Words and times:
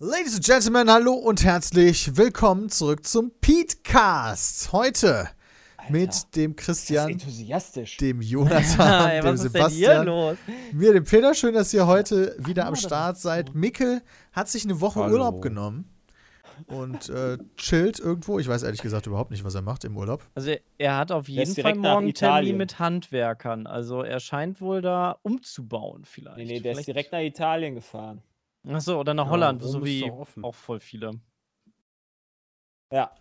Ladies 0.00 0.34
and 0.34 0.44
Gentlemen, 0.44 0.90
hallo 0.90 1.12
und 1.12 1.44
herzlich 1.44 2.16
willkommen 2.16 2.68
zurück 2.68 3.06
zum 3.06 3.30
Petecast. 3.40 4.72
Heute 4.72 5.28
mit 5.88 6.34
dem 6.34 6.50
ist 6.52 6.56
Christian, 6.56 7.10
enthusiastisch. 7.10 7.96
dem 7.98 8.20
Jonathan, 8.20 9.08
Ey, 9.10 9.20
dem 9.20 9.24
was 9.32 9.44
ist 9.44 9.54
denn 9.54 9.68
hier 9.68 9.70
Sebastian, 9.70 10.06
los? 10.06 10.36
mir, 10.72 10.92
dem 10.94 11.04
Peter. 11.04 11.32
Schön, 11.34 11.54
dass 11.54 11.72
ihr 11.72 11.86
heute 11.86 12.34
wieder 12.38 12.66
am 12.66 12.74
Start 12.74 13.18
seid. 13.18 13.54
Mikkel 13.54 14.02
hat 14.32 14.48
sich 14.48 14.64
eine 14.64 14.80
Woche 14.80 15.00
Hallo. 15.00 15.12
Urlaub 15.12 15.42
genommen 15.42 15.88
und 16.66 17.08
äh, 17.08 17.38
chillt 17.56 18.00
irgendwo. 18.00 18.38
Ich 18.40 18.48
weiß 18.48 18.64
ehrlich 18.64 18.82
gesagt 18.82 19.06
überhaupt 19.06 19.30
nicht, 19.30 19.44
was 19.44 19.54
er 19.54 19.62
macht 19.62 19.84
im 19.84 19.96
Urlaub. 19.96 20.24
Also 20.34 20.54
er 20.76 20.96
hat 20.96 21.12
auf 21.12 21.28
jeden 21.28 21.42
ist 21.50 21.60
Fall 21.60 21.76
morgen 21.76 22.04
einen 22.06 22.14
Termin 22.14 22.36
Italien. 22.38 22.56
mit 22.56 22.78
Handwerkern. 22.80 23.66
Also 23.68 24.02
er 24.02 24.18
scheint 24.18 24.60
wohl 24.60 24.82
da 24.82 25.18
umzubauen 25.22 26.04
vielleicht. 26.04 26.38
Nee, 26.38 26.44
nee, 26.46 26.60
der 26.60 26.72
ist 26.72 26.76
vielleicht 26.78 26.88
direkt 26.88 27.12
nach 27.12 27.20
Italien 27.20 27.74
gefahren. 27.76 28.22
Achso, 28.66 28.98
oder 29.00 29.12
nach 29.14 29.26
Ja, 29.26 29.30
Holland, 29.30 29.62
so 29.62 29.84
wie 29.84 30.10
auch 30.42 30.54
voll 30.54 30.80
viele. 30.80 31.20
Ja. 32.90 33.12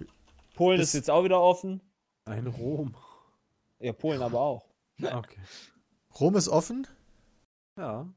Polen 0.55 0.77
Das- 0.79 0.89
ist 0.89 0.93
jetzt 0.93 1.09
auch 1.09 1.23
wieder 1.23 1.41
offen. 1.41 1.81
Ein 2.25 2.47
Rom. 2.47 2.95
Ja, 3.79 3.91
Polen 3.93 4.21
aber 4.21 4.39
auch. 4.39 4.65
Okay. 5.01 5.39
Rom 6.19 6.35
ist 6.35 6.47
offen. 6.47 6.87
Ja. 7.77 8.07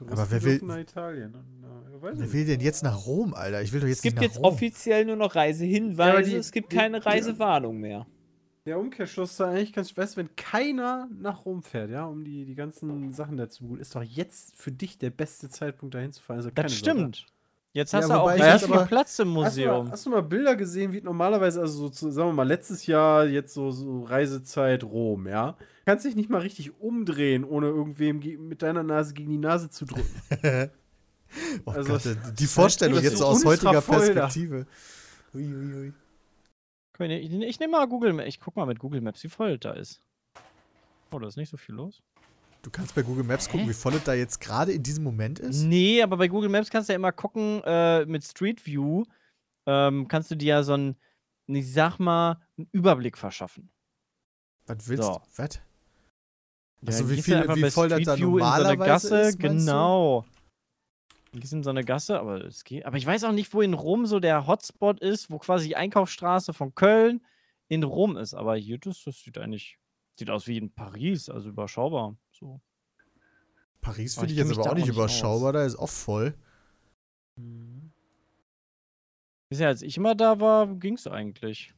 Aber 0.00 0.30
wer 0.30 0.42
will- 0.42 0.62
nach 0.62 0.78
Italien. 0.78 1.34
Äh, 1.34 2.00
weiß 2.00 2.18
Wer 2.18 2.32
will 2.32 2.46
denn 2.46 2.60
jetzt 2.60 2.82
nach 2.82 3.04
Rom, 3.06 3.34
Alter? 3.34 3.60
Ich 3.60 3.72
will 3.72 3.80
doch 3.80 3.86
jetzt 3.88 3.98
Es 3.98 4.02
gibt 4.02 4.14
nicht 4.20 4.28
nach 4.30 4.34
jetzt 4.36 4.38
Rom. 4.38 4.54
offiziell 4.54 5.04
nur 5.04 5.16
noch 5.16 5.34
Ja, 5.34 5.42
Reisehinweise. 5.42 6.10
aber 6.12 6.22
die- 6.22 6.34
es 6.36 6.50
gibt 6.52 6.72
die- 6.72 6.76
keine 6.76 7.04
Reisewarnung 7.04 7.78
mehr. 7.78 8.06
Der 8.64 8.78
Umkehrschluss 8.78 9.36
da 9.38 9.50
eigentlich 9.50 9.72
ganz 9.72 9.88
du, 9.90 10.16
wenn 10.16 10.34
keiner 10.36 11.08
nach 11.18 11.44
Rom 11.44 11.62
fährt, 11.64 11.90
ja, 11.90 12.04
um 12.04 12.22
die, 12.24 12.44
die 12.44 12.54
ganzen 12.54 13.12
Sachen 13.12 13.36
dazu, 13.36 13.74
ist 13.74 13.94
doch 13.96 14.02
jetzt 14.04 14.54
für 14.56 14.70
dich 14.70 14.98
der 14.98 15.10
beste 15.10 15.48
Zeitpunkt 15.50 15.94
dahin 15.96 16.12
zu 16.12 16.22
fahren. 16.22 16.36
Also 16.36 16.50
Das 16.54 16.70
Sorge. 16.72 16.76
stimmt. 16.92 17.26
Jetzt 17.72 17.92
Ja, 17.92 18.00
hast 18.00 18.10
du 18.10 18.14
auch 18.14 18.28
richtig 18.28 18.46
jetzt 18.46 18.66
viel 18.66 18.86
Platz 18.86 19.18
im 19.18 19.28
Hast 19.28 19.56
du, 19.56 19.62
mal, 19.62 19.68
Museum. 19.72 19.90
hast 19.90 20.06
du 20.06 20.10
mal 20.10 20.22
Bilder 20.22 20.54
gesehen, 20.56 20.92
wie 20.92 21.00
normalerweise, 21.00 21.60
also 21.60 21.88
so, 21.88 22.10
sagen 22.10 22.28
wir 22.28 22.34
mal, 22.34 22.46
letztes 22.46 22.86
Jahr 22.86 23.24
jetzt 23.24 23.54
so, 23.54 23.70
so 23.72 24.04
Reisezeit 24.04 24.84
Rom, 24.84 25.26
ja? 25.26 25.56
Kannst 25.86 26.04
dich 26.04 26.14
nicht 26.14 26.28
mal 26.30 26.42
richtig 26.42 26.78
umdrehen, 26.80 27.44
ohne 27.44 27.66
irgendwem 27.68 28.20
ge- 28.20 28.36
mit 28.36 28.62
deiner 28.62 28.82
Nase 28.84 29.14
gegen 29.14 29.30
die 29.30 29.38
Nase 29.38 29.70
zu 29.70 29.86
drücken. 29.86 30.08
Oh 31.64 31.70
Also, 31.70 31.92
Gott, 31.94 32.02
die 32.38 32.46
Vorstellung 32.46 32.96
das 32.96 33.04
ist 33.04 33.10
jetzt 33.12 33.18
so 33.20 33.24
aus 33.26 33.42
heutiger. 33.46 33.80
Perspektive. 33.80 34.66
Ui, 35.32 35.42
ui, 35.42 35.74
ui. 35.74 35.92
Können- 37.02 37.42
Ich, 37.42 37.48
ich 37.48 37.60
nehme 37.60 37.72
mal 37.72 37.86
Google 37.88 38.12
Maps. 38.12 38.28
Ich 38.28 38.40
guck 38.40 38.56
mal 38.56 38.66
mit 38.66 38.78
Google 38.78 39.00
Maps, 39.00 39.22
wie 39.24 39.28
voll 39.28 39.52
es 39.52 39.60
da 39.60 39.72
ist. 39.72 40.00
Oh, 41.10 41.18
da 41.18 41.26
ist 41.28 41.36
nicht 41.36 41.50
so 41.50 41.56
viel 41.56 41.74
los. 41.74 42.02
Du 42.62 42.70
kannst 42.70 42.94
bei 42.94 43.02
Google 43.02 43.24
Maps 43.24 43.46
gucken, 43.48 43.64
Hä? 43.64 43.70
wie 43.70 43.74
voll 43.74 43.94
es 43.94 44.04
da 44.04 44.14
jetzt 44.14 44.40
gerade 44.40 44.72
in 44.72 44.82
diesem 44.82 45.02
Moment 45.04 45.40
ist. 45.40 45.62
Nee, 45.64 46.00
aber 46.02 46.16
bei 46.16 46.28
Google 46.28 46.48
Maps 46.48 46.70
kannst 46.70 46.88
du 46.88 46.92
ja 46.92 46.96
immer 46.96 47.10
gucken, 47.12 47.60
äh, 47.64 48.04
mit 48.06 48.24
Street 48.24 48.64
View 48.64 49.04
ähm, 49.66 50.06
kannst 50.08 50.30
du 50.30 50.36
dir 50.36 50.46
ja 50.48 50.62
so 50.62 50.74
einen, 50.74 50.96
ich 51.48 51.72
sag 51.72 51.98
mal, 51.98 52.40
einen 52.56 52.68
Überblick 52.72 53.18
verschaffen. 53.18 53.68
Was 54.66 54.88
willst 54.88 55.02
So. 55.02 55.14
du? 55.14 55.42
Was? 55.42 55.54
Ja, 56.84 56.88
Achso, 56.88 57.00
dann 57.02 57.10
wie 57.10 57.22
viel, 57.22 57.48
wie 57.56 57.70
voll 57.70 57.88
das 57.88 58.02
da 58.02 58.16
normalerweise 58.16 58.76
Gasse, 58.78 59.18
ist, 59.20 59.38
genau. 59.38 60.22
Du 60.22 60.41
gehst 61.40 61.52
in 61.52 61.62
so 61.62 61.70
eine 61.70 61.84
Gasse, 61.84 62.20
aber 62.20 62.44
es 62.44 62.64
geht. 62.64 62.84
Aber 62.84 62.96
ich 62.96 63.06
weiß 63.06 63.24
auch 63.24 63.32
nicht, 63.32 63.52
wo 63.54 63.62
in 63.62 63.74
Rom 63.74 64.06
so 64.06 64.20
der 64.20 64.46
Hotspot 64.46 65.00
ist, 65.00 65.30
wo 65.30 65.38
quasi 65.38 65.68
die 65.68 65.76
Einkaufsstraße 65.76 66.52
von 66.52 66.74
Köln 66.74 67.24
in 67.68 67.82
Rom 67.82 68.16
ist. 68.16 68.34
Aber 68.34 68.56
hier, 68.56 68.78
das, 68.78 69.02
das 69.04 69.20
sieht 69.20 69.38
eigentlich, 69.38 69.78
sieht 70.16 70.30
aus 70.30 70.46
wie 70.46 70.58
in 70.58 70.72
Paris, 70.72 71.28
also 71.28 71.48
überschaubar. 71.48 72.16
So. 72.30 72.60
Paris 73.80 74.16
Aber 74.16 74.26
finde 74.26 74.40
ich 74.40 74.48
jetzt 74.48 74.58
aber 74.58 74.70
auch 74.70 74.74
nicht 74.74 74.86
nicht 74.86 74.90
aus. 74.90 74.96
überschaubar, 74.96 75.52
da 75.52 75.64
ist 75.64 75.76
auch 75.76 75.88
voll. 75.88 76.34
Bisher, 79.48 79.68
als 79.68 79.82
ich 79.82 79.96
immer 79.96 80.14
da 80.14 80.38
war, 80.40 80.66
ging 80.66 80.94
es 80.94 81.06
eigentlich. 81.06 81.74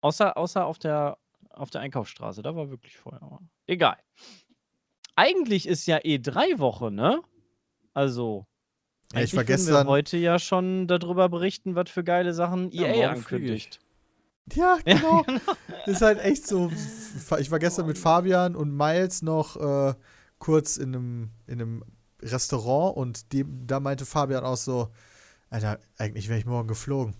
Außer, 0.00 0.36
außer 0.36 0.66
auf 0.66 0.78
der 0.78 1.18
auf 1.50 1.70
der 1.70 1.82
Einkaufsstraße, 1.82 2.42
da 2.42 2.56
war 2.56 2.70
wirklich 2.70 2.96
voll. 2.96 3.18
Aber 3.20 3.40
egal. 3.66 3.98
Eigentlich 5.16 5.66
ist 5.66 5.86
ja 5.86 5.98
E3-Woche, 5.98 6.90
ne? 6.90 7.22
Also. 7.92 8.46
Ja, 9.14 9.20
ich 9.20 9.32
war 9.34 9.42
würden 9.42 9.48
wir 9.48 9.56
gestern- 9.56 9.86
heute 9.88 10.16
ja 10.16 10.38
schon 10.38 10.86
darüber 10.86 11.28
berichten, 11.28 11.74
was 11.74 11.90
für 11.90 12.04
geile 12.04 12.32
Sachen 12.34 12.70
Ja, 12.70 12.86
EA 12.88 13.08
morgen 13.10 13.22
fliege 13.22 13.54
ich. 13.54 13.64
ankündigt. 13.66 13.80
Ja, 14.54 14.78
genau. 14.84 15.24
ist 15.86 16.02
halt 16.02 16.18
echt 16.20 16.46
so. 16.46 16.70
Ich 17.38 17.50
war 17.50 17.58
gestern 17.58 17.86
mit 17.86 17.98
Fabian 17.98 18.56
und 18.56 18.74
Miles 18.76 19.22
noch 19.22 19.56
äh, 19.56 19.94
kurz 20.38 20.76
in 20.78 20.94
einem, 20.94 21.30
in 21.46 21.60
einem 21.60 21.84
Restaurant 22.22 22.96
und 22.96 23.32
dem, 23.32 23.66
da 23.66 23.80
meinte 23.80 24.04
Fabian 24.06 24.44
auch 24.44 24.56
so, 24.56 24.88
Alter, 25.50 25.78
eigentlich 25.98 26.28
wäre 26.28 26.38
ich 26.38 26.46
morgen 26.46 26.66
geflogen. 26.68 27.14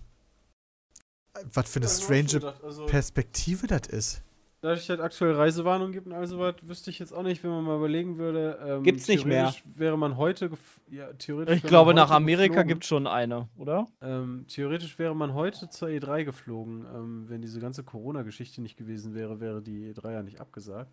Was 1.53 1.69
für 1.69 1.79
eine 1.79 1.87
strange 1.89 2.53
Also, 2.63 2.85
Perspektive 2.87 3.67
das 3.67 3.87
ist. 3.87 4.22
Da 4.63 4.71
es 4.73 4.87
halt 4.87 5.01
aktuell 5.01 5.33
Reisewarnung 5.33 5.91
gibt 5.91 6.07
und 6.07 6.13
also 6.13 6.39
was, 6.39 6.55
wüsste 6.61 6.89
ich 6.89 6.97
jetzt 6.97 7.11
auch 7.13 7.21
nicht, 7.23 7.43
wenn 7.43 7.51
man 7.51 7.65
mal 7.65 7.75
überlegen 7.75 8.17
würde. 8.17 8.57
Ähm, 8.65 8.83
Gibt's 8.83 9.09
nicht 9.09 9.25
mehr. 9.25 9.49
theoretisch 9.51 9.63
Wäre 9.75 9.97
man 9.97 10.15
heute, 10.15 10.49
ja, 10.89 11.11
theoretisch 11.13 11.57
Ich 11.57 11.63
glaube, 11.63 11.93
nach 11.93 12.09
Amerika 12.11 12.63
gibt 12.63 12.83
es 12.83 12.87
schon 12.87 13.05
eine, 13.05 13.49
oder? 13.57 13.87
Ähm, 14.01 14.45
theoretisch 14.47 14.97
wäre 14.97 15.13
man 15.15 15.33
heute 15.33 15.69
zur 15.69 15.89
E3 15.89 16.23
geflogen. 16.23 16.85
Ähm, 16.95 17.25
wenn 17.27 17.41
diese 17.41 17.59
ganze 17.59 17.83
Corona-Geschichte 17.83 18.61
nicht 18.61 18.77
gewesen 18.77 19.13
wäre, 19.13 19.41
wäre 19.41 19.61
die 19.61 19.93
E3 19.93 20.11
ja 20.13 20.23
nicht 20.23 20.39
abgesagt. 20.39 20.91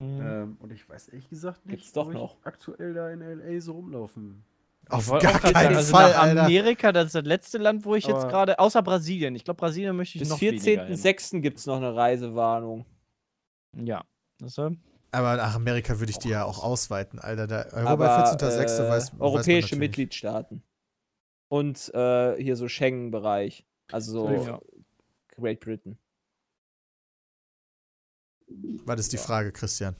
Ähm, 0.00 0.56
und 0.58 0.72
ich 0.72 0.88
weiß 0.88 1.08
ehrlich 1.08 1.28
gesagt 1.30 1.64
nicht, 1.64 1.76
Gibt's 1.76 1.92
doch 1.92 2.08
ich 2.08 2.14
noch. 2.14 2.36
aktuell 2.42 2.92
da 2.92 3.08
in 3.10 3.20
LA 3.20 3.60
so 3.60 3.72
rumlaufen. 3.74 4.42
Auf 4.88 5.08
gar 5.10 5.20
keinen 5.20 5.54
sagen, 5.54 5.76
also 5.76 5.92
Fall, 5.94 6.10
nach 6.10 6.22
Alter. 6.22 6.44
Amerika, 6.44 6.92
das 6.92 7.06
ist 7.06 7.14
das 7.14 7.24
letzte 7.24 7.58
Land, 7.58 7.84
wo 7.84 7.94
ich 7.94 8.04
jetzt 8.06 8.16
Aber- 8.22 8.28
gerade, 8.30 8.58
außer 8.58 8.82
Brasilien. 8.82 9.34
Ich 9.36 9.44
glaube, 9.44 9.58
Brasilien 9.58 9.96
möchte 9.96 10.16
ich 10.18 10.22
Bis 10.22 10.30
noch 10.30 10.38
hin. 10.38 10.58
14.06. 10.58 11.40
gibt 11.40 11.58
es 11.58 11.66
noch 11.66 11.76
eine 11.76 11.94
Reisewarnung. 11.94 12.84
Ja. 13.76 14.04
Das, 14.38 14.58
äh, 14.58 14.70
Aber 15.12 15.36
nach 15.36 15.54
Amerika 15.54 15.98
würde 15.98 16.10
ich 16.10 16.18
die 16.18 16.28
ja 16.28 16.44
auch 16.44 16.62
ausweiten, 16.62 17.18
Alter. 17.18 17.46
Da, 17.46 17.64
Europa 17.72 17.90
Aber 17.90 18.32
14.06. 18.36 18.40
äh, 18.42 18.58
weiß, 18.58 18.88
weiß 18.88 19.12
man 19.12 19.20
europäische 19.22 19.50
natürlich. 19.74 19.78
Mitgliedstaaten. 19.78 20.62
Und 21.48 21.92
äh, 21.94 22.42
hier 22.42 22.56
so 22.56 22.68
Schengen-Bereich. 22.68 23.64
Also 23.92 24.12
so 24.12 24.30
Ja. 24.30 24.60
Great 25.36 25.60
Britain. 25.60 25.98
Was 28.48 29.00
ist 29.00 29.12
die 29.12 29.18
Frage, 29.18 29.52
Christian? 29.52 29.96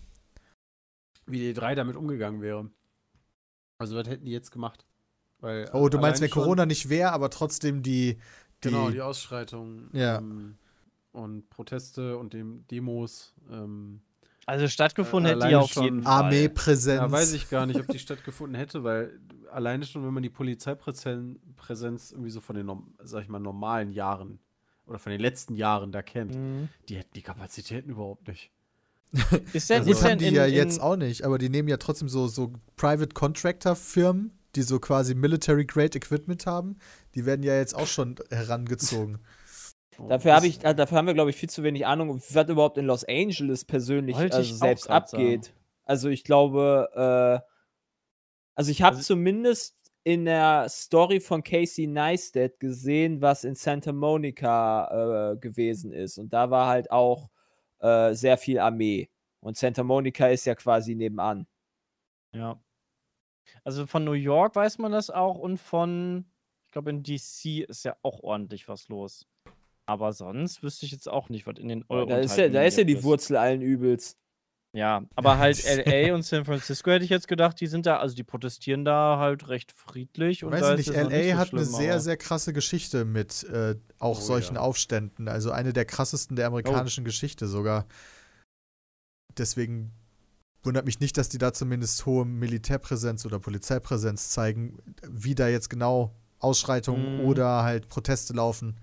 Wie 1.26 1.38
die 1.38 1.54
E3 1.54 1.74
damit 1.74 1.96
umgegangen 1.96 2.40
wäre. 2.40 2.70
Also, 3.78 3.96
was 3.96 4.08
hätten 4.08 4.24
die 4.24 4.32
jetzt 4.32 4.50
gemacht? 4.52 4.86
Weil, 5.38 5.68
Oh, 5.72 5.88
du 5.88 5.98
meinst, 5.98 6.22
wenn 6.22 6.30
Corona 6.30 6.64
nicht 6.64 6.88
wäre, 6.88 7.12
aber 7.12 7.28
trotzdem 7.30 7.82
die. 7.82 8.14
die 8.14 8.20
Genau, 8.68 8.90
die 8.90 9.02
Ausschreitungen 9.02 9.90
Ja. 9.92 10.18
ähm, 10.18 10.56
und 11.16 11.48
Proteste 11.50 12.16
und 12.18 12.32
dem 12.32 12.64
Demos. 12.70 13.34
Ähm, 13.50 14.00
Also 14.46 14.68
stattgefunden 14.68 15.32
Äh, 15.32 15.34
hätte 15.36 15.48
die 15.48 15.56
auf 15.56 15.72
schon 15.72 15.84
jeden 15.84 16.02
Fall. 16.02 16.12
Armeepräsenz. 16.24 17.00
da 17.00 17.10
weiß 17.10 17.32
ich 17.32 17.50
gar 17.50 17.66
nicht, 17.66 17.80
ob 17.80 17.88
die 17.88 17.98
stattgefunden 17.98 18.54
hätte, 18.56 18.84
weil 18.84 19.18
alleine 19.50 19.84
schon, 19.84 20.04
wenn 20.06 20.14
man 20.14 20.22
die 20.22 20.30
Polizeipräsenz 20.30 21.38
Präsenz 21.56 22.12
irgendwie 22.12 22.30
so 22.30 22.40
von 22.40 22.54
den, 22.56 22.66
norm- 22.66 22.94
sag 23.02 23.22
ich 23.22 23.28
mal, 23.28 23.38
normalen 23.40 23.90
Jahren 23.92 24.38
oder 24.86 24.98
von 25.00 25.10
den 25.10 25.20
letzten 25.20 25.54
Jahren 25.56 25.90
da 25.90 26.02
kennt, 26.02 26.34
Mhm. 26.36 26.68
die 26.88 26.96
hätten 26.96 27.14
die 27.14 27.22
Kapazitäten 27.22 27.90
überhaupt 27.90 28.28
nicht. 28.28 28.50
Ist 29.52 29.70
denn, 29.70 29.78
Also 29.80 29.90
ist 29.92 30.02
haben 30.02 30.10
denn 30.10 30.18
die 30.18 30.26
in, 30.26 30.34
ja 30.34 30.44
in, 30.46 30.54
jetzt 30.54 30.80
auch 30.80 30.96
nicht, 30.96 31.24
aber 31.24 31.38
die 31.38 31.48
nehmen 31.48 31.68
ja 31.68 31.76
trotzdem 31.78 32.08
so, 32.08 32.28
so 32.28 32.52
Private 32.76 33.14
Contractor 33.14 33.74
Firmen, 33.74 34.32
die 34.54 34.62
so 34.62 34.78
quasi 34.78 35.14
Military 35.14 35.64
Grade 35.64 35.96
Equipment 35.96 36.46
haben. 36.46 36.76
Die 37.14 37.24
werden 37.24 37.42
ja 37.42 37.56
jetzt 37.56 37.74
auch 37.74 37.86
schon 37.86 38.16
herangezogen. 38.30 39.18
Dafür, 40.08 40.34
hab 40.34 40.44
ich, 40.44 40.62
äh, 40.64 40.74
dafür 40.74 40.98
haben 40.98 41.06
wir, 41.06 41.14
glaube 41.14 41.30
ich, 41.30 41.36
viel 41.36 41.48
zu 41.48 41.62
wenig 41.62 41.86
Ahnung, 41.86 42.14
was 42.16 42.48
überhaupt 42.48 42.78
in 42.78 42.86
Los 42.86 43.04
Angeles 43.04 43.64
persönlich 43.64 44.16
also 44.16 44.42
selbst 44.42 44.90
abgeht. 44.90 45.54
Also 45.84 46.08
ich 46.08 46.24
glaube, 46.24 46.90
äh, 47.44 47.46
also 48.54 48.70
ich 48.70 48.82
habe 48.82 48.96
Also- 48.96 49.14
zumindest 49.14 49.76
in 50.04 50.24
der 50.24 50.68
Story 50.68 51.18
von 51.20 51.42
Casey 51.42 51.86
Neistat 51.86 52.60
gesehen, 52.60 53.20
was 53.20 53.42
in 53.44 53.54
Santa 53.56 53.92
Monica 53.92 55.32
äh, 55.32 55.36
gewesen 55.36 55.92
ist. 55.92 56.18
Und 56.18 56.32
da 56.32 56.50
war 56.50 56.68
halt 56.68 56.90
auch 56.90 57.28
äh, 57.80 58.14
sehr 58.14 58.38
viel 58.38 58.58
Armee. 58.58 59.10
Und 59.40 59.56
Santa 59.56 59.82
Monica 59.82 60.28
ist 60.28 60.44
ja 60.44 60.54
quasi 60.54 60.94
nebenan. 60.94 61.46
Ja. 62.32 62.60
Also 63.64 63.86
von 63.86 64.04
New 64.04 64.12
York 64.12 64.54
weiß 64.54 64.78
man 64.78 64.92
das 64.92 65.10
auch 65.10 65.38
und 65.38 65.58
von, 65.58 66.24
ich 66.66 66.70
glaube, 66.72 66.90
in 66.90 67.02
DC 67.02 67.64
ist 67.68 67.84
ja 67.84 67.96
auch 68.02 68.20
ordentlich 68.22 68.68
was 68.68 68.88
los. 68.88 69.26
Aber 69.86 70.12
sonst 70.12 70.62
wüsste 70.62 70.84
ich 70.84 70.92
jetzt 70.92 71.08
auch 71.08 71.28
nicht, 71.28 71.46
was 71.46 71.58
in 71.58 71.68
den 71.68 71.84
Euro. 71.88 72.06
Da 72.06 72.18
ist 72.18 72.36
ja, 72.36 72.48
da 72.48 72.62
ist 72.64 72.76
ja 72.76 72.84
die 72.84 73.02
Wurzel 73.04 73.36
allen 73.36 73.62
Übels. 73.62 74.16
Ja, 74.74 75.04
aber 75.14 75.38
halt 75.38 75.56
LA 75.86 76.12
und 76.14 76.22
San 76.22 76.44
Francisco 76.44 76.90
hätte 76.90 77.04
ich 77.04 77.10
jetzt 77.10 77.28
gedacht, 77.28 77.58
die 77.60 77.66
sind 77.66 77.86
da, 77.86 77.98
also 77.98 78.14
die 78.14 78.24
protestieren 78.24 78.84
da 78.84 79.16
halt 79.18 79.48
recht 79.48 79.72
friedlich. 79.72 80.44
Und 80.44 80.52
Weiß 80.52 80.60
da 80.60 80.74
ich 80.74 80.80
ist 80.80 80.88
nicht, 80.88 80.96
LA 80.96 81.02
so 81.08 81.38
hat 81.38 81.52
eine 81.52 81.64
schlimm, 81.64 81.64
sehr, 81.64 81.92
aber- 81.94 82.00
sehr 82.00 82.16
krasse 82.18 82.52
Geschichte 82.52 83.04
mit 83.06 83.44
äh, 83.44 83.76
auch 83.98 84.18
Oh, 84.18 84.20
solchen 84.20 84.56
ja. 84.56 84.60
Aufständen. 84.60 85.28
Also 85.28 85.50
eine 85.52 85.72
der 85.72 85.84
krassesten 85.86 86.36
der 86.36 86.48
amerikanischen 86.48 87.02
Oh. 87.02 87.06
Geschichte 87.06 87.46
sogar. 87.46 87.86
Deswegen 89.38 89.92
wundert 90.62 90.84
mich 90.84 91.00
nicht, 91.00 91.16
dass 91.16 91.28
die 91.28 91.38
da 91.38 91.52
zumindest 91.52 92.04
hohe 92.06 92.24
Militärpräsenz 92.24 93.24
oder 93.24 93.38
Polizeipräsenz 93.38 94.30
zeigen. 94.30 94.78
Wie 95.08 95.34
da 95.34 95.48
jetzt 95.48 95.70
genau 95.70 96.14
Ausschreitungen 96.38 97.18
Mhm. 97.18 97.24
oder 97.24 97.62
halt 97.62 97.88
Proteste 97.88 98.32
laufen. 98.34 98.76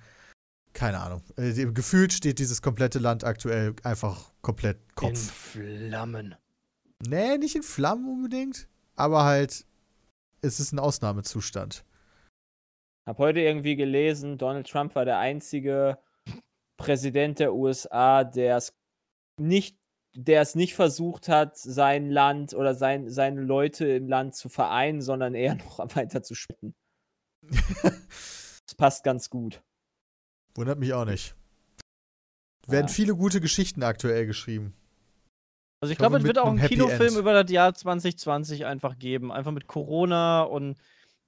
Keine 0.74 1.00
Ahnung. 1.00 1.22
Äh, 1.38 1.54
gefühlt 1.72 2.14
steht 2.14 2.40
dieses 2.40 2.62
komplette 2.62 3.00
Land 3.00 3.24
aktuell 3.24 3.76
einfach 3.84 4.32
komplett 4.42 4.78
In 4.78 4.96
Kopf. 4.96 5.32
Flammen. 5.32 6.36
Nee, 7.08 7.38
nicht 7.38 7.56
in 7.56 7.64
Flammen 7.64 8.08
unbedingt, 8.08 8.68
aber 8.96 9.24
halt, 9.24 9.66
es 10.42 10.60
ist 10.60 10.72
ein 10.72 10.80
Ausnahmezustand. 10.80 11.86
Hab 13.06 13.18
heute 13.18 13.42
irgendwie 13.42 13.76
gelesen, 13.76 14.38
Donald 14.38 14.68
Trump 14.68 14.96
war 14.96 15.06
der 15.06 15.20
einzige 15.20 16.00
Präsident 16.78 17.40
der 17.40 17.54
USA, 17.54 18.24
der 18.24 18.58
es 18.58 18.74
nicht, 19.38 19.78
der 20.16 20.42
es 20.42 20.56
nicht 20.56 20.76
versucht 20.76 21.28
hat, 21.28 21.58
sein 21.58 22.10
Land 22.10 22.54
oder 22.54 22.74
sein, 22.74 23.10
seine 23.10 23.42
Leute 23.42 23.86
im 23.88 24.08
Land 24.08 24.36
zu 24.36 24.48
vereinen, 24.48 25.02
sondern 25.02 25.36
eher 25.36 25.56
noch 25.78 25.80
weiter 25.96 26.24
zu 26.24 26.36
spitten. 26.36 26.74
Das 28.66 28.76
passt 28.76 29.04
ganz 29.04 29.30
gut. 29.30 29.62
Wundert 30.56 30.80
mich 30.80 30.94
auch 30.94 31.06
nicht. 31.06 31.36
Werden 32.68 32.88
Ja. 32.88 32.94
viele 32.94 33.16
gute 33.16 33.42
Geschichten 33.42 33.84
aktuell 33.84 34.26
geschrieben. 34.26 34.74
Also 35.82 35.92
ich 35.92 35.96
Ich 35.96 35.98
glaube, 35.98 36.18
es 36.18 36.24
mit 36.24 36.30
wird 36.30 36.40
auch 36.40 36.48
einen 36.48 36.60
Happy 36.60 36.76
Kinofilm 36.76 37.10
End. 37.10 37.18
über 37.18 37.44
das 37.44 37.52
Jahr 37.52 37.74
2020 37.74 38.66
einfach 38.66 38.98
geben. 38.98 39.32
Einfach 39.32 39.52
mit 39.52 39.68
Corona 39.68 40.44
und 40.44 40.78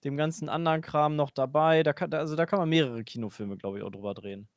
dem 0.06 0.16
ganzen 0.16 0.48
anderen 0.48 0.82
Kram 0.82 1.16
noch 1.18 1.32
dabei. 1.32 1.84
Da 1.84 1.92
kann, 1.92 2.14
also 2.14 2.36
da 2.36 2.46
kann 2.46 2.60
man 2.60 2.70
mehrere 2.70 3.04
Kinofilme, 3.04 3.58
glaube 3.58 3.80
ich, 3.80 3.84
auch 3.84 3.90
drüber 3.92 4.14
drehen. 4.14 4.48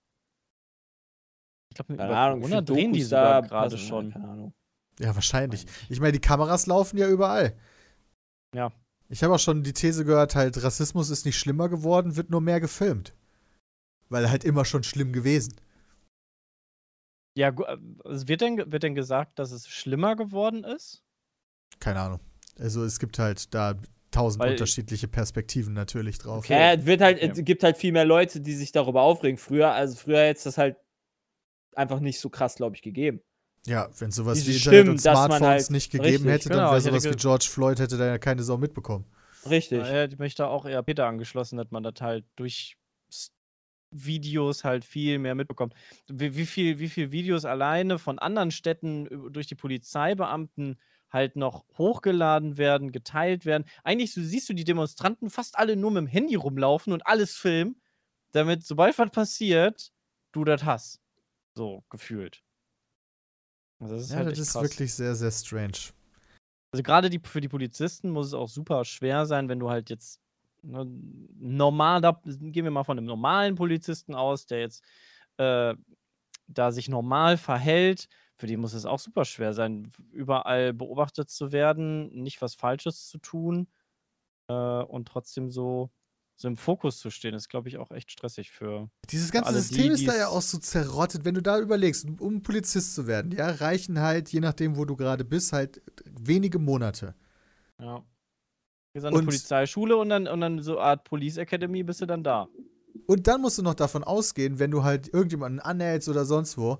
Ich 1.70 1.75
glaube, 1.76 1.97
Keine 1.97 2.17
Ahnung, 2.17 2.41
Corona 2.43 2.61
drehen 2.61 2.93
die 2.93 3.09
da 3.09 3.41
gerade 3.41 3.76
schon. 3.76 4.12
Keine 4.12 4.29
Ahnung. 4.29 4.55
Ja, 5.00 5.15
wahrscheinlich. 5.15 5.65
Ich 5.88 6.00
meine, 6.00 6.12
die 6.12 6.20
Kameras 6.20 6.67
laufen 6.67 6.97
ja 6.97 7.09
überall. 7.09 7.56
Ja. 8.55 8.73
Ich 9.09 9.23
habe 9.23 9.35
auch 9.35 9.38
schon 9.38 9.62
die 9.62 9.73
These 9.73 10.05
gehört, 10.05 10.35
halt, 10.35 10.62
Rassismus 10.62 11.11
ist 11.11 11.25
nicht 11.25 11.38
schlimmer 11.38 11.69
geworden, 11.69 12.17
wird 12.17 12.31
nur 12.31 12.41
mehr 12.41 12.61
gefilmt. 12.61 13.15
Weil 14.08 14.31
halt 14.31 14.44
immer 14.44 14.64
schon 14.64 14.82
schlimm 14.82 15.12
gewesen. 15.12 15.55
Ja, 17.37 17.49
äh, 17.50 17.76
es 18.10 18.26
wird 18.28 18.40
denn, 18.40 18.72
wird 18.72 18.82
denn 18.82 18.94
gesagt, 18.94 19.38
dass 19.38 19.52
es 19.52 19.69
schlimmer 19.69 20.16
geworden 20.16 20.64
ist? 20.64 21.02
Keine 21.78 22.00
Ahnung. 22.00 22.20
Also 22.58 22.82
es 22.84 22.99
gibt 22.99 23.19
halt 23.19 23.55
da 23.55 23.75
tausend 24.10 24.43
Weil- 24.43 24.52
unterschiedliche 24.52 25.06
Perspektiven 25.06 25.75
natürlich 25.75 26.19
drauf. 26.19 26.44
Okay. 26.44 26.55
Ja, 26.55 26.72
es 26.72 26.87
wird 26.87 27.00
halt, 27.00 27.19
es 27.20 27.44
gibt 27.44 27.62
halt 27.62 27.76
viel 27.76 27.93
mehr 27.93 28.06
Leute, 28.06 28.40
die 28.40 28.55
sich 28.55 28.72
darüber 28.72 29.02
aufregen. 29.02 29.37
Früher, 29.38 29.70
also 29.72 29.94
früher 29.96 30.20
hätte 30.20 30.38
es 30.38 30.44
das 30.44 30.58
halt 30.58 30.76
einfach 31.76 32.00
nicht 32.00 32.19
so 32.19 32.31
krass, 32.31 32.56
glaube 32.56 32.75
ich, 32.75 32.82
gegeben. 32.82 33.20
Ja, 33.66 33.90
wenn 33.99 34.10
sowas 34.10 34.38
Diese 34.38 34.50
wie 34.50 34.56
Internet 34.56 34.75
Stimmen, 34.78 34.90
und 34.93 35.00
Smartphones 35.00 35.43
halt- 35.43 35.70
nicht 35.70 35.93
gegeben 35.93 36.08
richtig, 36.08 36.31
hätte, 36.32 36.49
genau, 36.49 36.60
dann 36.62 36.70
wäre 36.70 36.78
ich 36.78 36.84
hätte 36.87 36.93
sowas 36.94 37.05
wie 37.05 37.08
ge- 37.10 37.20
George 37.20 37.46
Floyd, 37.50 37.78
hätte 37.78 37.99
da 37.99 38.06
ja 38.06 38.19
keine 38.19 38.43
Sau 38.43 38.56
mitbekommen. 38.56 39.05
Richtig. 39.49 39.87
Ich 39.87 40.19
mich 40.19 40.34
da 40.34 40.46
auch 40.46 40.64
eher 40.64 40.82
Peter 40.82 41.06
angeschlossen, 41.06 41.58
dass 41.58 41.70
man 41.70 41.82
das 41.82 41.94
halt 42.00 42.25
durch 42.37 42.76
Videos 43.90 44.64
halt 44.64 44.85
viel 44.85 45.19
mehr 45.19 45.35
mitbekommt. 45.35 45.75
Wie, 46.08 46.37
wie, 46.37 46.46
viel, 46.46 46.79
wie 46.79 46.88
viel 46.88 47.11
Videos 47.11 47.44
alleine 47.44 47.99
von 47.99 48.19
anderen 48.19 48.50
Städten 48.50 49.32
durch 49.32 49.46
die 49.46 49.55
Polizeibeamten 49.55 50.79
halt 51.11 51.37
noch 51.37 51.64
hochgeladen 51.79 52.58
werden, 52.58 52.93
geteilt 52.93 53.46
werden. 53.46 53.64
Eigentlich 53.82 54.12
so, 54.12 54.20
siehst 54.23 54.49
du 54.49 54.52
die 54.52 54.64
Demonstranten 54.64 55.31
fast 55.31 55.58
alle 55.58 55.76
nur 55.76 55.90
mit 55.90 56.02
dem 56.02 56.06
Handy 56.06 56.35
rumlaufen 56.35 56.93
und 56.93 57.06
alles 57.06 57.35
filmen, 57.37 57.81
damit, 58.32 58.64
sobald 58.64 58.99
was 58.99 59.11
passiert, 59.11 59.93
du 60.32 60.44
das 60.44 60.64
hast. 60.64 61.00
So 61.55 61.84
gefühlt. 61.88 62.43
Also 63.81 63.94
das 63.94 64.05
ist 64.05 64.11
Ja, 64.11 64.17
halt 64.17 64.31
das 64.31 64.38
ist 64.38 64.55
krass. 64.55 64.70
wirklich 64.70 64.93
sehr, 64.94 65.14
sehr 65.14 65.31
strange. 65.31 65.93
Also 66.73 66.82
gerade 66.82 67.08
die, 67.11 67.20
für 67.25 67.41
die 67.41 67.49
Polizisten 67.49 68.11
muss 68.11 68.26
es 68.29 68.34
auch 68.34 68.49
super 68.49 68.84
schwer 68.84 69.26
sein, 69.26 69.49
wenn 69.49 69.58
du 69.58 69.70
halt 69.70 69.88
jetzt 69.91 70.20
normal, 70.62 72.00
da 72.00 72.20
gehen 72.25 72.64
wir 72.64 72.70
mal 72.70 72.84
von 72.84 72.99
einem 72.99 73.06
normalen 73.06 73.55
Polizisten 73.55 74.14
aus, 74.14 74.46
der 74.46 74.60
jetzt 74.60 74.84
äh, 75.37 75.75
da 76.46 76.72
sich 76.72 76.88
normal 76.88 77.37
verhält. 77.37 78.08
Für 78.37 78.46
die 78.46 78.56
muss 78.56 78.72
es 78.72 78.87
auch 78.87 78.99
super 78.99 79.25
schwer 79.25 79.52
sein, 79.52 79.90
überall 80.12 80.72
beobachtet 80.72 81.31
zu 81.31 81.52
werden, 81.52 82.08
nicht 82.22 82.40
was 82.40 82.55
Falsches 82.55 83.08
zu 83.08 83.19
tun 83.19 83.69
äh, 84.49 84.55
und 84.55 85.08
trotzdem 85.08 85.49
so, 85.49 85.90
so 86.37 86.46
im 86.49 86.56
Fokus 86.56 86.99
zu 87.00 87.10
stehen. 87.10 87.34
ist, 87.34 87.49
glaube 87.49 87.69
ich, 87.69 87.78
auch 87.78 87.90
echt 87.90 88.12
stressig 88.12 88.50
für. 88.50 88.88
Dieses 89.10 89.32
ganze 89.32 89.52
die, 89.55 89.58
System 89.58 89.90
ist 89.93 90.06
da 90.06 90.16
ja 90.16 90.28
auch 90.28 90.40
so 90.43 90.58
zerrottet, 90.58 91.25
wenn 91.25 91.34
du 91.34 91.43
da 91.43 91.58
überlegst, 91.58 92.05
um- 92.05 92.20
um 92.20 92.43
Polizist 92.43 92.94
zu 92.94 93.06
werden, 93.08 93.32
ja, 93.32 93.50
reichen 93.50 94.00
halt, 94.00 94.28
je 94.31 94.40
nachdem, 94.40 94.76
wo 94.76 94.84
du 94.84 94.94
gerade 94.96 95.25
bist, 95.25 95.52
halt 95.52 95.82
wenige 96.05 96.58
Monate. 96.60 97.14
Ja. 97.81 98.05
Hier 99.00 99.09
ist 99.09 99.12
eine 99.12 99.17
Und- 99.17 99.25
Polizeischule 99.27 99.97
und 99.97 100.09
dann, 100.09 100.27
und 100.27 100.41
dann 100.41 100.61
so 100.61 100.73
eine 100.79 100.81
Art 100.89 101.05
Police 101.05 101.37
Academy 101.37 101.83
bist 101.83 102.00
du 102.00 102.06
dann 102.06 102.25
da. 102.25 102.49
Und 103.06 103.27
dann 103.27 103.41
musst 103.41 103.59
du 103.59 103.62
noch 103.62 103.75
davon 103.75 104.03
ausgehen, 104.05 104.59
wenn 104.59 104.71
du 104.71 104.83
halt 104.83 105.09
irgendjemanden 105.12 105.61
anhältst 105.61 106.09
oder 106.09 106.25
sonst 106.25 106.59
wo, 106.59 106.79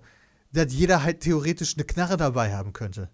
dass 0.53 0.73
jeder 0.73 1.03
halt 1.05 1.21
theoretisch 1.21 1.75
eine 1.77 1.85
Knarre 1.85 2.17
dabei 2.17 2.55
haben 2.55 2.73
könnte. 2.73 3.09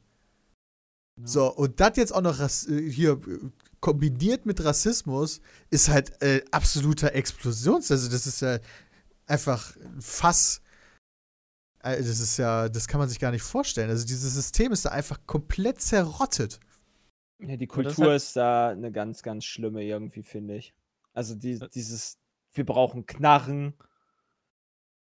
So, 1.23 1.53
und 1.55 1.79
das 1.81 1.97
jetzt 1.97 2.13
auch 2.15 2.23
noch 2.23 2.41
äh, 2.41 2.91
hier 2.91 3.13
äh, 3.13 3.39
kombiniert 3.81 4.47
mit 4.47 4.65
Rassismus 4.65 5.41
ist 5.71 5.89
halt 5.89 6.21
äh, 6.23 6.43
absoluter 6.51 7.15
Explosions. 7.15 7.91
Also, 7.91 8.11
das 8.11 8.27
ist 8.27 8.41
ja 8.41 8.59
einfach 9.27 9.77
ein 9.77 10.01
Fass. 10.01 10.61
Äh, 11.85 11.99
Das 11.99 12.19
ist 12.19 12.37
ja, 12.37 12.69
das 12.69 12.89
kann 12.89 12.99
man 12.99 13.09
sich 13.09 13.21
gar 13.21 13.31
nicht 13.31 13.43
vorstellen. 13.43 13.91
Also, 13.91 14.05
dieses 14.05 14.35
System 14.35 14.73
ist 14.73 14.87
da 14.87 14.89
einfach 14.89 15.21
komplett 15.27 15.81
zerrottet. 15.81 16.59
Ja, 17.41 17.57
die 17.57 17.67
Kultur 17.67 18.07
hat- 18.07 18.17
ist 18.17 18.37
da 18.37 18.71
eine 18.71 18.93
ganz, 18.93 19.23
ganz 19.23 19.45
schlimme 19.45 19.83
irgendwie, 19.85 20.23
finde 20.23 20.57
ich. 20.57 20.75
Also 21.13 21.35
die, 21.35 21.59
dieses, 21.75 22.19
wir 22.53 22.65
brauchen 22.65 23.07
Knarren. 23.07 23.75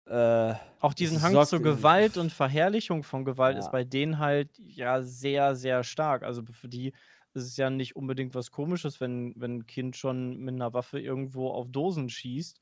Äh, 0.06 0.54
Auch 0.80 0.94
diesen 0.94 1.18
Es 1.18 1.22
Hang 1.22 1.44
zur 1.46 1.60
Gewalt 1.60 2.16
und 2.16 2.32
Verherrlichung 2.32 3.02
von 3.04 3.24
Gewalt 3.24 3.54
Ja. 3.56 3.60
ist 3.60 3.70
bei 3.70 3.84
denen 3.84 4.18
halt 4.18 4.50
ja 4.58 5.02
sehr, 5.02 5.54
sehr 5.54 5.84
stark. 5.84 6.22
Also 6.24 6.42
für 6.50 6.68
die 6.68 6.92
ist 7.34 7.44
es 7.44 7.56
ja 7.56 7.70
nicht 7.70 7.96
unbedingt 7.96 8.34
was 8.34 8.50
Komisches, 8.50 9.00
wenn, 9.00 9.32
wenn 9.36 9.58
ein 9.58 9.66
Kind 9.66 9.96
schon 9.96 10.38
mit 10.38 10.54
einer 10.54 10.74
Waffe 10.74 11.00
irgendwo 11.00 11.50
auf 11.50 11.68
Dosen 11.68 12.08
schießt, 12.10 12.60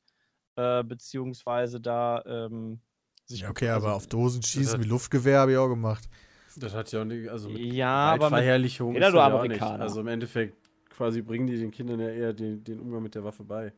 äh, 0.57 0.83
beziehungsweise 0.83 1.81
da 1.81 2.23
ähm, 2.25 2.79
sich. 3.25 3.41
Ja, 3.41 3.49
okay, 3.49 3.69
also, 3.69 3.87
aber 3.87 3.95
auf 3.95 4.07
Dosen 4.07 4.43
schießen 4.43 4.81
wie 4.83 4.87
Luftgewehr 4.87 5.39
habe 5.39 5.53
ich 5.53 5.57
auch 5.57 5.67
gemacht. 5.67 6.07
Das 6.57 6.73
hat 6.73 6.91
ja 6.91 7.01
auch 7.01 7.05
nicht, 7.05 7.29
also 7.29 7.49
mit 7.49 7.61
Ja, 7.73 7.87
aber 7.87 8.13
mit, 8.13 8.19
Gewaltverherrlichung 8.19 8.93
Jeder 8.93 9.07
ist 9.07 9.13
du 9.13 9.17
das 9.17 9.27
ja 9.29 9.33
auch 9.35 9.39
Amerikaner. 9.39 9.73
nicht. 9.73 9.81
Also 9.83 10.01
im 10.01 10.07
Endeffekt 10.07 10.55
quasi 10.89 11.21
bringen 11.21 11.47
die 11.47 11.57
den 11.57 11.71
Kindern 11.71 11.99
ja 11.99 12.09
eher 12.09 12.33
den, 12.33 12.63
den 12.63 12.79
Umgang 12.79 13.03
mit 13.03 13.15
der 13.15 13.23
Waffe 13.23 13.43
bei. 13.43 13.73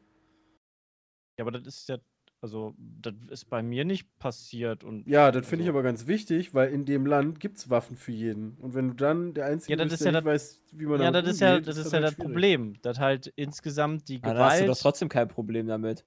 ja, 1.38 1.44
aber 1.46 1.52
das 1.52 1.66
ist 1.68 1.90
ja, 1.90 1.98
also 2.42 2.76
das 2.78 3.14
ist 3.30 3.46
bei 3.50 3.64
mir 3.64 3.86
nicht 3.86 4.08
passiert 4.20 4.84
und 4.84 5.08
Ja, 5.08 5.32
das 5.32 5.48
finde 5.48 5.64
ich 5.64 5.70
Also- 5.70 5.78
aber 5.80 5.84
ganz 5.84 6.08
wichtig, 6.08 6.54
weil 6.54 6.72
in 6.74 6.86
dem 6.86 7.06
Land 7.06 7.40
gibt 7.40 7.58
es 7.58 7.70
Waffen 7.70 7.96
für 7.96 8.12
jeden. 8.12 8.58
Und 8.58 8.74
wenn 8.74 8.90
du 8.90 8.94
dann 8.96 9.34
der 9.34 9.46
Einzige 9.46 9.72
Ja, 9.74 9.78
das 9.78 9.86
bist, 9.92 10.02
ist 10.02 10.06
der 10.06 10.14
ja 10.14 10.20
nicht 10.20 10.26
weiß, 10.26 10.62
wie 10.74 10.86
man 10.86 11.02
ja, 11.02 11.12
das 11.12 11.14
damit 11.24 11.32
ist 11.34 11.40
ja, 11.40 11.52
umgeht, 11.56 11.68
das 11.68 11.78
ist 11.78 11.86
das 11.86 11.94
ja 11.94 12.00
halt 12.02 12.08
das. 12.20 12.26
Problem, 12.26 12.74
dass 12.82 13.00
halt 13.00 13.28
insgesamt 13.36 14.08
die 14.10 14.22
aber 14.22 14.34
da 14.34 14.46
hast 14.46 14.60
du 14.60 14.66
Gewalt 14.66 14.78
doch 14.78 14.82
trotzdem 14.82 15.10
kein 15.10 15.28
Problem 15.28 15.68
damit. 15.68 16.06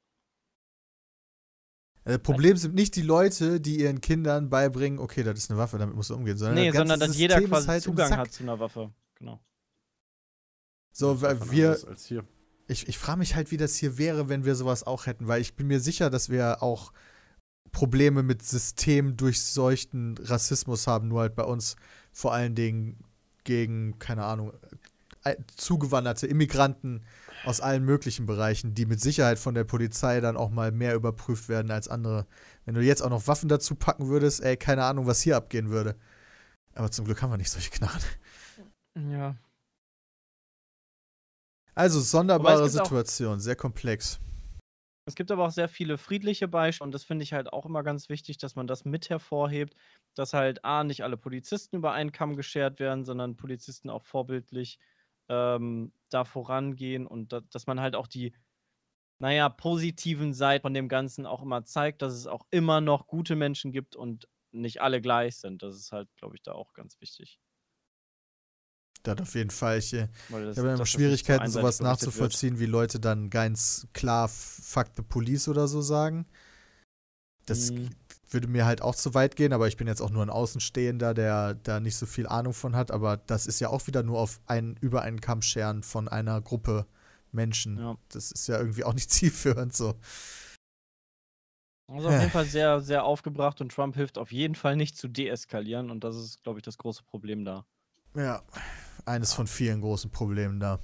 Das 2.07 2.21
Problem 2.21 2.57
sind 2.57 2.77
nicht 2.77 2.95
die 2.95 3.03
Leute, 3.03 3.61
die 3.61 3.81
ihren 3.81 4.01
Kindern 4.01 4.49
beibringen, 4.49 5.01
okay, 5.01 5.25
das 5.25 5.39
ist 5.41 5.51
eine 5.51 5.59
Waffe, 5.59 5.77
damit 5.77 5.97
musst 5.97 6.11
du 6.11 6.15
umgehen, 6.15 6.39
sondern 6.39 6.55
Nee, 6.55 6.69
das 6.69 6.77
sondern 6.77 7.01
dass 7.01 7.17
jeder 7.17 7.35
System 7.35 7.45
ist 7.45 7.51
quasi 7.51 7.67
halt 7.67 7.83
Zugang 7.83 8.17
hat 8.17 8.33
zu 8.33 8.45
einer 8.45 8.61
Waffe. 8.61 8.93
Genau. 9.17 9.41
So, 10.93 11.21
wir, 11.21 11.29
anders 11.31 11.85
Als 11.85 12.07
hier. 12.07 12.25
ich, 12.69 12.87
ich 12.87 12.97
frage 12.97 13.19
mich 13.19 13.35
halt, 13.35 13.51
wie 13.51 13.57
das 13.57 13.75
hier 13.75 13.99
wäre, 13.99 14.29
wenn 14.29 14.45
wir 14.45 14.55
sowas 14.55 14.87
auch 14.87 15.07
hätten, 15.07 15.27
weil 15.27 15.41
ich 15.41 15.57
bin 15.57 15.67
mir 15.67 15.81
sicher, 15.81 16.09
dass 16.09 16.31
wir 16.31 16.63
auch 16.63 16.93
Probleme 17.73 18.23
mit 18.23 18.41
systemdurchseuchten 18.43 20.17
Rassismus 20.23 20.87
haben, 20.87 21.09
nur 21.09 21.23
halt 21.23 21.35
bei 21.35 21.43
uns 21.43 21.75
vor 22.13 22.33
allen 22.33 22.55
Dingen 22.55 23.01
gegen, 23.43 23.99
keine 23.99 24.25
Ahnung, 24.25 24.53
äh, 25.25 25.35
zugewanderte 25.57 26.29
Immigranten 26.29 27.03
aus 27.47 27.61
allen 27.61 27.85
möglichen 27.85 28.27
Bereichen, 28.27 28.75
die 28.75 28.87
mit 28.87 29.01
Sicherheit 29.01 29.39
von 29.39 29.55
der 29.55 29.65
Polizei 29.65 30.21
dann 30.21 30.37
auch 30.37 30.51
mal 30.51 30.73
mehr 30.73 30.95
überprüft 30.95 31.49
werden 31.49 31.71
als 31.71 31.87
andere. 31.87 32.27
Wenn 32.65 32.75
du 32.75 32.83
jetzt 32.83 33.03
auch 33.03 33.11
noch 33.11 33.29
Waffen 33.29 33.49
dazu 33.49 33.77
packen 33.77 34.09
würdest, 34.09 34.43
ey, 34.43 34.57
keine 34.57 34.85
Ahnung, 34.85 35.07
was 35.07 35.21
hier 35.21 35.37
abgehen 35.37 35.71
würde. 35.71 35.97
Aber 36.75 36.91
zum 36.91 37.05
Glück 37.05 37.23
haben 37.23 37.31
wir 37.31 37.37
nicht 37.37 37.51
solche 37.51 37.71
Knarren. 37.71 38.03
Ja. 39.13 39.37
Also, 41.75 42.01
sonderbare 42.01 42.69
Situation, 42.69 43.39
sehr 43.39 43.57
komplex. 43.57 44.19
Es 45.09 45.15
gibt 45.15 45.31
aber 45.31 45.47
auch 45.47 45.53
sehr 45.53 45.69
viele 45.69 45.99
friedliche 45.99 46.49
Beispiele 46.49 46.87
und 46.87 46.93
das 46.93 47.05
finde 47.05 47.23
ich 47.23 47.33
halt 47.33 47.53
auch 47.53 47.65
immer 47.65 47.85
ganz 47.85 48.09
wichtig, 48.09 48.39
dass 48.39 48.57
man 48.57 48.67
das 48.67 48.85
mit 48.85 49.09
hervorhebt, 49.09 49.77
dass 50.15 50.33
halt 50.33 50.65
A, 50.65 50.83
nicht 50.83 51.05
alle 51.05 51.17
Polizisten 51.17 51.77
über 51.77 51.93
einen 51.93 52.11
Kamm 52.11 52.35
geschert 52.35 52.81
werden, 52.81 53.05
sondern 53.05 53.37
Polizisten 53.37 53.89
auch 53.89 54.03
vorbildlich 54.03 54.81
ähm, 55.29 55.93
da 56.11 56.25
vorangehen 56.25 57.07
und 57.07 57.33
da, 57.33 57.41
dass 57.41 57.67
man 57.67 57.81
halt 57.81 57.97
auch 57.97 58.07
die, 58.07 58.33
naja, 59.19 59.49
positiven 59.49 60.35
Seiten 60.35 60.63
von 60.63 60.75
dem 60.75 60.89
Ganzen 60.89 61.27
auch 61.27 61.43
immer 61.43 61.65
zeigt, 61.65 62.03
dass 62.03 62.13
es 62.13 62.27
auch 62.27 62.47
immer 62.51 62.81
noch 62.81 63.07
gute 63.07 63.37
Menschen 63.37 63.73
gibt 63.73 63.97
und 63.97 64.29
nicht 64.53 64.81
alle 64.81 65.01
gleich 65.01 65.37
sind. 65.37 65.63
Das 65.63 65.77
ist 65.77 65.93
halt, 65.93 66.09
glaube 66.17 66.37
ich, 66.37 66.43
da 66.43 66.53
auch 66.53 66.73
ganz 66.73 67.01
wichtig. 67.01 67.41
Das 69.03 69.21
auf 69.21 69.35
jeden 69.35 69.51
Fall. 69.51 69.79
Ich, 69.79 69.93
äh, 69.93 70.09
das, 70.29 70.31
ich 70.31 70.59
habe 70.59 70.69
immer 70.69 70.77
so 70.79 70.85
Schwierigkeiten, 70.85 71.43
einseitig 71.43 71.63
sowas 71.63 71.79
berichtet 71.79 72.01
wird. 72.01 72.01
nachzuvollziehen, 72.01 72.59
wie 72.59 72.67
Leute 72.67 72.99
dann 72.99 73.31
ganz 73.31 73.87
klar 73.93 74.29
Fuck 74.29 74.89
the 74.97 75.03
Police 75.03 75.49
oder 75.49 75.69
so 75.69 75.81
sagen. 75.81 76.27
Das 77.47 77.71
Mhm. 77.71 77.91
Würde 78.29 78.49
mir 78.49 78.67
halt 78.67 78.83
auch 78.83 78.95
zu 78.95 79.15
weit 79.15 79.37
gehen, 79.37 79.53
aber 79.53 79.69
ich 79.69 79.77
bin 79.77 79.87
jetzt 79.87 80.01
auch 80.01 80.11
nur 80.11 80.23
ein 80.23 80.31
Außenstehender, 80.31 81.15
der 81.15 81.55
da 81.55 81.81
nicht 81.81 81.97
so 81.97 82.07
viel 82.07 82.27
Ahnung 82.27 82.53
von 82.53 82.75
hat. 82.75 82.91
Aber 82.91 83.17
das 83.17 83.47
ist 83.47 83.61
ja 83.61 83.69
auch 83.69 83.87
wieder 83.87 84.03
nur 84.03 84.19
auf 84.19 84.41
einen, 84.47 84.77
über 84.81 85.03
einen 85.03 85.21
Kamm 85.21 85.43
scheren 85.43 85.83
von 85.83 86.09
einer 86.09 86.41
Gruppe 86.41 86.87
Menschen. 87.33 87.79
Ja. 87.79 87.97
Das 88.09 88.33
ist 88.33 88.49
ja 88.49 88.59
irgendwie 88.59 88.85
auch 88.85 88.95
nicht 88.95 89.11
zielführend 89.13 89.75
so. 89.75 89.95
Also 91.89 92.09
auf 92.09 92.19
jeden 92.19 92.33
Fall 92.33 92.47
sehr, 92.47 92.81
sehr 92.81 93.05
aufgebracht 93.05 93.61
und 93.61 93.71
Trump 93.71 93.95
hilft 93.95 94.19
auf 94.19 94.33
jeden 94.33 94.57
Fall 94.57 94.75
nicht 94.75 94.97
zu 94.97 95.07
deeskalieren 95.07 95.91
und 95.93 96.03
das 96.03 96.17
ist, 96.17 96.43
glaube 96.43 96.59
ich, 96.59 96.65
das 96.65 96.79
große 96.79 97.05
Problem 97.05 97.45
da. 97.45 97.65
Ja, 98.17 98.43
eines 99.05 99.33
von 99.33 99.47
vielen 99.47 99.83
großen 99.83 100.11
Problemen 100.11 100.59
da. 100.59 100.81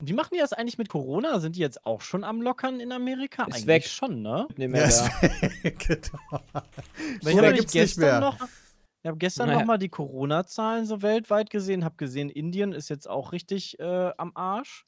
Wie 0.00 0.12
machen 0.12 0.30
die 0.34 0.40
das 0.40 0.52
eigentlich 0.52 0.78
mit 0.78 0.88
Corona? 0.88 1.40
Sind 1.40 1.56
die 1.56 1.60
jetzt 1.60 1.84
auch 1.86 2.00
schon 2.00 2.24
am 2.24 2.40
Lockern 2.42 2.80
in 2.80 2.92
Amerika? 2.92 3.44
Ist 3.44 3.54
eigentlich 3.54 3.66
weg. 3.66 3.84
schon, 3.86 4.22
ne? 4.22 4.46
Nicht 4.56 4.68
mehr 4.70 4.82
Ja, 4.82 4.88
ist 4.88 5.22
weg, 5.62 5.78
genau. 5.88 6.42
Weil 7.22 7.32
ich 7.32 7.38
habe 7.38 7.52
gibt's 7.54 7.74
nicht 7.74 7.82
gestern 7.82 8.02
mehr? 8.04 8.20
noch, 8.20 8.36
ich 9.02 9.06
habe 9.08 9.18
gestern 9.18 9.46
Naja. 9.48 9.58
noch 9.60 9.66
mal 9.66 9.78
die 9.78 9.88
Corona-Zahlen 9.88 10.86
so 10.86 11.02
weltweit 11.02 11.50
gesehen, 11.50 11.84
habe 11.84 11.96
gesehen, 11.96 12.30
Indien 12.30 12.72
ist 12.72 12.88
jetzt 12.88 13.08
auch 13.08 13.32
richtig 13.32 13.78
äh, 13.78 14.12
am 14.16 14.32
Arsch. 14.34 14.86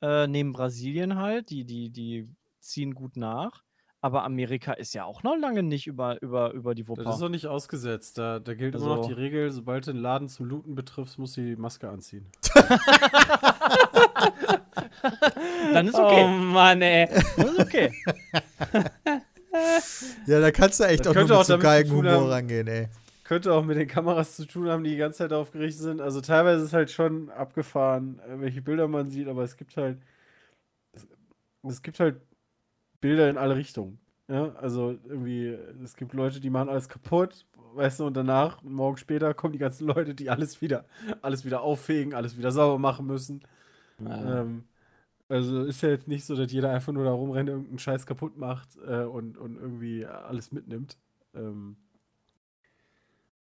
Äh, 0.00 0.26
neben 0.26 0.52
Brasilien 0.52 1.16
halt, 1.16 1.50
die, 1.50 1.64
die, 1.64 1.90
die 1.90 2.28
ziehen 2.60 2.94
gut 2.94 3.16
nach. 3.16 3.62
Aber 4.04 4.24
Amerika 4.24 4.72
ist 4.72 4.94
ja 4.94 5.04
auch 5.04 5.22
noch 5.22 5.36
lange 5.36 5.62
nicht 5.62 5.86
über, 5.86 6.20
über, 6.20 6.52
über 6.52 6.74
die 6.74 6.82
Das 6.82 6.98
ist 6.98 7.04
Wupper. 7.06 7.18
noch 7.20 7.28
nicht 7.28 7.46
ausgesetzt. 7.46 8.18
Da, 8.18 8.40
da 8.40 8.54
gilt 8.54 8.74
immer 8.74 8.86
noch 8.86 8.96
Also- 8.98 9.08
die 9.08 9.14
Regel, 9.14 9.50
sobald 9.52 9.86
du 9.86 9.92
den 9.92 10.00
Laden 10.02 10.28
zum 10.28 10.46
Looten 10.46 10.74
betriffst, 10.74 11.18
musst 11.20 11.36
du 11.36 11.40
die 11.42 11.54
Maske 11.56 11.88
anziehen. 11.88 12.26
Dann 15.72 15.86
ist 15.88 15.94
Oh 15.94 16.02
okay. 16.04 16.26
Mann, 16.28 16.82
ey. 16.82 17.08
Dann 17.36 17.46
ist 17.46 17.58
okay. 17.60 17.92
Ja, 20.26 20.40
da 20.40 20.50
kannst 20.50 20.80
du 20.80 20.84
echt 20.84 21.00
Das 21.04 21.10
auch 21.10 21.14
nur 21.14 21.22
mit 21.24 21.32
auch 21.32 21.44
so 21.44 21.56
tun 21.58 21.90
Humor 21.90 22.10
haben- 22.12 22.26
rangehen, 22.30 22.66
ey. 22.68 22.88
Könnte 23.24 23.52
auch 23.52 23.62
mit 23.62 23.76
den 23.76 23.86
Kameras 23.86 24.34
zu 24.36 24.46
tun 24.46 24.68
haben, 24.68 24.82
die 24.82 24.90
die 24.90 24.96
ganze 24.96 25.18
Zeit 25.18 25.30
darauf 25.30 25.50
gerichtet 25.52 25.82
sind. 25.82 26.00
Also 26.00 26.20
teilweise 26.22 26.64
ist 26.64 26.72
halt 26.72 26.90
schon 26.90 27.28
abgefahren, 27.30 28.18
äh, 28.20 28.40
welche 28.40 28.62
Bilder 28.62 28.88
man 28.88 29.08
sieht, 29.10 29.28
aber 29.28 29.42
es 29.44 29.56
gibt 29.58 29.76
halt. 29.76 29.98
Es, 30.92 31.06
es 31.68 31.82
gibt 31.82 32.00
halt 32.00 32.16
Bilder 33.02 33.28
in 33.28 33.36
alle 33.36 33.56
Richtungen. 33.56 33.98
Ja, 34.28 34.54
also 34.54 34.96
irgendwie, 35.04 35.48
es 35.84 35.94
gibt 35.96 36.14
Leute, 36.14 36.40
die 36.40 36.48
machen 36.48 36.70
alles 36.70 36.88
kaputt, 36.88 37.44
weißt 37.74 38.00
du, 38.00 38.06
und 38.06 38.14
danach, 38.16 38.62
Morgen 38.62 38.96
später, 38.96 39.34
kommen 39.34 39.52
die 39.52 39.58
ganzen 39.58 39.86
Leute, 39.86 40.14
die 40.14 40.30
alles 40.30 40.62
wieder, 40.62 40.86
alles 41.20 41.44
wieder 41.44 41.60
auffegen, 41.60 42.14
alles 42.14 42.38
wieder 42.38 42.50
sauber 42.50 42.78
machen 42.78 43.06
müssen. 43.06 43.42
Ja. 43.98 44.40
Ähm, 44.40 44.64
also 45.28 45.64
ist 45.64 45.82
ja 45.82 45.90
jetzt 45.90 46.08
nicht 46.08 46.24
so, 46.24 46.36
dass 46.36 46.50
jeder 46.50 46.70
einfach 46.70 46.92
nur 46.92 47.04
da 47.04 47.12
rumrennt, 47.12 47.48
irgendeinen 47.50 47.78
Scheiß 47.78 48.06
kaputt 48.06 48.38
macht 48.38 48.76
äh, 48.86 49.04
und, 49.04 49.36
und 49.36 49.56
irgendwie 49.56 50.06
alles 50.06 50.52
mitnimmt. 50.52 50.96
Ähm, 51.34 51.76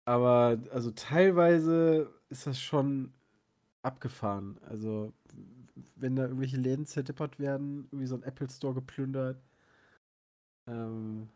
aber 0.05 0.57
also 0.72 0.91
teilweise 0.91 2.10
ist 2.29 2.48
das 2.48 2.60
schon 2.60 3.13
abgefahren. 3.83 4.57
Also 4.67 5.13
wenn 5.95 6.15
da 6.15 6.23
irgendwelche 6.23 6.57
Läden 6.57 6.85
zerdeppert 6.85 7.39
werden, 7.39 7.87
irgendwie 7.91 8.07
so 8.07 8.15
ein 8.15 8.23
Apple 8.23 8.49
Store 8.49 8.73
geplündert. 8.73 9.37
Ähm, 10.67 11.29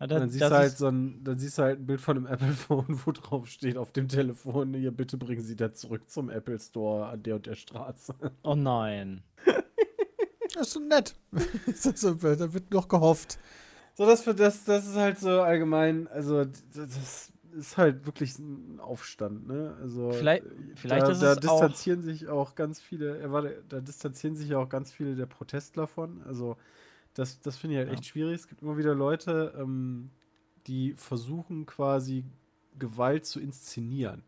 Ja, 0.00 0.06
dann, 0.06 0.22
das, 0.22 0.32
siehst 0.32 0.42
das 0.42 0.50
du 0.50 0.56
halt 0.56 0.76
so 0.78 0.88
ein, 0.88 1.24
dann 1.24 1.38
siehst 1.38 1.58
du 1.58 1.62
halt 1.62 1.80
ein 1.80 1.86
Bild 1.86 2.00
von 2.00 2.16
einem 2.16 2.26
Apple-Phone, 2.32 3.00
wo 3.04 3.12
drauf 3.12 3.48
steht 3.48 3.76
auf 3.76 3.92
dem 3.92 4.08
Telefon, 4.08 4.74
hier 4.74 4.92
bitte 4.92 5.16
bringen 5.16 5.42
Sie 5.42 5.56
da 5.56 5.72
zurück 5.72 6.10
zum 6.10 6.30
Apple 6.30 6.58
Store 6.60 7.06
an 7.06 7.22
der 7.22 7.36
und 7.36 7.46
der 7.46 7.54
Straße. 7.56 8.14
oh 8.42 8.54
nein. 8.54 9.22
Das 10.54 10.68
ist 10.68 10.72
so 10.74 10.80
nett. 10.80 11.14
Da 11.32 12.52
wird 12.52 12.70
noch 12.70 12.88
gehofft. 12.88 13.38
So, 13.94 14.06
das, 14.06 14.22
für 14.22 14.34
das, 14.34 14.64
das 14.64 14.86
ist 14.86 14.96
halt 14.96 15.18
so 15.18 15.40
allgemein, 15.42 16.08
also 16.08 16.44
das 16.44 17.31
ist 17.52 17.76
halt 17.76 18.06
wirklich 18.06 18.38
ein 18.38 18.80
Aufstand, 18.80 19.46
ne? 19.46 19.76
Also 19.80 20.10
Vielleicht- 20.12 20.44
äh, 20.46 20.50
vielleicht 20.76 21.06
da, 21.06 21.10
ist 21.12 21.22
da 21.22 21.32
es 21.32 21.38
auch- 21.38 21.60
distanzieren 21.60 22.02
sich 22.02 22.28
auch 22.28 22.54
ganz 22.54 22.80
viele, 22.80 23.18
äh, 23.20 23.30
warte, 23.30 23.62
da 23.68 23.80
distanzieren 23.80 24.34
sich 24.36 24.54
auch 24.54 24.68
ganz 24.68 24.92
viele 24.92 25.14
der 25.14 25.26
Protestler 25.26 25.86
von. 25.86 26.22
Also 26.24 26.56
das, 27.14 27.40
das 27.40 27.56
finde 27.58 27.74
ich 27.74 27.78
halt 27.78 27.88
Ja. 27.88 27.94
echt 27.94 28.06
schwierig. 28.06 28.34
Es 28.36 28.48
gibt 28.48 28.62
immer 28.62 28.76
wieder 28.76 28.94
Leute, 28.94 29.54
ähm, 29.58 30.10
die 30.66 30.94
versuchen 30.94 31.66
quasi 31.66 32.24
Gewalt 32.78 33.26
zu 33.26 33.38
inszenieren. 33.40 34.22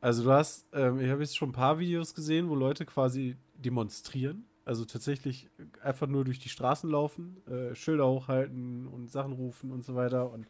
Also 0.00 0.24
du 0.24 0.30
hast, 0.32 0.66
ähm, 0.72 1.00
ich 1.00 1.10
habe 1.10 1.20
jetzt 1.22 1.36
schon 1.36 1.50
ein 1.50 1.52
paar 1.52 1.78
Videos 1.78 2.14
gesehen, 2.14 2.48
wo 2.48 2.54
Leute 2.54 2.86
quasi 2.86 3.36
demonstrieren. 3.54 4.44
Also 4.64 4.84
tatsächlich 4.84 5.48
einfach 5.82 6.06
nur 6.06 6.24
durch 6.24 6.38
die 6.38 6.48
Straßen 6.48 6.90
laufen, 6.90 7.36
äh, 7.46 7.74
Schilder 7.74 8.08
hochhalten 8.08 8.86
und 8.86 9.10
Sachen 9.10 9.32
rufen 9.32 9.70
und 9.70 9.82
so 9.84 9.94
weiter. 9.94 10.30
Und 10.32 10.48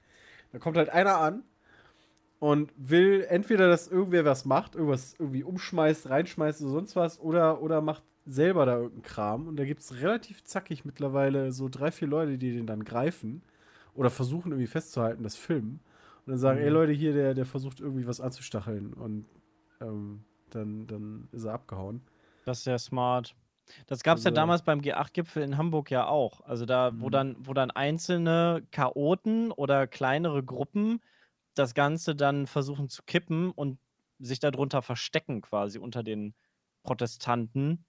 da 0.53 0.59
kommt 0.59 0.77
halt 0.77 0.89
einer 0.91 1.19
an 1.19 1.43
und 2.39 2.73
will 2.77 3.25
entweder, 3.29 3.69
dass 3.69 3.89
irgendwer 3.89 4.25
was 4.25 4.45
macht, 4.45 4.75
irgendwas 4.75 5.15
irgendwie 5.19 5.43
umschmeißt, 5.43 6.09
reinschmeißt 6.11 6.63
oder 6.63 6.71
sonst 6.71 6.97
was, 6.97 7.19
oder, 7.21 7.63
oder 7.63 7.81
macht 7.81 8.03
selber 8.27 8.67
da 8.67 8.75
irgendeinen 8.77 9.03
Kram. 9.03 9.49
Und 9.49 9.57
da 9.57 9.65
gibt 9.65 9.81
es 9.81 10.01
relativ 10.01 10.45
zackig 10.45 10.85
mittlerweile 10.85 11.53
so 11.53 11.69
drei, 11.69 11.91
vier 11.93 12.09
Leute, 12.09 12.39
die 12.39 12.53
den 12.53 12.67
dann 12.67 12.85
greifen 12.85 13.43
oder 13.95 14.11
versuchen 14.11 14.53
irgendwie 14.53 14.67
festzuhalten, 14.67 15.23
das 15.23 15.37
filmen. 15.37 15.81
Und 16.27 16.33
dann 16.33 16.39
sagen, 16.39 16.59
Mhm. 16.59 16.65
ey 16.65 16.71
Leute, 16.71 16.93
hier, 16.93 17.13
der, 17.13 17.35
der 17.35 17.47
versucht 17.47 17.81
irgendwie 17.81 18.07
was 18.07 18.21
anzustacheln. 18.21 18.93
Und 18.95 19.27
ähm, 19.81 20.25
dann, 20.51 20.87
dann 20.87 21.29
ist 21.33 21.45
er 21.45 21.55
abgehauen. 21.55 22.01
Das 22.45 22.59
ist 22.59 22.65
sehr 22.65 22.79
smart. 22.79 23.35
Das 23.87 24.03
gab 24.03 24.19
es 24.19 24.25
ja 24.25 24.29
Also- 24.31 24.37
damals 24.37 24.63
beim 24.63 24.81
G8-Gipfel 24.81 25.43
in 25.43 25.57
Hamburg 25.57 25.91
ja 25.91 26.07
auch. 26.07 26.41
Also 26.43 26.67
da, 26.67 26.93
wo 26.99 27.07
Mhm. 27.07 27.11
dann, 27.11 27.37
wo 27.41 27.55
dann 27.55 27.71
einzelne 27.71 28.63
Chaoten 28.73 29.51
oder 29.53 29.87
kleinere 29.87 30.43
Gruppen 30.43 31.01
das 31.59 31.75
Ganze 31.75 32.15
dann 32.17 32.47
versuchen 32.47 32.89
zu 32.89 33.03
kippen 33.05 33.51
und 33.51 33.79
sich 34.19 34.41
darunter 34.41 34.83
verstecken, 34.83 35.43
quasi 35.43 35.79
unter 35.79 36.03
den 36.03 36.35
Protestanten 36.85 37.85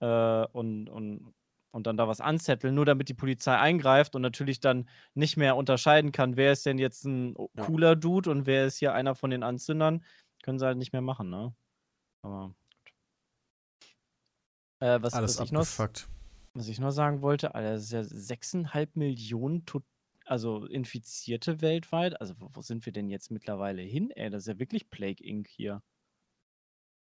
äh, 0.00 0.44
und, 0.52 0.88
und, 0.88 1.34
und 1.72 1.86
dann 1.86 1.96
da 1.96 2.06
was 2.08 2.20
anzetteln, 2.20 2.74
nur 2.74 2.84
damit 2.84 3.08
die 3.08 3.14
Polizei 3.14 3.56
eingreift 3.56 4.14
und 4.14 4.22
natürlich 4.22 4.60
dann 4.60 4.88
nicht 5.14 5.36
mehr 5.36 5.56
unterscheiden 5.56 6.12
kann, 6.12 6.36
wer 6.36 6.52
ist 6.52 6.66
denn 6.66 6.78
jetzt 6.78 7.04
ein 7.04 7.34
Ja. 7.56 7.64
cooler 7.64 7.96
Dude 7.96 8.30
und 8.30 8.46
wer 8.46 8.66
ist 8.66 8.76
hier 8.78 8.94
einer 8.94 9.14
von 9.14 9.30
den 9.30 9.42
Anzündern, 9.42 10.04
können 10.42 10.58
sie 10.58 10.66
halt 10.66 10.78
nicht 10.78 10.92
mehr 10.92 11.02
machen, 11.02 11.30
ne? 11.30 11.54
Aber 12.22 12.48
gut. 12.48 12.94
Äh, 14.80 15.00
was, 15.02 15.14
Alles 15.14 15.36
was, 15.38 15.40
ich 15.46 15.52
noch, 15.52 15.66
was 16.54 16.68
ich 16.68 16.78
noch 16.80 16.90
sagen 16.90 17.22
wollte, 17.22 17.54
Alter, 17.54 17.72
das 17.74 17.84
ist 17.84 17.92
ja 17.92 18.02
6,5 18.04 18.96
Millionen 18.96 19.64
tot, 19.64 19.84
also 20.32 20.64
Infizierte 20.64 21.60
weltweit. 21.60 22.18
Also 22.20 22.34
wo, 22.40 22.48
wo 22.54 22.62
sind 22.62 22.86
wir 22.86 22.92
denn 22.92 23.08
jetzt 23.10 23.30
mittlerweile 23.30 23.82
hin? 23.82 24.10
Ey, 24.10 24.30
das 24.30 24.44
ist 24.44 24.48
ja 24.48 24.58
wirklich 24.58 24.88
Plague 24.88 25.22
Inc. 25.22 25.46
hier. 25.46 25.82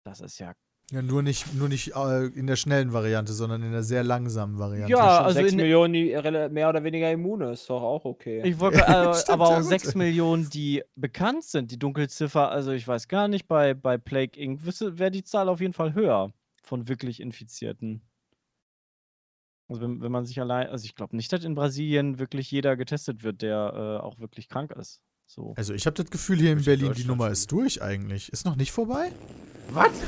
Das 0.04 0.20
ist 0.20 0.40
ja. 0.40 0.52
Ja, 0.90 1.02
nur 1.02 1.22
nicht, 1.22 1.54
nur 1.54 1.68
nicht 1.68 1.94
äh, 1.94 2.26
in 2.26 2.48
der 2.48 2.56
schnellen 2.56 2.92
Variante, 2.92 3.32
sondern 3.32 3.62
in 3.62 3.70
der 3.70 3.84
sehr 3.84 4.02
langsamen 4.02 4.58
Variante. 4.58 4.90
Ja, 4.90 5.18
Schon 5.18 5.26
also 5.26 5.38
sechs 5.38 5.52
in- 5.52 5.58
Millionen, 5.58 5.92
die 5.92 6.06
mehr 6.50 6.68
oder 6.68 6.82
weniger 6.82 7.12
immune, 7.12 7.52
ist 7.52 7.70
doch 7.70 7.80
auch 7.80 8.04
okay. 8.04 8.42
Ich 8.44 8.58
wollte, 8.58 8.78
äh, 8.88 9.14
stimmt, 9.14 9.30
aber 9.30 9.44
auch 9.50 9.56
gut. 9.60 9.68
6 9.68 9.94
Millionen, 9.94 10.50
die 10.50 10.82
bekannt 10.96 11.44
sind. 11.44 11.70
Die 11.70 11.78
Dunkelziffer, 11.78 12.50
also 12.50 12.72
ich 12.72 12.88
weiß 12.88 13.06
gar 13.06 13.28
nicht, 13.28 13.46
bei, 13.46 13.72
bei 13.74 13.98
Plague 13.98 14.36
Inc. 14.40 14.64
wäre 14.64 15.12
die 15.12 15.22
Zahl 15.22 15.48
auf 15.48 15.60
jeden 15.60 15.74
Fall 15.74 15.94
höher 15.94 16.32
von 16.64 16.88
wirklich 16.88 17.20
Infizierten. 17.20 18.02
Also 19.70 19.82
wenn, 19.82 20.02
wenn 20.02 20.10
man 20.10 20.26
sich 20.26 20.40
allein, 20.40 20.66
also 20.66 20.84
ich 20.84 20.96
glaube 20.96 21.14
nicht, 21.14 21.32
dass 21.32 21.44
in 21.44 21.54
Brasilien 21.54 22.18
wirklich 22.18 22.50
jeder 22.50 22.76
getestet 22.76 23.22
wird, 23.22 23.40
der 23.40 24.00
äh, 24.02 24.04
auch 24.04 24.18
wirklich 24.18 24.48
krank 24.48 24.72
ist. 24.72 25.00
So. 25.26 25.54
Also 25.56 25.74
ich 25.74 25.86
habe 25.86 25.94
das 25.94 26.10
Gefühl, 26.10 26.38
hier 26.38 26.50
in 26.50 26.64
Berlin, 26.64 26.92
die 26.92 27.04
Nummer 27.04 27.30
ist 27.30 27.52
durch 27.52 27.80
eigentlich. 27.80 28.32
Ist 28.32 28.44
noch 28.44 28.56
nicht 28.56 28.72
vorbei? 28.72 29.12
Was? 29.70 29.92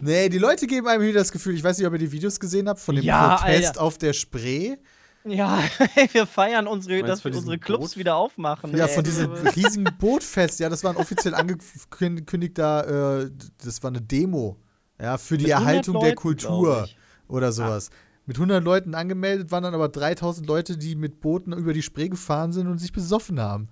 Nee, 0.00 0.28
die 0.28 0.38
Leute 0.38 0.66
geben 0.66 0.86
einem 0.88 1.02
wieder 1.04 1.20
das 1.20 1.32
Gefühl, 1.32 1.54
ich 1.54 1.62
weiß 1.62 1.78
nicht, 1.78 1.86
ob 1.86 1.92
ihr 1.94 1.98
die 1.98 2.12
Videos 2.12 2.38
gesehen 2.38 2.68
habt, 2.68 2.80
von 2.80 2.96
dem 2.96 3.04
Ja, 3.04 3.36
Protest 3.36 3.68
Alter. 3.68 3.80
auf 3.80 3.96
der 3.96 4.12
Spree. 4.12 4.76
Ja, 5.24 5.62
wir 6.12 6.26
feiern 6.26 6.66
unsere, 6.66 7.02
dass 7.02 7.24
wir 7.24 7.34
unsere 7.34 7.58
Clubs 7.58 7.90
Boot? 7.90 7.96
wieder 7.96 8.16
aufmachen. 8.16 8.76
Ja, 8.76 8.86
ey. 8.86 8.94
von 8.94 9.04
diesem 9.04 9.32
riesigen 9.56 9.84
Bootfest. 9.98 10.60
Ja, 10.60 10.68
das 10.68 10.84
war 10.84 10.90
ein 10.90 10.96
offiziell 10.96 11.34
angekündigter, 11.34 13.22
äh, 13.22 13.30
das 13.64 13.82
war 13.82 13.90
eine 13.90 14.02
Demo. 14.02 14.58
Ja, 15.00 15.16
für 15.16 15.38
die 15.38 15.44
Mit 15.44 15.52
100 15.54 15.68
Erhaltung 15.70 16.00
der 16.00 16.14
Kultur 16.14 16.84
ich. 16.86 16.96
Oder 17.28 17.52
sowas. 17.52 17.90
mit 18.26 18.36
100 18.36 18.64
Leuten 18.64 18.94
angemeldet, 18.94 19.50
waren 19.50 19.64
dann 19.64 19.74
aber 19.74 19.88
3000 19.88 20.46
Leute, 20.46 20.78
die 20.78 20.96
mit 20.96 21.20
Booten 21.20 21.52
über 21.52 21.72
die 21.74 21.82
Spree 21.82 22.08
gefahren 22.08 22.52
sind 22.52 22.68
und 22.68 22.78
sich 22.78 22.92
besoffen 22.92 23.38
haben. 23.38 23.68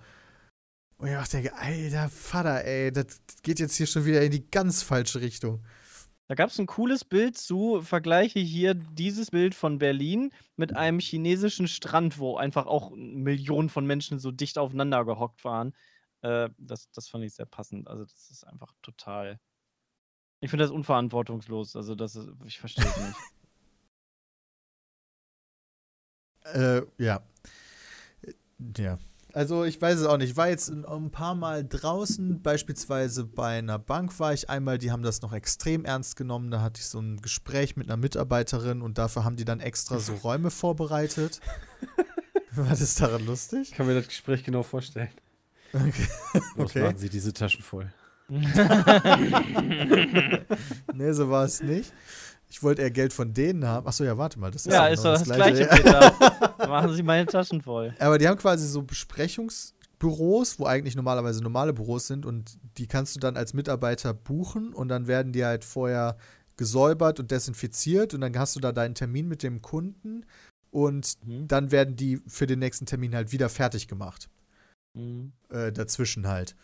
Und 0.99 1.09
ich 1.09 1.29
denke, 1.31 1.57
alter 1.57 2.09
Vater, 2.09 2.65
ey, 2.65 2.93
das 2.93 3.21
geht 3.43 3.59
jetzt 3.59 3.75
hier 3.77 3.87
schon 3.87 4.05
wieder 4.05 4.23
in 4.23 4.31
die 4.31 4.49
ganz 4.51 4.83
falsche 4.83 5.21
Richtung. 5.21 5.65
Da 6.29 6.37
gab 6.37 6.51
es 6.51 6.59
ein 6.59 6.67
cooles 6.67 7.05
Bild 7.05 7.37
zu, 7.37 7.83
vergleiche 7.83 8.39
hier 8.39 8.75
dieses 8.75 9.33
Bild 9.33 9.55
von 9.55 9.79
Berlin 9.79 10.33
mit 10.57 10.77
einem 10.77 11.01
chinesischen 11.01 11.67
Strand, 11.67 12.19
wo 12.19 12.37
einfach 12.37 12.67
auch 12.67 12.93
Millionen 12.95 13.69
von 13.69 13.85
Menschen 13.85 14.19
so 14.19 14.31
dicht 14.31 14.59
aufeinander 14.59 15.05
gehockt 15.05 15.45
waren. 15.45 15.75
Äh, 16.23 16.51
das, 16.57 16.91
das 16.93 17.09
fand 17.09 17.25
ich 17.25 17.35
sehr 17.35 17.47
passend. 17.47 17.89
Also, 17.89 18.05
das 18.05 18.31
ist 18.31 18.45
einfach 18.45 18.73
total. 18.81 19.41
Ich 20.41 20.51
finde 20.51 20.65
das 20.65 20.71
unverantwortungslos. 20.71 21.75
Also, 21.77 21.95
das 21.95 22.15
ist, 22.17 22.29
ich 22.47 22.59
verstehe 22.61 22.87
es 22.87 22.97
nicht. 22.97 23.17
Äh, 26.45 26.83
ja. 26.99 27.23
Ja. 28.77 28.99
Also 29.35 29.65
ich 29.65 29.81
weiß 29.81 30.01
es 30.01 30.07
auch 30.07 30.19
nicht. 30.19 30.31
Ich 30.31 30.37
war 30.37 30.49
jetzt 30.49 30.69
ein 30.69 31.11
paar 31.11 31.35
Mal 31.35 31.67
draußen, 31.67 32.43
beispielsweise 32.43 33.25
bei 33.25 33.59
einer 33.59 33.79
Bank 33.79 34.21
war 34.21 34.35
ich 34.35 34.51
einmal, 34.51 34.77
die 34.77 34.91
haben 34.91 35.03
das 35.03 35.23
noch 35.23 35.33
extrem 35.33 35.87
ernst 35.87 36.17
genommen. 36.17 36.51
Da 36.51 36.61
hatte 36.61 36.81
ich 36.81 36.87
so 36.87 37.01
ein 37.01 37.21
Gespräch 37.21 37.77
mit 37.77 37.89
einer 37.89 37.97
Mitarbeiterin 37.97 38.83
und 38.83 38.99
dafür 38.99 39.25
haben 39.25 39.37
die 39.37 39.47
dann 39.47 39.61
extra 39.61 39.99
so 39.99 40.15
Räume 40.15 40.51
vorbereitet. 40.51 41.41
War 42.55 42.69
das 42.69 42.95
daran 42.97 43.25
lustig? 43.25 43.71
Ich 43.71 43.77
kann 43.77 43.87
mir 43.87 43.95
das 43.95 44.09
Gespräch 44.09 44.45
genau 44.45 44.63
vorstellen. 44.63 45.09
Okay. 45.73 46.09
Was 46.57 46.67
okay. 46.67 46.83
machen 46.83 46.99
Sie 46.99 47.09
diese 47.09 47.33
Taschen 47.33 47.63
voll? 47.63 47.91
nee, 50.95 51.13
so 51.13 51.29
war 51.29 51.45
es 51.45 51.63
nicht. 51.63 51.93
Ich 52.53 52.63
wollte 52.63 52.83
eher 52.83 52.91
Geld 52.91 53.15
von 53.15 53.33
denen 53.33 53.65
haben. 53.67 53.87
Achso, 53.87 54.05
ja, 54.05 54.19
warte 54.19 54.39
mal. 54.39 54.51
Das 54.51 54.67
ist 54.67 54.73
ja, 54.75 54.87
ist 54.89 55.03
genau 55.03 55.15
doch 55.15 55.25
das, 55.25 55.35
Gleiche, 55.37 55.63
ja. 55.63 56.11
Peter. 56.11 56.69
Machen 56.69 56.93
Sie 56.93 57.03
meine 57.03 57.25
Taschen 57.25 57.63
voll. 57.63 57.95
Aber 57.99 58.19
die 58.19 58.29
haben 58.29 58.37
quasi 58.37 58.69
so 58.69 58.83
Besprechungsbüros, 58.83 60.59
wo 60.59 60.67
eigentlich 60.67 60.95
normalerweise 60.95 61.43
normale 61.43 61.73
Büros 61.73 62.07
sind 62.07 62.27
und 62.27 62.59
die 62.77 62.87
kannst 62.87 63.17
du 63.17 63.21
dann 63.21 63.39
als 63.39 63.55
Mitarbeiter 63.55 64.13
buchen 64.13 64.75
und 64.75 64.89
dann 64.89 65.07
werden 65.07 65.33
die 65.33 65.47
halt 65.47 65.65
vorher 65.65 66.19
gesäubert 66.59 67.19
und 67.21 67.31
desinfiziert 67.31 68.13
und 68.13 68.21
dann 68.21 68.37
hast 68.39 68.55
du 68.55 68.61
da 68.61 68.73
deinen 68.73 68.95
Termin 68.95 69.29
mit 69.29 69.43
dem 69.43 69.63
Kunden 69.63 70.27
und 70.71 71.17
Mhm. 71.27 71.49
dann 71.49 71.71
werden 71.71 71.97
die 71.97 72.21
für 72.27 72.47
den 72.47 72.59
nächsten 72.59 72.85
Termin 72.85 73.15
halt 73.15 73.33
wieder 73.33 73.49
fertig 73.49 73.89
gemacht. 73.89 74.29
Mhm. 74.93 75.33
Äh, 75.49 75.73
dazwischen 75.73 76.29
halt. 76.29 76.55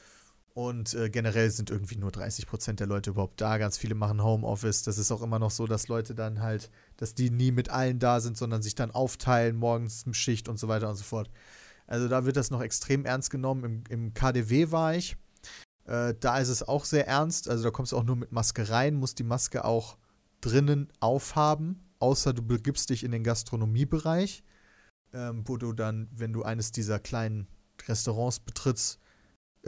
Und 0.59 0.93
äh, 0.95 1.09
generell 1.09 1.53
sind 1.53 1.71
irgendwie 1.71 1.99
nur 1.99 2.11
30% 2.11 2.73
der 2.73 2.89
Leute 2.89 3.11
überhaupt 3.11 3.41
da. 3.41 3.59
Ganz 3.59 3.79
viele 3.79 3.95
machen 3.95 4.25
Homeoffice. 4.25 4.83
Das 4.83 4.99
ist 4.99 5.13
auch 5.13 5.23
immer 5.23 5.39
noch 5.39 5.53
so, 5.53 5.69
dass 5.69 5.87
Leute 5.87 6.17
dann 6.17 6.43
halt, 6.43 6.69
dass 6.97 7.15
die 7.15 7.31
nie 7.31 7.53
mit 7.53 7.71
allen 7.71 8.01
da 8.01 8.19
sind, 8.19 8.37
sondern 8.37 8.61
sich 8.61 8.75
dann 8.75 8.91
aufteilen, 8.91 9.55
morgens 9.55 10.05
Schicht 10.11 10.49
und 10.49 10.59
so 10.59 10.67
weiter 10.67 10.89
und 10.89 10.97
so 10.97 11.05
fort. 11.05 11.31
Also 11.87 12.09
da 12.09 12.25
wird 12.25 12.37
das 12.37 12.51
noch 12.51 12.61
extrem 12.61 13.05
ernst 13.05 13.31
genommen. 13.31 13.63
Im, 13.63 13.85
im 13.89 14.15
KDW 14.15 14.73
war 14.73 14.97
ich. 14.97 15.17
Äh, 15.85 16.15
da 16.19 16.39
ist 16.41 16.49
es 16.49 16.67
auch 16.67 16.85
sehr 16.85 17.07
ernst. 17.07 17.49
Also 17.49 17.63
da 17.63 17.71
kommst 17.71 17.93
du 17.93 17.97
auch 17.97 18.03
nur 18.03 18.17
mit 18.17 18.33
Maske 18.33 18.69
rein, 18.69 18.97
musst 18.97 19.21
die 19.21 19.25
Maske 19.25 19.65
auch 19.65 19.97
drinnen 20.41 20.89
aufhaben, 20.99 21.89
außer 22.01 22.33
du 22.33 22.43
begibst 22.43 22.91
dich 22.91 23.05
in 23.05 23.13
den 23.13 23.23
Gastronomiebereich, 23.23 24.43
ähm, 25.13 25.45
wo 25.47 25.57
du 25.57 25.73
dann, 25.73 26.09
wenn 26.11 26.33
du 26.33 26.43
eines 26.43 26.73
dieser 26.73 26.99
kleinen 26.99 27.47
Restaurants 27.87 28.41
betrittst, 28.41 28.99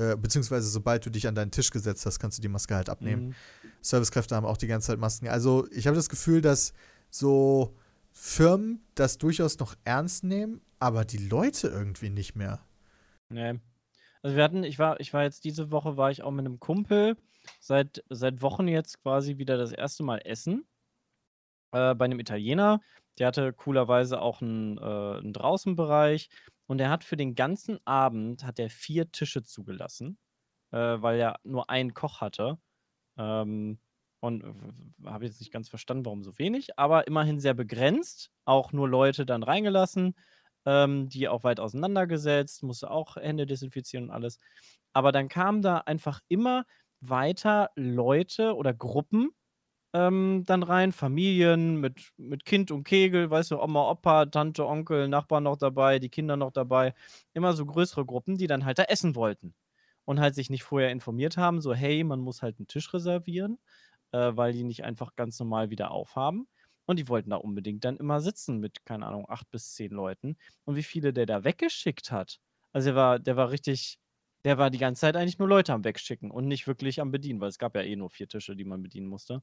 äh, 0.01 0.17
beziehungsweise 0.17 0.69
sobald 0.69 1.05
du 1.05 1.11
dich 1.11 1.29
an 1.29 1.35
deinen 1.35 1.51
Tisch 1.51 1.71
gesetzt 1.71 2.07
hast, 2.07 2.19
kannst 2.19 2.39
du 2.39 2.43
die 2.43 2.49
Maske 2.49 2.75
halt 2.75 2.89
abnehmen. 2.89 3.29
Mhm. 3.29 3.35
Servicekräfte 3.83 4.35
haben 4.35 4.47
auch 4.47 4.57
die 4.57 4.67
ganze 4.67 4.89
Zeit 4.89 4.99
Masken. 4.99 5.29
Also 5.29 5.67
ich 5.73 5.87
habe 5.87 5.97
das 5.97 6.09
Gefühl, 6.09 6.41
dass 6.41 6.73
so 7.11 7.77
Firmen 8.11 8.83
das 8.95 9.19
durchaus 9.19 9.59
noch 9.59 9.75
ernst 9.85 10.25
nehmen, 10.25 10.63
aber 10.79 11.05
die 11.05 11.19
Leute 11.19 11.69
irgendwie 11.69 12.09
nicht 12.09 12.35
mehr. 12.35 12.61
Nee. 13.29 13.61
Also 14.23 14.37
wir 14.37 14.45
hatten, 14.45 14.65
ich 14.65 14.79
war, 14.79 14.99
ich 15.01 15.13
war 15.13 15.23
jetzt 15.23 15.45
diese 15.45 15.71
Woche, 15.71 15.99
war 15.99 16.11
ich 16.11 16.23
auch 16.23 16.31
mit 16.31 16.47
einem 16.47 16.61
Kumpel 16.61 17.17
seit, 17.61 18.03
seit 18.09 18.41
Wochen 18.41 18.69
jetzt 18.69 19.03
quasi 19.03 19.37
wieder 19.37 19.59
das 19.59 19.73
erste 19.73 20.03
Mal 20.03 20.19
essen. 20.25 20.65
Äh, 21.73 21.95
bei 21.95 22.07
einem 22.07 22.21
Italiener. 22.21 22.81
Der 23.19 23.27
hatte 23.27 23.53
coolerweise 23.53 24.21
auch 24.21 24.41
einen, 24.41 24.79
äh, 24.79 24.81
einen 24.81 25.33
Draußenbereich 25.35 26.31
und 26.71 26.81
er 26.81 26.89
hat 26.89 27.03
für 27.03 27.17
den 27.17 27.35
ganzen 27.35 27.85
Abend 27.85 28.45
hat 28.45 28.61
er 28.61 28.71
vier 28.71 29.11
Tische 29.11 29.43
zugelassen, 29.43 30.19
äh, 30.71 30.79
weil 30.79 31.19
er 31.19 31.41
nur 31.43 31.69
einen 31.69 31.95
Koch 31.95 32.21
hatte. 32.21 32.59
Ähm, 33.19 33.81
und 34.21 34.45
habe 35.05 35.25
jetzt 35.25 35.41
nicht 35.41 35.53
ganz 35.53 35.69
verstanden, 35.69 36.05
warum 36.05 36.23
so 36.23 36.39
wenig, 36.39 36.79
aber 36.79 37.09
immerhin 37.09 37.41
sehr 37.41 37.55
begrenzt. 37.55 38.31
Auch 38.45 38.73
nur 38.73 38.89
Leute 38.89 39.27
dann 39.27 39.43
reingelassen, 39.43 40.15
ähm, 40.65 41.09
die 41.09 41.27
auch 41.29 41.43
weit 41.43 41.59
auseinandergesetzt, 41.59 42.63
musste 42.63 42.89
auch 42.93 43.17
Hände 43.17 43.47
desinfizieren 43.47 44.05
und 44.05 44.13
alles. 44.13 44.39
Aber 44.93 45.11
dann 45.11 45.29
kamen 45.29 45.63
da 45.63 45.79
einfach 45.79 46.21
immer 46.29 46.67
weiter 47.01 47.71
Leute 47.75 48.55
oder 48.55 48.73
Gruppen 48.75 49.31
ähm, 49.93 50.45
dann 50.47 50.63
rein, 50.63 50.93
Familien 50.93 51.77
mit, 51.81 52.13
mit 52.17 52.45
Kind 52.45 52.71
und 52.71 52.85
Kegel, 52.85 53.31
weißt 53.31 53.51
du, 53.53 53.61
Oma, 53.61 53.91
Opa, 53.91 54.27
Tante, 54.27 54.67
Onkel, 54.67 55.09
Nachbarn 55.09 55.45
noch 55.45 55.57
dabei, 55.57 55.99
die 55.99 56.09
Kinder 56.11 56.37
noch 56.37 56.53
dabei. 56.53 56.95
Immer 57.35 57.53
so 57.55 57.67
größere 57.67 58.07
Gruppen, 58.07 58.37
die 58.39 58.47
dann 58.47 58.65
halt 58.65 58.79
da 58.79 58.85
essen 58.85 59.15
wollten. 59.17 59.55
Und 60.05 60.21
halt 60.21 60.35
sich 60.35 60.51
nicht 60.51 60.65
vorher 60.65 60.91
informiert 60.91 61.37
haben, 61.37 61.61
so, 61.61 61.75
hey, 61.75 62.03
man 62.05 62.21
muss 62.21 62.43
halt 62.43 62.59
einen 62.59 62.67
Tisch 62.69 62.93
reservieren, 62.95 63.59
äh, 64.13 64.33
weil 64.35 64.53
die 64.53 64.65
nicht 64.65 64.85
einfach 64.85 65.15
ganz 65.17 65.39
normal 65.41 65.71
wieder 65.71 65.91
aufhaben. 65.91 66.49
Und 66.87 66.99
die 66.99 67.09
wollten 67.09 67.31
da 67.31 67.37
unbedingt 67.37 67.85
dann 67.85 67.97
immer 67.99 68.21
sitzen 68.21 68.59
mit, 68.59 68.85
keine 68.85 69.07
Ahnung, 69.07 69.27
acht 69.29 69.51
bis 69.51 69.75
zehn 69.75 69.93
Leuten. 69.93 70.37
Und 70.65 70.77
wie 70.77 70.83
viele 70.83 71.13
der 71.13 71.27
da 71.27 71.45
weggeschickt 71.45 72.11
hat. 72.13 72.41
Also 72.73 72.87
der 72.91 72.97
war, 72.97 73.19
der 73.21 73.37
war 73.37 73.51
richtig, 73.51 73.99
der 74.45 74.59
war 74.59 74.71
die 74.71 74.79
ganze 74.79 75.01
Zeit 75.03 75.17
eigentlich 75.17 75.39
nur 75.39 75.49
Leute 75.49 75.73
am 75.73 75.85
Wegschicken 75.85 76.31
und 76.31 76.47
nicht 76.49 76.67
wirklich 76.67 77.01
am 77.01 77.11
Bedienen, 77.13 77.41
weil 77.41 77.49
es 77.49 77.59
gab 77.59 77.77
ja 77.77 77.83
eh 77.83 77.97
nur 77.97 78.11
vier 78.11 78.29
Tische, 78.29 78.57
die 78.57 78.65
man 78.65 78.83
bedienen 78.83 79.07
musste. 79.09 79.43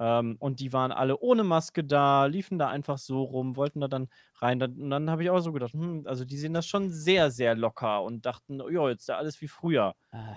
Ähm, 0.00 0.36
und 0.38 0.60
die 0.60 0.72
waren 0.72 0.92
alle 0.92 1.18
ohne 1.18 1.42
Maske 1.42 1.82
da, 1.82 2.26
liefen 2.26 2.58
da 2.58 2.68
einfach 2.68 2.98
so 2.98 3.22
rum, 3.22 3.56
wollten 3.56 3.80
da 3.80 3.88
dann 3.88 4.08
rein. 4.36 4.58
Dann, 4.60 4.80
und 4.80 4.90
dann 4.90 5.10
habe 5.10 5.24
ich 5.24 5.30
auch 5.30 5.40
so 5.40 5.52
gedacht, 5.52 5.72
hm, 5.72 6.04
also 6.06 6.24
die 6.24 6.36
sehen 6.36 6.54
das 6.54 6.66
schon 6.66 6.90
sehr, 6.90 7.30
sehr 7.30 7.54
locker 7.56 8.02
und 8.02 8.24
dachten, 8.24 8.60
ja, 8.70 8.88
jetzt 8.88 9.02
ist 9.02 9.08
ja 9.08 9.16
alles 9.16 9.40
wie 9.40 9.48
früher 9.48 9.94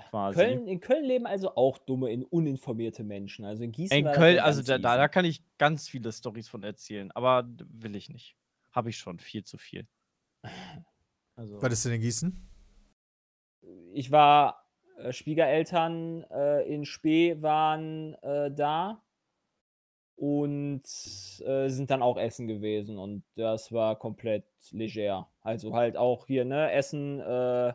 quasi. 0.09 0.39
Köln, 0.39 0.67
in 0.67 0.79
Köln 0.79 1.05
leben 1.05 1.27
also 1.27 1.55
auch 1.55 1.77
dumme, 1.77 2.11
in 2.11 2.23
uninformierte 2.23 3.03
Menschen. 3.03 3.45
Also 3.45 3.63
in 3.63 3.71
Gießen 3.71 3.95
In 3.95 4.11
Köln, 4.11 4.39
also 4.39 4.63
da, 4.63 4.79
da, 4.79 4.97
da 4.97 5.07
kann 5.07 5.25
ich 5.25 5.43
ganz 5.57 5.87
viele 5.87 6.11
Storys 6.11 6.49
von 6.49 6.63
erzählen, 6.63 7.11
aber 7.11 7.47
will 7.69 7.95
ich 7.95 8.09
nicht. 8.09 8.35
Habe 8.71 8.89
ich 8.89 8.97
schon, 8.97 9.19
viel 9.19 9.43
zu 9.43 9.57
viel. 9.57 9.87
Also, 11.35 11.61
Was 11.61 11.73
ist 11.73 11.85
denn 11.85 11.93
in 11.93 12.01
Gießen? 12.01 12.49
Ich 13.93 14.11
war, 14.11 14.65
äh, 14.97 15.13
Schwiegereltern 15.13 16.23
äh, 16.31 16.63
in 16.73 16.85
Spee 16.85 17.41
waren 17.41 18.15
äh, 18.15 18.51
da 18.51 19.03
und 20.15 20.83
äh, 21.45 21.67
sind 21.69 21.89
dann 21.89 22.01
auch 22.01 22.17
essen 22.17 22.47
gewesen 22.47 22.97
und 22.97 23.23
das 23.35 23.71
war 23.71 23.97
komplett 23.97 24.45
leger. 24.71 25.29
Also 25.41 25.73
halt 25.73 25.97
auch 25.97 26.27
hier, 26.27 26.45
ne, 26.45 26.71
Essen, 26.71 27.19
äh, 27.19 27.73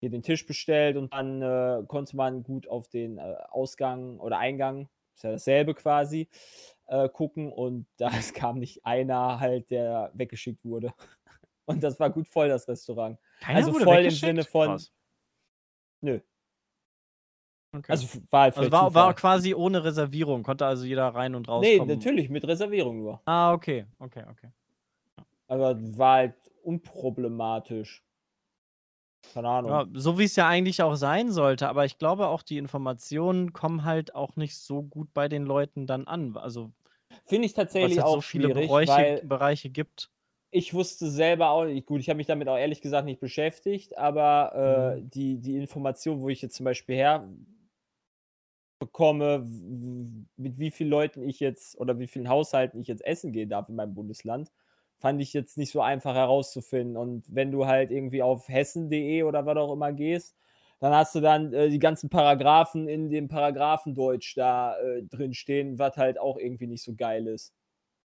hier 0.00 0.10
den 0.10 0.22
Tisch 0.22 0.46
bestellt 0.46 0.96
und 0.96 1.12
dann 1.14 1.40
äh, 1.40 1.82
konnte 1.86 2.16
man 2.16 2.42
gut 2.42 2.68
auf 2.68 2.88
den 2.88 3.18
äh, 3.18 3.36
Ausgang 3.48 4.18
oder 4.20 4.38
Eingang, 4.38 4.88
ist 5.14 5.24
ja 5.24 5.32
dasselbe 5.32 5.74
quasi, 5.74 6.28
äh, 6.86 7.08
gucken 7.08 7.50
und 7.52 7.86
da 7.96 8.10
es 8.10 8.34
kam 8.34 8.58
nicht 8.58 8.84
einer 8.84 9.40
halt, 9.40 9.70
der 9.70 10.10
weggeschickt 10.14 10.64
wurde. 10.64 10.92
Und 11.66 11.82
das 11.82 11.98
war 11.98 12.10
gut 12.10 12.28
voll, 12.28 12.50
das 12.50 12.68
Restaurant. 12.68 13.18
keiner 13.40 13.56
also 13.60 13.72
voll 13.72 14.04
im? 14.04 14.10
Sinne 14.10 14.44
von- 14.44 14.66
Krass. 14.66 14.92
Nö. 16.02 16.20
Okay. 17.74 17.98
Also 17.98 18.08
war 18.30 18.42
halt 18.42 18.54
Also 18.54 18.70
war, 18.72 18.94
war 18.94 19.14
quasi 19.14 19.54
ohne 19.54 19.84
Reservierung, 19.84 20.42
konnte 20.44 20.66
also 20.66 20.84
jeder 20.84 21.08
rein 21.14 21.34
und 21.34 21.48
raus 21.48 21.72
Nee, 21.72 21.72
kommen. 21.72 21.80
natürlich, 21.80 22.28
mit 22.30 22.46
Reservierung 22.46 22.98
nur. 22.98 23.20
Ah, 23.26 23.52
okay, 23.52 23.86
okay, 24.00 24.24
okay. 24.30 24.50
Aber 25.46 25.80
war 25.96 26.16
halt 26.16 26.34
unproblematisch. 26.64 28.04
Keine 29.34 29.48
Ahnung. 29.48 29.82
Ja, 29.82 29.86
so 29.94 30.18
wie 30.18 30.24
es 30.24 30.36
ja 30.36 30.46
eigentlich 30.48 30.82
auch 30.82 30.94
sein 30.94 31.32
sollte, 31.32 31.68
aber 31.68 31.84
ich 31.86 31.98
glaube 31.98 32.26
auch, 32.28 32.42
die 32.42 32.58
Informationen 32.58 33.52
kommen 33.54 33.84
halt 33.84 34.14
auch 34.14 34.36
nicht 34.36 34.56
so 34.58 34.82
gut 34.82 35.12
bei 35.14 35.28
den 35.28 35.44
Leuten 35.46 35.86
dann 35.86 36.06
an. 36.06 36.36
Also, 36.36 36.72
Finde 37.24 37.46
ich 37.46 37.54
tatsächlich 37.54 38.00
auch 38.00 38.08
so 38.08 38.22
viele 38.22 38.48
schwierig, 38.48 38.50
Bereiche, 38.50 39.10
weil 39.10 39.22
Bereiche 39.22 39.68
gibt. 39.70 40.10
ich 40.50 40.72
wusste 40.72 41.10
selber 41.10 41.50
auch 41.50 41.64
nicht, 41.64 41.86
gut, 41.86 42.00
ich 42.00 42.08
habe 42.08 42.16
mich 42.18 42.26
damit 42.28 42.48
auch 42.48 42.56
ehrlich 42.56 42.80
gesagt 42.80 43.06
nicht 43.06 43.20
beschäftigt, 43.20 43.98
aber 43.98 44.96
äh, 44.98 45.02
Mhm. 45.02 45.04
die, 45.04 45.38
die 45.40 45.56
Information, 45.56 46.20
wo 46.20 46.28
ich 46.28 46.42
jetzt 46.42 46.54
zum 46.56 46.64
Beispiel 46.64 46.94
her 46.96 47.28
bekomme, 48.78 49.46
mit 50.36 50.58
wie 50.58 50.70
vielen 50.70 50.90
Leuten 50.90 51.22
ich 51.22 51.40
jetzt 51.40 51.78
oder 51.78 51.98
wie 51.98 52.06
vielen 52.06 52.28
Haushalten 52.28 52.80
ich 52.80 52.88
jetzt 52.88 53.04
essen 53.04 53.32
gehen 53.32 53.48
darf 53.48 53.68
in 53.68 53.76
meinem 53.76 53.94
Bundesland, 53.94 54.50
fand 54.98 55.20
ich 55.20 55.32
jetzt 55.32 55.58
nicht 55.58 55.72
so 55.72 55.80
einfach 55.80 56.14
herauszufinden. 56.14 56.96
Und 56.96 57.24
wenn 57.28 57.50
du 57.52 57.66
halt 57.66 57.90
irgendwie 57.90 58.22
auf 58.22 58.48
hessen.de 58.48 59.22
oder 59.22 59.46
was 59.46 59.56
auch 59.56 59.72
immer 59.72 59.92
gehst, 59.92 60.36
dann 60.80 60.92
hast 60.92 61.14
du 61.14 61.20
dann 61.20 61.52
äh, 61.52 61.70
die 61.70 61.78
ganzen 61.78 62.10
Paragraphen 62.10 62.88
in 62.88 63.08
dem 63.08 63.28
Paragraphendeutsch 63.28 64.36
da 64.36 64.76
äh, 64.78 65.02
drin 65.04 65.34
stehen, 65.34 65.78
was 65.78 65.96
halt 65.96 66.18
auch 66.18 66.36
irgendwie 66.36 66.66
nicht 66.66 66.82
so 66.82 66.94
geil 66.94 67.26
ist. 67.26 67.54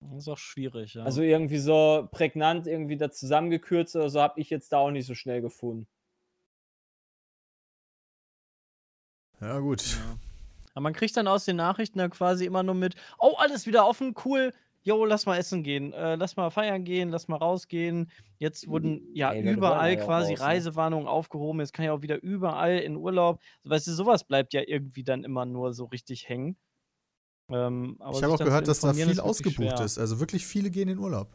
Das 0.01 0.13
ist 0.19 0.29
auch 0.29 0.39
schwierig, 0.39 0.95
ja. 0.95 1.05
Also 1.05 1.23
irgendwie 1.23 1.59
so 1.59 2.09
prägnant, 2.11 2.67
irgendwie 2.67 2.97
da 2.97 3.11
zusammengekürzt 3.11 3.95
oder 3.95 4.11
so 4.11 4.21
habe 4.21 4.41
ich 4.41 4.51
jetzt 4.51 4.73
da 4.73 4.79
auch 4.79 4.91
nicht 4.91 5.07
so 5.07 5.15
schnell 5.15 5.41
gefunden. 5.41 5.87
Ja, 9.41 9.59
gut. 9.59 9.99
Aber 10.75 10.83
man 10.85 10.93
kriegt 10.93 11.17
dann 11.17 11.29
aus 11.29 11.45
den 11.45 11.57
Nachrichten 11.57 11.99
dann 11.99 12.11
quasi 12.11 12.45
immer 12.45 12.63
nur 12.63 12.75
mit, 12.75 12.95
oh, 13.19 13.35
alles 13.39 13.67
wieder 13.67 13.87
offen, 13.87 14.15
cool. 14.25 14.53
Jo, 14.85 15.05
lass 15.05 15.27
mal 15.27 15.39
essen 15.39 15.63
gehen, 15.63 15.93
äh, 15.93 16.17
lass 16.17 16.35
mal 16.35 16.51
feiern 16.51 16.83
gehen, 16.85 17.11
lass 17.11 17.29
mal 17.29 17.37
rausgehen. 17.37 18.11
Jetzt 18.39 18.67
wurden 18.67 19.01
ja 19.15 19.33
Ey, 19.33 19.49
überall 19.49 19.93
ja 19.93 20.05
quasi 20.05 20.33
raus, 20.33 20.41
ne? 20.41 20.47
Reisewarnungen 20.47 21.07
aufgehoben. 21.07 21.61
Jetzt 21.61 21.73
kann 21.73 21.85
ich 21.85 21.91
auch 21.93 22.03
wieder 22.03 22.21
überall 22.21 22.79
in 22.79 22.97
Urlaub. 22.97 23.41
Weißt 23.63 23.87
du, 23.87 23.93
sowas 23.93 24.25
bleibt 24.25 24.55
ja 24.55 24.63
irgendwie 24.67 25.05
dann 25.05 25.23
immer 25.23 25.47
nur 25.47 25.73
so 25.73 25.85
richtig 25.85 26.29
hängen. 26.29 26.57
Ähm, 27.49 27.97
aber 28.01 28.17
ich 28.17 28.25
habe 28.25 28.35
auch 28.35 28.39
gehört, 28.39 28.67
dass 28.67 28.81
da 28.81 28.93
viel 28.93 29.09
ist 29.09 29.21
ausgebucht 29.21 29.77
schwer. 29.77 29.85
ist. 29.85 29.99
Also 29.99 30.19
wirklich 30.19 30.45
viele 30.47 30.71
gehen 30.71 30.89
in 30.89 30.99
Urlaub. 30.99 31.29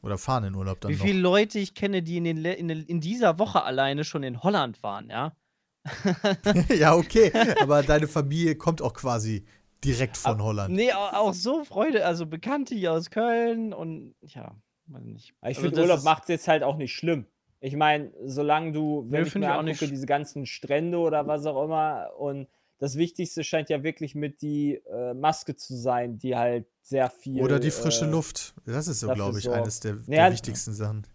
Oder 0.00 0.16
fahren 0.16 0.44
in 0.44 0.54
Urlaub 0.54 0.80
dann 0.80 0.92
Wie 0.92 0.96
noch. 0.96 1.04
viele 1.04 1.20
Leute 1.20 1.58
ich 1.58 1.74
kenne, 1.74 2.02
die 2.02 2.18
in, 2.18 2.24
den, 2.24 2.44
in, 2.44 2.68
in 2.68 3.00
dieser 3.00 3.38
Woche 3.38 3.64
alleine 3.64 4.04
schon 4.04 4.22
in 4.22 4.42
Holland 4.42 4.82
waren, 4.82 5.10
ja? 5.10 5.34
ja, 6.76 6.94
okay. 6.96 7.30
Aber 7.60 7.82
deine 7.82 8.06
Familie 8.08 8.56
kommt 8.56 8.80
auch 8.82 8.94
quasi 8.94 9.44
direkt 9.84 10.16
von 10.16 10.42
Holland. 10.42 10.74
Nee, 10.74 10.92
au- 10.92 11.10
auch 11.12 11.34
so 11.34 11.64
Freude, 11.64 12.04
also 12.06 12.26
Bekannte 12.26 12.74
hier 12.74 12.92
aus 12.92 13.10
Köln 13.10 13.72
und 13.72 14.14
ja, 14.22 14.54
weiß 14.86 15.04
nicht. 15.04 15.34
Aber 15.40 15.50
ich 15.50 15.58
Also 15.58 15.68
finde, 15.68 15.82
Urlaub 15.82 16.02
macht 16.04 16.22
es 16.24 16.28
jetzt 16.28 16.48
halt 16.48 16.62
auch 16.62 16.76
nicht 16.76 16.94
schlimm. 16.94 17.26
Ich 17.60 17.76
meine, 17.76 18.12
solange 18.24 18.72
du, 18.72 19.06
wenn 19.10 19.22
Nö, 19.22 19.26
ich 19.26 19.34
mir 19.34 19.42
ich 19.42 19.48
auch 19.48 19.58
angucke, 19.58 19.88
diese 19.88 20.06
ganzen 20.06 20.46
Strände 20.46 20.98
oder 20.98 21.26
was 21.26 21.46
auch 21.46 21.64
immer 21.64 22.10
und 22.18 22.48
das 22.78 22.96
Wichtigste 22.96 23.44
scheint 23.44 23.70
ja 23.70 23.82
wirklich 23.82 24.14
mit 24.14 24.42
die 24.42 24.74
äh, 24.90 25.14
Maske 25.14 25.54
zu 25.56 25.74
sein, 25.76 26.18
die 26.18 26.36
halt 26.36 26.66
sehr 26.82 27.08
viel. 27.08 27.40
Oder 27.42 27.58
die 27.58 27.70
frische 27.70 28.04
äh, 28.04 28.10
Luft. 28.10 28.54
Das 28.66 28.88
ist 28.88 29.00
so, 29.00 29.08
glaube 29.08 29.38
ich, 29.38 29.44
sorgt. 29.44 29.58
eines 29.58 29.80
der, 29.80 29.94
Ja, 30.06 30.24
der 30.24 30.32
wichtigsten 30.32 30.72
Sachen. 30.74 31.06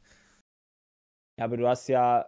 Ja, 1.37 1.45
aber 1.45 1.57
du 1.57 1.67
hast 1.67 1.87
ja. 1.89 2.25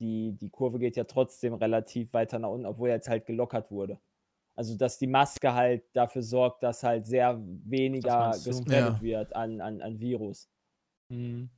Die, 0.00 0.32
die 0.32 0.50
Kurve 0.50 0.78
geht 0.78 0.96
ja 0.96 1.04
trotzdem 1.04 1.54
relativ 1.54 2.12
weiter 2.12 2.38
nach 2.38 2.50
unten, 2.50 2.66
obwohl 2.66 2.88
jetzt 2.88 3.08
halt 3.08 3.26
gelockert 3.26 3.70
wurde. 3.70 3.98
Also, 4.56 4.76
dass 4.76 4.98
die 4.98 5.06
Maske 5.06 5.54
halt 5.54 5.84
dafür 5.92 6.22
sorgt, 6.22 6.62
dass 6.62 6.82
halt 6.82 7.06
sehr 7.06 7.40
weniger 7.64 8.32
gespreadet 8.32 8.94
Ja. 8.96 9.00
wird 9.02 9.36
an, 9.36 9.60
an, 9.60 9.80
an 9.80 10.00
Virus. 10.00 10.48
Mhm. 11.08 11.50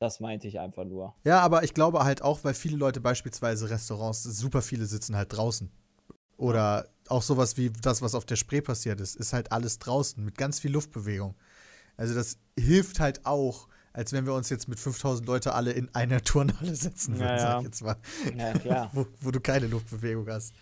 Das 0.00 0.20
meinte 0.20 0.46
ich 0.46 0.60
einfach 0.60 0.84
nur. 0.84 1.14
Ja, 1.24 1.40
aber 1.40 1.64
ich 1.64 1.74
glaube 1.74 2.04
halt 2.04 2.22
auch, 2.22 2.44
weil 2.44 2.54
viele 2.54 2.76
Leute 2.76 3.00
beispielsweise 3.00 3.68
Restaurants, 3.70 4.22
super 4.22 4.62
viele 4.62 4.86
sitzen 4.86 5.16
halt 5.16 5.32
draußen. 5.36 5.70
Oder 6.36 6.88
auch 7.08 7.22
sowas 7.22 7.56
wie 7.56 7.70
das, 7.70 8.00
was 8.00 8.14
auf 8.14 8.24
der 8.24 8.36
Spree 8.36 8.60
passiert 8.60 9.00
ist, 9.00 9.16
ist 9.16 9.32
halt 9.32 9.50
alles 9.50 9.80
draußen 9.80 10.24
mit 10.24 10.38
ganz 10.38 10.60
viel 10.60 10.70
Luftbewegung. 10.70 11.34
Also 11.96 12.14
das 12.14 12.38
hilft 12.56 13.00
halt 13.00 13.26
auch, 13.26 13.68
als 13.98 14.12
wenn 14.12 14.26
wir 14.26 14.32
uns 14.34 14.48
jetzt 14.48 14.68
mit 14.68 14.78
5000 14.78 15.26
Leute 15.26 15.54
alle 15.54 15.72
in 15.72 15.92
einer 15.94 16.22
Turnhalle 16.22 16.74
setzen 16.76 17.14
würden, 17.18 17.26
Ja, 17.28 17.38
sag 17.38 17.58
ich 17.58 17.64
jetzt 17.64 17.82
mal. 17.82 17.96
Ja, 18.36 18.52
klar. 18.52 18.90
wo, 18.94 19.06
wo 19.20 19.30
du 19.32 19.40
keine 19.40 19.66
Luftbewegung 19.66 20.28
hast. 20.28 20.54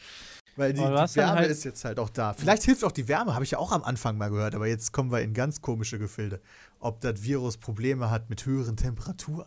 Weil 0.56 0.72
die, 0.72 0.80
die 0.80 0.86
Wärme 0.86 1.32
halt- 1.40 1.50
ist 1.50 1.64
jetzt 1.64 1.84
halt 1.84 1.98
auch 1.98 2.08
da. 2.08 2.32
Vielleicht 2.32 2.62
hilft 2.62 2.82
auch 2.82 2.92
die 2.92 3.06
Wärme, 3.08 3.34
habe 3.34 3.44
ich 3.44 3.50
ja 3.50 3.58
auch 3.58 3.72
am 3.72 3.82
Anfang 3.84 4.16
mal 4.16 4.30
gehört, 4.30 4.54
aber 4.54 4.66
jetzt 4.66 4.90
kommen 4.90 5.12
wir 5.12 5.20
in 5.20 5.34
ganz 5.34 5.60
komische 5.60 5.98
Gefilde. 5.98 6.40
Ob 6.80 7.00
das 7.02 7.22
Virus 7.22 7.58
Probleme 7.58 8.08
hat 8.10 8.30
mit 8.30 8.46
höheren 8.46 8.76
Temperaturen. 8.78 9.46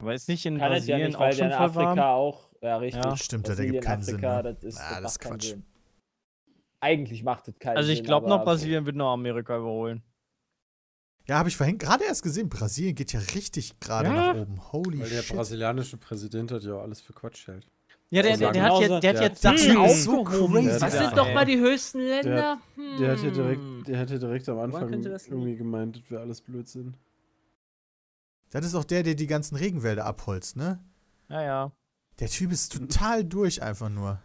Aber 0.00 0.14
ist 0.14 0.28
nicht 0.28 0.46
in 0.46 0.58
Kann 0.58 0.72
es 0.72 0.86
ja 0.86 0.94
Brasilien 0.96 1.06
nicht, 1.08 1.16
auch 1.16 1.20
weil 1.20 1.32
schon 1.34 1.46
in 1.46 1.52
voll 1.52 1.74
warm? 1.74 1.86
Afrika 1.88 2.12
auch. 2.14 2.48
Ja, 2.60 2.76
richtig. 2.76 3.04
Ja. 3.04 3.16
Stimmt, 3.16 3.48
das 3.48 3.56
Brasilien, 3.56 3.74
ergibt 3.74 3.86
keinen 3.90 4.02
Sinn. 4.04 4.14
Afrika, 4.24 4.42
Ne? 4.42 4.54
Das 4.54 4.62
ist, 4.64 4.78
Ah, 4.80 4.88
das 4.94 5.02
das 5.02 5.12
ist 5.12 5.18
keinen 5.18 5.30
Quatsch. 5.32 5.48
Sinn. 5.48 5.64
Eigentlich 6.80 7.22
macht 7.24 7.48
es 7.48 7.58
keinen 7.58 7.76
Also 7.76 7.88
Sinn. 7.88 7.96
ich 7.96 8.04
glaube 8.04 8.28
noch, 8.28 8.36
aber- 8.36 8.44
Brasilien 8.44 8.86
wird 8.86 8.94
noch 8.96 9.12
Amerika 9.12 9.56
überholen. 9.56 10.02
Ja, 11.26 11.38
habe 11.38 11.48
ich 11.48 11.56
vorhin 11.56 11.78
gerade 11.78 12.04
erst 12.04 12.22
gesehen. 12.22 12.48
Brasilien 12.48 12.94
geht 12.94 13.12
ja 13.12 13.20
richtig 13.34 13.78
gerade 13.80 14.08
Ja. 14.08 14.32
nach 14.34 14.40
oben. 14.42 14.72
Holy 14.72 15.00
Weil 15.00 15.08
der 15.10 15.22
shit. 15.22 15.36
brasilianische 15.36 15.96
Präsident 15.96 16.50
hat 16.50 16.62
ja 16.64 16.74
auch 16.74 16.82
alles 16.82 17.00
für 17.00 17.12
Quatsch 17.12 17.46
hält. 17.46 17.66
Ja, 18.10 18.22
der, 18.22 18.32
Also 18.32 18.44
der, 18.44 18.52
der, 18.52 18.62
hat, 18.64 18.68
genauso- 18.70 18.82
jetzt, 18.94 19.02
der 19.04 19.10
hat 19.10 19.16
der- 19.16 19.22
jetzt 19.28 19.42
Sachen 19.42 19.70
Hm, 19.70 19.76
aufgehoben. 19.80 20.62
so 20.62 20.68
Ja, 20.68 20.90
sind 20.90 21.16
doch 21.16 21.32
mal 21.32 21.44
die 21.46 21.58
höchsten 21.58 22.00
Länder? 22.00 22.60
Der 22.98 23.12
hat 23.12 23.18
ja 23.18 23.24
Hm. 23.28 23.32
direkt, 23.34 23.88
der 23.88 23.98
hat 23.98 24.10
ja 24.10 24.18
direkt 24.18 24.48
am 24.48 24.58
Anfang 24.58 25.02
das 25.02 25.28
irgendwie 25.28 25.56
gemeint, 25.56 25.96
das 25.96 26.10
wäre 26.10 26.20
alles 26.22 26.40
Blödsinn. 26.42 26.94
Das 28.50 28.66
ist 28.66 28.74
auch 28.74 28.84
der, 28.84 29.02
der 29.02 29.14
die 29.14 29.26
ganzen 29.26 29.56
Regenwälder 29.56 30.04
abholzt, 30.04 30.56
ne? 30.56 30.78
Ja, 31.30 31.42
ja. 31.42 31.72
Der 32.18 32.28
Typ 32.28 32.52
ist 32.52 32.72
total 32.72 33.24
durch 33.24 33.62
einfach 33.62 33.88
nur. 33.88 34.20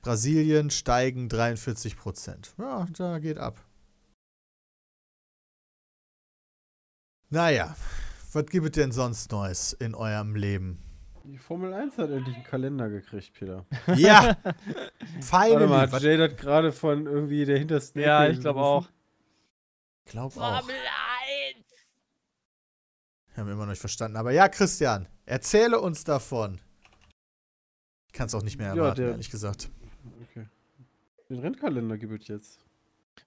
Brasilien 0.00 0.70
steigen 0.70 1.28
43 1.28 1.96
Prozent. 1.96 2.54
Ja, 2.56 2.86
da 2.96 3.18
geht 3.18 3.36
ab. 3.36 3.62
Naja, 7.30 7.76
was 8.32 8.46
gibt 8.46 8.66
es 8.66 8.72
denn 8.72 8.92
sonst 8.92 9.30
Neues 9.32 9.72
in 9.74 9.94
eurem 9.94 10.34
Leben? 10.34 10.82
Die 11.24 11.36
Formel 11.38 11.74
1 11.74 11.98
hat 11.98 12.10
endlich 12.10 12.34
einen 12.36 12.44
Kalender 12.44 12.88
gekriegt, 12.88 13.32
Peter. 13.34 13.66
Ja, 13.96 14.36
Warte 14.44 14.58
finally. 15.22 15.66
mal, 15.66 15.90
hat 15.90 16.02
Jay 16.02 16.16
das 16.16 16.36
gerade 16.36 16.72
von 16.72 17.06
irgendwie 17.06 17.44
der 17.44 17.58
hintersten 17.58 18.00
Ja, 18.00 18.24
Ecke 18.24 18.32
ich 18.34 18.40
glaube 18.40 18.60
auch. 18.60 18.88
glaub 20.06 20.34
auch. 20.38 20.62
Haben 23.36 23.46
wir 23.46 23.52
immer 23.52 23.64
noch 23.66 23.70
nicht 23.72 23.80
verstanden. 23.80 24.16
Aber 24.16 24.32
ja, 24.32 24.48
Christian, 24.48 25.06
erzähle 25.26 25.78
uns 25.80 26.02
davon. 26.04 26.60
Ich 28.06 28.12
kann 28.14 28.26
es 28.26 28.34
auch 28.34 28.42
nicht 28.42 28.58
mehr 28.58 28.68
Ja, 28.68 28.74
erwarten, 28.76 29.00
der- 29.02 29.10
ehrlich 29.10 29.30
gesagt. 29.30 29.68
Okay. 30.30 30.46
Den 31.28 31.38
Rennkalender 31.40 31.98
gibt 31.98 32.22
es 32.22 32.28
jetzt. 32.28 32.58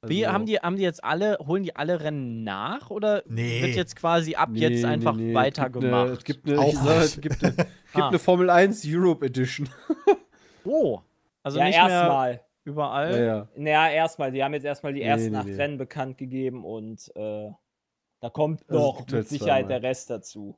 Wie, 0.06 0.26
Also- 0.26 0.34
haben 0.34 0.46
die, 0.46 0.58
haben 0.58 0.76
die 0.76 0.82
jetzt 0.84 1.04
alle, 1.04 1.38
holen 1.40 1.64
die 1.64 1.76
alle 1.76 2.02
Rennen 2.02 2.44
nach 2.44 2.90
oder 2.90 3.24
Nee. 3.28 3.62
wird 3.62 3.76
jetzt 3.76 3.96
quasi 3.96 4.36
ab 4.36 4.50
jetzt 4.54 4.82
Nee, 4.82 4.86
einfach 4.86 5.16
nee, 5.16 5.24
nee. 5.26 5.34
weitergemacht? 5.34 6.10
Es 6.18 6.24
gibt 6.24 6.50
eine, 6.50 6.68
ich 6.68 6.76
sag, 6.78 6.86
nicht. 6.98 7.04
es 7.18 7.22
gibt 7.22 7.44
eine, 7.44 7.54
gibt 7.56 7.68
Ah. 7.94 8.08
eine 8.08 8.20
Formel 8.20 8.50
1 8.50 8.84
Europe 8.88 9.26
Edition. 9.26 9.68
Oh. 10.64 11.00
Also 11.44 11.58
ja, 11.58 11.66
nicht 11.66 11.76
mehr 11.82 11.90
erstmal. 11.90 12.42
überall. 12.66 13.12
Ja, 13.18 13.24
ja. 13.26 13.48
Naja, 13.56 13.90
erstmal. 13.92 14.32
Die 14.32 14.44
haben 14.44 14.54
jetzt 14.54 14.64
erstmal 14.64 14.94
die 14.94 15.02
ersten 15.02 15.32
nee, 15.32 15.38
acht 15.38 15.48
nee. 15.48 15.56
Rennen 15.56 15.78
bekannt 15.80 16.18
gegeben 16.20 16.64
und 16.64 17.12
äh, 17.16 17.50
da 18.20 18.30
kommt 18.30 18.62
Also 18.70 18.80
es 18.80 18.86
noch 18.86 18.98
gibt 19.00 19.10
mit 19.12 19.16
halt 19.18 19.28
Sicherheit 19.30 19.66
zweimal. 19.66 19.80
der 19.82 19.90
Rest 19.90 20.10
dazu. 20.12 20.56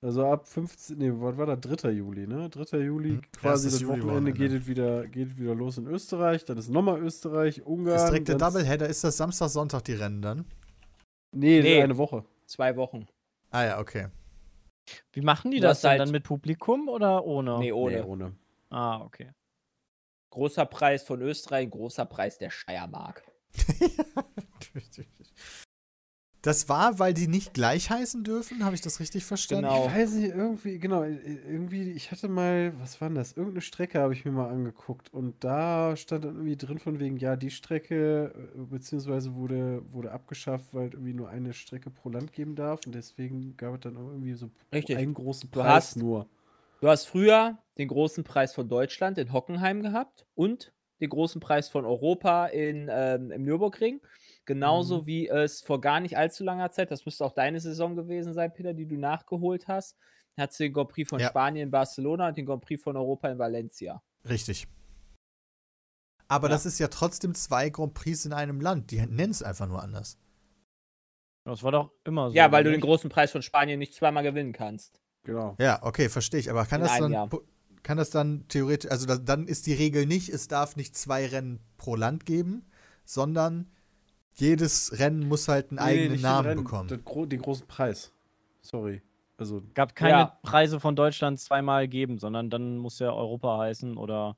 Also 0.00 0.26
ab 0.26 0.46
15, 0.46 0.96
nee, 0.96 1.10
was 1.12 1.36
war 1.36 1.46
das? 1.46 1.60
3. 1.60 1.90
Juli, 1.90 2.26
ne? 2.28 2.48
3. 2.48 2.78
Juli, 2.78 3.08
Hm, 3.10 3.22
quasi 3.32 3.66
erstes 3.66 3.80
das 3.80 3.88
Wochenende 3.88 4.32
geht 4.32 4.52
Juli-Wochenende. 4.52 4.56
es 4.58 4.66
wieder, 4.68 5.06
geht 5.08 5.28
es 5.32 5.38
wieder 5.38 5.54
los 5.56 5.76
in 5.78 5.86
Österreich, 5.88 6.44
dann 6.44 6.56
ist 6.56 6.68
nochmal 6.68 7.00
Österreich, 7.00 7.66
Ungarn. 7.66 7.96
Ist 7.96 8.06
direkt 8.06 8.28
der 8.28 8.36
Doubleheader. 8.38 8.86
Ist 8.88 9.02
das 9.02 9.16
Samstag, 9.16 9.48
Sonntag 9.48 9.82
die 9.84 9.94
Rennen 9.94 10.22
dann? 10.22 10.44
Nee, 11.32 11.60
Nee. 11.62 11.82
eine 11.82 11.96
Woche. 11.98 12.24
Zwei 12.46 12.76
Wochen. 12.76 13.06
Ah 13.50 13.64
ja, 13.64 13.80
okay. 13.80 14.06
Wie 15.12 15.20
machen 15.20 15.50
die 15.50 15.58
das 15.60 15.80
dann, 15.80 15.90
halt- 15.90 16.00
dann 16.02 16.10
mit 16.12 16.22
Publikum 16.22 16.88
oder 16.88 17.24
ohne? 17.24 17.58
Nee, 17.58 17.72
ohne. 17.72 17.96
Nee, 17.96 18.02
ohne. 18.02 18.34
Ah, 18.70 19.00
okay. 19.02 19.32
Großer 20.30 20.64
Preis 20.66 21.02
von 21.02 21.20
Österreich, 21.22 21.68
großer 21.70 22.04
Preis 22.06 22.38
der 22.38 22.50
Steiermark. 22.50 23.24
Das 26.42 26.68
war, 26.68 26.98
weil 27.00 27.14
die 27.14 27.26
nicht 27.26 27.52
gleich 27.52 27.90
heißen 27.90 28.22
dürfen? 28.22 28.64
Habe 28.64 28.74
ich 28.76 28.80
das 28.80 29.00
richtig 29.00 29.24
verstanden? 29.24 29.64
Genau. 29.68 29.86
Ich 29.86 29.92
weiß 29.94 30.12
nicht, 30.12 30.34
irgendwie, 30.34 30.78
genau, 30.78 31.02
äh, 31.02 31.16
irgendwie, 31.16 31.90
ich 31.90 32.12
hatte 32.12 32.28
mal, 32.28 32.72
was 32.80 33.00
war 33.00 33.08
denn 33.08 33.16
das? 33.16 33.32
Irgendeine 33.32 33.60
Strecke 33.60 33.98
habe 34.00 34.12
ich 34.12 34.24
mir 34.24 34.30
mal 34.30 34.48
angeguckt 34.48 35.12
und 35.12 35.42
da 35.42 35.96
stand 35.96 36.24
dann 36.24 36.34
irgendwie 36.36 36.56
drin 36.56 36.78
von 36.78 37.00
wegen, 37.00 37.16
ja, 37.16 37.34
die 37.34 37.50
Strecke, 37.50 38.32
äh, 38.56 38.60
beziehungsweise 38.70 39.34
wurde, 39.34 39.82
wurde 39.92 40.12
abgeschafft, 40.12 40.66
weil 40.72 40.86
es 40.88 40.94
irgendwie 40.94 41.14
nur 41.14 41.28
eine 41.28 41.52
Strecke 41.52 41.90
pro 41.90 42.08
Land 42.08 42.32
geben 42.32 42.54
darf 42.54 42.86
und 42.86 42.94
deswegen 42.94 43.56
gab 43.56 43.74
es 43.74 43.80
dann 43.80 43.96
auch 43.96 44.08
irgendwie 44.08 44.34
so 44.34 44.48
Richtig. 44.72 44.96
einen 44.96 45.14
großen 45.14 45.50
Du 45.50 45.58
Preis 45.60 45.72
hast- 45.74 45.96
nur. 45.96 46.28
Du 46.80 46.86
hast 46.88 47.06
früher 47.06 47.58
den 47.78 47.88
großen 47.88 48.22
Preis 48.22 48.54
von 48.54 48.68
Deutschland 48.68 49.18
in 49.18 49.32
Hockenheim 49.32 49.82
gehabt 49.82 50.24
und 50.36 50.72
den 51.00 51.08
großen 51.10 51.40
Preis 51.40 51.68
von 51.68 51.84
Europa 51.84 52.46
in, 52.46 52.88
ähm, 52.88 53.32
im 53.32 53.42
Nürburgring. 53.42 54.00
Genauso 54.48 55.02
Mhm. 55.02 55.06
wie 55.06 55.28
es 55.28 55.60
vor 55.60 55.78
gar 55.78 56.00
nicht 56.00 56.16
allzu 56.16 56.42
langer 56.42 56.70
Zeit, 56.70 56.90
das 56.90 57.04
müsste 57.04 57.22
auch 57.22 57.32
deine 57.34 57.60
Saison 57.60 57.94
gewesen 57.94 58.32
sein, 58.32 58.50
Peter, 58.50 58.72
die 58.72 58.86
du 58.86 58.96
nachgeholt 58.96 59.68
hast, 59.68 59.94
hat 60.38 60.58
den 60.58 60.72
Grand 60.72 60.88
Prix 60.88 61.06
von 61.10 61.20
Ja. 61.20 61.28
Spanien 61.28 61.64
in 61.64 61.70
Barcelona 61.70 62.28
und 62.28 62.36
den 62.38 62.46
Grand 62.46 62.62
Prix 62.64 62.82
von 62.82 62.96
Europa 62.96 63.28
in 63.28 63.38
Valencia. 63.38 64.02
Richtig. 64.26 64.66
Aber 66.28 66.48
Ja. 66.48 66.54
das 66.54 66.64
ist 66.64 66.78
ja 66.78 66.88
trotzdem 66.88 67.34
zwei 67.34 67.68
Grand 67.68 67.92
Prix 67.92 68.24
in 68.24 68.32
einem 68.32 68.62
Land. 68.62 68.90
Die 68.90 68.96
nennen 69.04 69.32
es 69.32 69.42
einfach 69.42 69.66
nur 69.68 69.82
anders. 69.82 70.16
Das 71.44 71.62
war 71.62 71.72
doch 71.72 71.92
immer 72.04 72.30
so. 72.30 72.36
ja, 72.36 72.50
weil 72.50 72.64
du 72.64 72.70
den 72.70 72.80
großen 72.80 73.10
Preis 73.10 73.30
von 73.32 73.42
Spanien 73.42 73.78
nicht 73.78 73.92
zweimal 73.94 74.22
gewinnen 74.22 74.52
kannst. 74.54 75.00
Genau. 75.24 75.56
Ja, 75.60 75.82
okay, 75.82 76.08
verstehe 76.08 76.40
ich. 76.40 76.50
Aber 76.50 76.64
kann 76.64 76.80
In 76.80 76.86
das 76.86 76.98
dann, 76.98 77.12
Jahr. 77.12 77.28
kann 77.82 77.98
das 77.98 78.08
dann 78.08 78.48
theoretisch, 78.48 78.90
also 78.90 79.04
da, 79.06 79.16
dann 79.16 79.46
ist 79.46 79.66
die 79.66 79.74
Regel 79.74 80.06
nicht, 80.06 80.30
es 80.30 80.48
darf 80.48 80.76
nicht 80.76 80.96
zwei 80.96 81.26
Rennen 81.26 81.60
pro 81.76 81.96
Land 81.96 82.24
geben, 82.24 82.70
sondern 83.04 83.70
jedes 84.40 84.98
Rennen 84.98 85.26
muss 85.28 85.48
halt 85.48 85.70
einen 85.70 85.76
Nee, 85.78 85.82
eigenen 85.84 86.12
den 86.12 86.20
Namen 86.22 86.48
Rennen, 86.48 86.64
bekommen. 86.64 86.88
Den, 86.88 87.04
gro 87.04 87.26
den 87.26 87.40
großen 87.42 87.66
Preis. 87.66 88.12
Sorry. 88.62 89.02
Also, 89.36 89.62
Gab 89.74 89.94
keine 89.94 90.10
Ja. 90.10 90.38
Preise 90.42 90.80
von 90.80 90.96
Deutschland 90.96 91.38
zweimal 91.38 91.86
geben, 91.88 92.18
sondern 92.18 92.50
dann 92.50 92.76
muss 92.78 92.98
ja 92.98 93.12
Europa 93.12 93.58
heißen 93.58 93.96
oder 93.96 94.36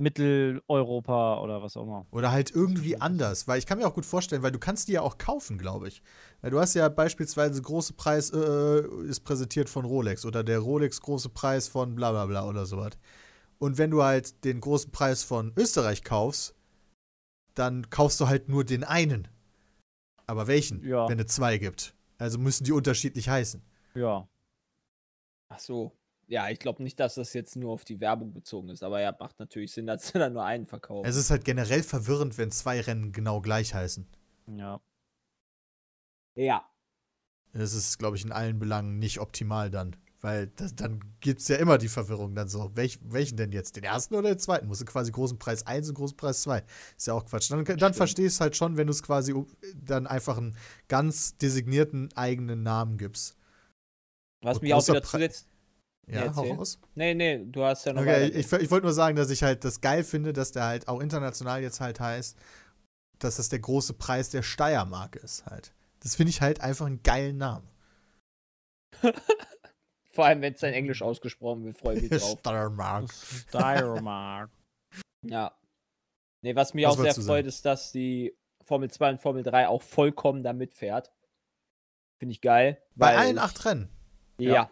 Mitteleuropa 0.00 1.40
oder 1.40 1.60
was 1.60 1.76
auch 1.76 1.82
immer. 1.82 2.06
Oder 2.12 2.30
halt 2.30 2.52
irgendwie 2.54 3.00
anders, 3.00 3.48
weil 3.48 3.58
ich 3.58 3.66
kann 3.66 3.78
mir 3.78 3.86
auch 3.88 3.94
gut 3.94 4.06
vorstellen, 4.06 4.42
weil 4.44 4.52
du 4.52 4.60
kannst 4.60 4.86
die 4.86 4.92
ja 4.92 5.02
auch 5.02 5.18
kaufen, 5.18 5.58
glaube 5.58 5.88
ich. 5.88 6.02
Weil 6.40 6.52
du 6.52 6.60
hast 6.60 6.74
ja 6.74 6.88
beispielsweise 6.88 7.60
große 7.60 7.94
Preis 7.94 8.30
äh, 8.30 8.80
ist 9.08 9.20
präsentiert 9.24 9.68
von 9.68 9.84
Rolex 9.84 10.24
oder 10.24 10.44
der 10.44 10.60
Rolex 10.60 11.00
große 11.00 11.30
Preis 11.30 11.66
von 11.66 11.96
bla 11.96 12.12
bla 12.12 12.26
bla 12.26 12.46
oder 12.46 12.64
sowas. 12.64 12.92
Und 13.58 13.76
wenn 13.76 13.90
du 13.90 14.04
halt 14.04 14.44
den 14.44 14.60
großen 14.60 14.92
Preis 14.92 15.24
von 15.24 15.52
Österreich 15.56 16.04
kaufst, 16.04 16.54
dann 17.58 17.90
kaufst 17.90 18.20
du 18.20 18.28
halt 18.28 18.48
nur 18.48 18.64
den 18.64 18.84
einen. 18.84 19.28
Aber 20.26 20.46
welchen? 20.46 20.86
Ja. 20.86 21.08
Wenn 21.08 21.18
es 21.18 21.28
zwei 21.28 21.58
gibt. 21.58 21.94
Also 22.18 22.38
müssen 22.38 22.64
die 22.64 22.72
unterschiedlich 22.72 23.28
heißen. 23.28 23.62
Ja. 23.94 24.28
Ach 25.48 25.58
so. 25.58 25.92
Ja, 26.26 26.50
ich 26.50 26.58
glaube 26.58 26.82
nicht, 26.82 27.00
dass 27.00 27.14
das 27.14 27.32
jetzt 27.32 27.56
nur 27.56 27.72
auf 27.72 27.84
die 27.84 28.00
Werbung 28.00 28.34
bezogen 28.34 28.68
ist, 28.68 28.82
aber 28.82 29.00
ja, 29.00 29.16
macht 29.18 29.38
natürlich 29.38 29.72
Sinn, 29.72 29.86
dass 29.86 30.08
sie 30.08 30.18
dann 30.18 30.34
nur 30.34 30.44
einen 30.44 30.66
verkaufen. 30.66 31.08
Es 31.08 31.16
ist 31.16 31.30
halt 31.30 31.44
generell 31.44 31.82
verwirrend, 31.82 32.36
wenn 32.36 32.50
zwei 32.50 32.80
Rennen 32.80 33.12
genau 33.12 33.40
gleich 33.40 33.74
heißen. 33.74 34.06
Ja. 34.56 34.80
ja. 36.34 36.68
Das 37.52 37.72
ist, 37.72 37.98
glaube 37.98 38.16
ich, 38.16 38.24
in 38.24 38.32
allen 38.32 38.58
Belangen 38.58 38.98
nicht 38.98 39.20
optimal 39.20 39.70
dann. 39.70 39.96
Weil 40.20 40.48
das, 40.48 40.74
dann 40.74 41.00
gibt 41.20 41.40
es 41.40 41.48
ja 41.48 41.56
immer 41.56 41.78
die 41.78 41.88
Verwirrung 41.88 42.34
dann 42.34 42.48
so. 42.48 42.72
Welch, 42.74 42.98
welchen 43.02 43.36
denn 43.36 43.52
jetzt? 43.52 43.76
Den 43.76 43.84
ersten 43.84 44.14
oder 44.14 44.30
den 44.30 44.38
zweiten? 44.38 44.66
Musst 44.66 44.80
du 44.80 44.84
quasi 44.84 45.12
großen 45.12 45.38
Preis 45.38 45.64
1 45.66 45.88
und 45.90 45.94
großen 45.94 46.16
Preis 46.16 46.42
2. 46.42 46.64
Ist 46.96 47.06
ja 47.06 47.14
auch 47.14 47.24
Quatsch. 47.24 47.50
Dann, 47.50 47.64
dann 47.64 47.94
verstehst 47.94 48.40
du 48.40 48.42
halt 48.42 48.56
schon, 48.56 48.76
wenn 48.76 48.88
du 48.88 48.92
es 48.92 49.02
quasi 49.02 49.34
dann 49.74 50.08
einfach 50.08 50.36
einen 50.36 50.56
ganz 50.88 51.36
designierten 51.36 52.10
eigenen 52.16 52.64
Namen 52.64 52.98
gibst. 52.98 53.36
Was 54.42 54.56
Und 54.56 54.62
mich 54.64 54.74
auch 54.74 54.86
wieder 54.88 55.02
zuletzt. 55.02 55.46
Ja, 56.08 56.24
Ja, 56.24 56.36
hau 56.36 56.54
raus. 56.54 56.80
Nee, 56.94 57.14
nee, 57.14 57.44
du 57.44 57.62
hast 57.64 57.84
ja 57.84 57.92
noch 57.92 58.02
Okay, 58.02 58.28
ich, 58.28 58.50
ich 58.50 58.70
wollte 58.70 58.86
nur 58.86 58.94
sagen, 58.94 59.14
dass 59.14 59.30
ich 59.30 59.42
halt 59.42 59.64
das 59.64 59.80
geil 59.80 60.02
finde, 60.02 60.32
dass 60.32 60.52
der 60.52 60.64
halt 60.64 60.88
auch 60.88 61.00
international 61.00 61.62
jetzt 61.62 61.80
halt 61.80 62.00
heißt, 62.00 62.36
dass 63.18 63.36
das 63.36 63.50
der 63.50 63.58
große 63.58 63.92
Preis 63.94 64.30
der 64.30 64.42
Steiermark 64.42 65.16
ist 65.16 65.46
halt. 65.46 65.74
Das 66.00 66.16
finde 66.16 66.30
ich 66.30 66.40
halt 66.40 66.60
einfach 66.60 66.86
einen 66.86 67.02
geilen 67.02 67.36
Namen. 67.36 67.68
Vor 70.18 70.24
allem, 70.26 70.42
wenn 70.42 70.52
es 70.54 70.62
in 70.64 70.72
Englisch 70.74 71.00
ausgesprochen 71.00 71.64
wird, 71.64 71.78
freue 71.78 71.96
ich 71.98 72.10
mich 72.10 72.20
drauf. 72.20 72.40
Steiermark. 72.40 73.08
Steiermark. 73.12 74.50
Ja. 75.22 75.56
Nee, 76.42 76.56
was 76.56 76.74
mich 76.74 76.84
Was 76.86 76.98
auch 76.98 77.02
sehr 77.04 77.14
freut, 77.14 77.46
ist, 77.46 77.64
dass 77.64 77.92
die 77.92 78.36
Formel 78.64 78.90
2 78.90 79.10
und 79.10 79.20
Formel 79.20 79.44
3 79.44 79.68
auch 79.68 79.80
vollkommen 79.80 80.42
da 80.42 80.52
mitfährt. 80.52 81.12
Finde 82.18 82.32
ich 82.32 82.40
geil. 82.40 82.82
Bei 82.96 83.16
allen 83.16 83.36
ich- 83.36 83.42
acht 83.42 83.64
Rennen. 83.64 83.88
Ja, 84.40 84.68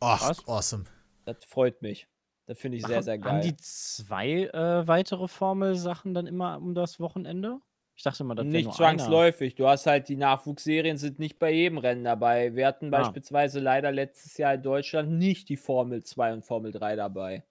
Ach, 0.00 0.26
Was? 0.30 0.48
awesome. 0.48 0.84
das 1.26 1.44
freut 1.44 1.82
mich. 1.82 2.08
Das 2.46 2.58
finde 2.58 2.78
ich 2.78 2.86
sehr, 2.86 3.02
sehr 3.02 3.16
Haben 3.16 3.22
geil. 3.22 3.40
die 3.42 3.56
zwei 3.58 4.44
äh, 4.54 4.86
weitere 4.88 5.28
Formelsachen 5.28 6.14
dann 6.14 6.26
immer 6.26 6.56
um 6.56 6.74
das 6.74 6.98
Wochenende? 6.98 7.60
Ich 7.94 8.02
dachte 8.02 8.24
mal, 8.24 8.34
das 8.34 8.44
wäre 8.46 8.52
Nicht 8.54 8.64
nur 8.66 8.74
zwangsläufig. 8.74 9.54
Du 9.54 9.68
hast 9.68 9.86
halt 9.86 10.08
die 10.08 10.16
Nachwuchsserien 10.16 10.96
sind 10.96 11.18
nicht 11.18 11.38
bei 11.38 11.50
jedem 11.52 11.78
Rennen 11.78 12.04
dabei. 12.04 12.54
Wir 12.54 12.66
hatten 12.66 12.86
Ah. 12.92 12.98
beispielsweise 13.02 13.60
leider 13.60 13.92
letztes 13.92 14.36
Jahr 14.38 14.54
in 14.54 14.62
Deutschland 14.62 15.10
nicht 15.12 15.48
die 15.48 15.56
Formel 15.58 16.02
2 16.02 16.32
und 16.32 16.44
Formel 16.44 16.72
3 16.72 16.96
dabei. 16.96 17.34
Einer. 17.34 17.42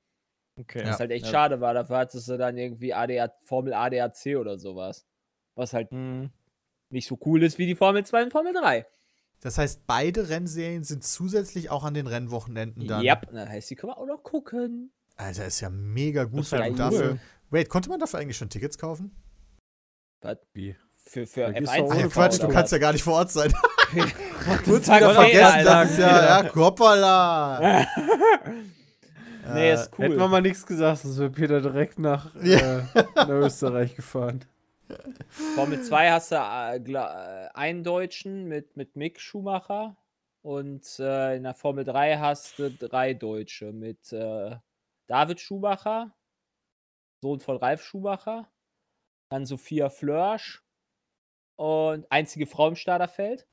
Okay. 0.57 0.83
Was 0.85 0.99
halt 0.99 1.11
echt 1.11 1.25
Ja. 1.25 1.31
schade 1.31 1.61
war. 1.61 1.73
Dafür 1.73 1.97
hattest 1.97 2.27
du 2.27 2.37
dann 2.37 2.57
irgendwie 2.57 2.93
ADA, 2.93 3.31
Formel 3.45 3.73
ADAC 3.73 4.35
oder 4.37 4.57
sowas. 4.57 5.05
Was 5.55 5.73
halt 5.73 5.91
Hm. 5.91 6.29
nicht 6.89 7.07
so 7.07 7.17
cool 7.25 7.43
ist 7.43 7.57
wie 7.57 7.67
die 7.67 7.75
Formel 7.75 8.03
2 8.05 8.23
und 8.23 8.31
Formel 8.31 8.53
3. 8.53 8.85
Das 9.41 9.57
heißt, 9.57 9.87
beide 9.87 10.29
Rennserien 10.29 10.83
sind 10.83 11.03
zusätzlich 11.03 11.69
auch 11.69 11.83
an 11.83 11.93
den 11.93 12.05
Rennwochenenden 12.07 12.85
dann. 12.87 13.03
Ja, 13.03 13.15
das 13.15 13.49
heißt, 13.49 13.69
die 13.69 13.75
können 13.75 13.91
wir 13.93 13.97
auch 13.97 14.05
noch 14.05 14.23
gucken. 14.23 14.91
Alter, 15.15 15.45
ist 15.45 15.61
ja 15.61 15.69
mega 15.69 16.25
gut, 16.25 16.39
Das 16.41 16.49
du 16.49 16.57
cool. 16.57 16.75
dafür. 16.75 17.17
Wait, 17.49 17.69
konnte 17.69 17.89
man 17.89 17.99
dafür 17.99 18.19
eigentlich 18.19 18.37
schon 18.37 18.49
Tickets 18.49 18.77
kaufen? 18.77 19.15
Was? 20.21 20.37
Wie? 20.53 20.75
Für, 20.97 21.25
für 21.27 21.41
Da 21.41 21.51
gehst 21.51 21.75
du 21.75 21.79
F1 21.79 21.83
auch 21.83 21.91
Ach 22.05 22.09
Quatsch, 22.11 22.41
du 22.41 22.47
kannst 22.47 22.71
ja 22.71 22.77
gar 22.77 22.93
nicht 22.93 23.03
vor 23.03 23.15
Ort 23.15 23.31
sein. 23.31 23.51
Kurz 24.63 24.87
wieder 24.87 25.13
vergessen, 25.13 25.65
das 25.65 25.91
ist 25.91 25.99
ja, 25.99 26.43
ja, 26.43 26.55
hoppala. 26.55 27.59
nee, 29.53 29.69
Äh, 29.69 29.73
ist 29.73 29.91
cool. 29.97 30.05
Hätten 30.05 30.17
wir 30.17 30.27
mal 30.27 30.41
nichts 30.41 30.65
gesagt, 30.65 30.99
sonst 30.99 31.19
wäre 31.19 31.29
Peter 31.29 31.61
direkt 31.61 31.99
nach, 31.99 32.33
Ja. 32.41 32.79
äh, 32.79 32.83
nach 33.15 33.27
Österreich 33.29 33.95
gefahren. 33.95 34.45
Formel 35.55 35.81
2 35.81 36.11
hast 36.11 36.31
du 36.31 36.35
äh, 36.35 36.77
äh, 36.77 37.49
einen 37.53 37.83
Deutschen 37.83 38.45
mit, 38.47 38.77
mit 38.77 38.95
Mick 38.95 39.19
Schumacher 39.19 39.95
und 40.41 40.99
äh, 40.99 41.35
in 41.35 41.43
der 41.43 41.53
Formel 41.53 41.83
3 41.83 42.17
hast 42.17 42.59
du 42.59 42.71
drei 42.71 43.13
Deutsche 43.13 43.71
mit 43.71 44.11
äh, 44.11 44.55
David 45.07 45.39
Schumacher, 45.39 46.11
Sohn 47.21 47.39
von 47.39 47.57
Ralf 47.57 47.83
Schumacher, 47.83 48.47
dann 49.31 49.45
Sophia 49.45 49.89
Flörsch 49.89 50.61
und 51.55 52.05
einzige 52.11 52.45
Frau 52.45 52.67
im 52.67 52.75
Starterfeld 52.75 53.47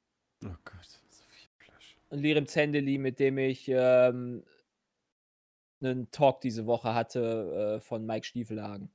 Oh 0.44 0.48
Gott, 0.64 0.84
so 1.08 1.22
viel 1.30 1.48
Flasche. 1.58 1.96
und 2.10 2.18
Lirim 2.18 2.46
Zendeli, 2.46 2.98
mit 2.98 3.18
dem 3.18 3.38
ich 3.38 3.68
ähm, 3.68 4.44
einen 5.80 6.10
Talk 6.10 6.40
diese 6.40 6.66
Woche 6.66 6.94
hatte 6.94 7.76
äh, 7.76 7.80
von 7.80 8.04
Mike 8.04 8.26
Stiefelhagen, 8.26 8.90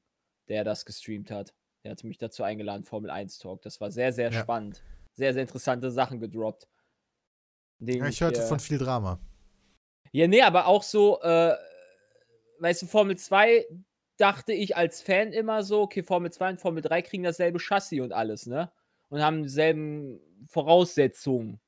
der 0.50 0.64
das 0.64 0.86
gestreamt 0.86 1.32
hat. 1.32 1.54
Der 1.84 1.92
hat 1.92 2.04
mich 2.04 2.18
dazu 2.18 2.44
eingeladen, 2.44 2.84
Formel 2.84 3.10
1 3.10 3.40
Talk. 3.40 3.62
Das 3.62 3.80
war 3.82 3.92
sehr, 3.92 4.12
sehr 4.14 4.32
Ja. 4.32 4.42
spannend. 4.44 4.82
Sehr, 5.16 5.34
sehr 5.34 5.44
interessante 5.44 5.92
Sachen 5.92 6.20
gedroppt. 6.20 6.68
Ja, 7.80 8.08
ich 8.08 8.22
hörte 8.22 8.42
äh, 8.42 8.46
von 8.48 8.60
viel 8.60 8.78
Drama. 8.78 9.20
Ja, 10.12 10.28
nee, 10.28 10.42
aber 10.42 10.68
auch 10.68 10.84
so, 10.84 11.22
äh, 11.22 11.56
weißt 12.60 12.84
du, 12.84 12.86
Formel 12.88 13.18
2 13.18 13.68
dachte 14.24 14.54
ich 14.54 14.78
als 14.78 15.02
Fan 15.04 15.34
immer 15.34 15.64
so, 15.64 15.82
okay, 15.84 16.04
Formel 16.04 16.32
2 16.32 16.52
und 16.52 16.62
Formel 16.62 16.82
3 16.82 17.02
kriegen 17.04 17.24
dasselbe 17.24 17.60
Chassis 17.60 18.02
und 18.02 18.14
alles, 18.14 18.48
ne? 18.48 18.72
Und 19.10 19.22
haben 19.22 19.44
dieselben 19.44 20.20
Voraussetzungen. 20.48 21.60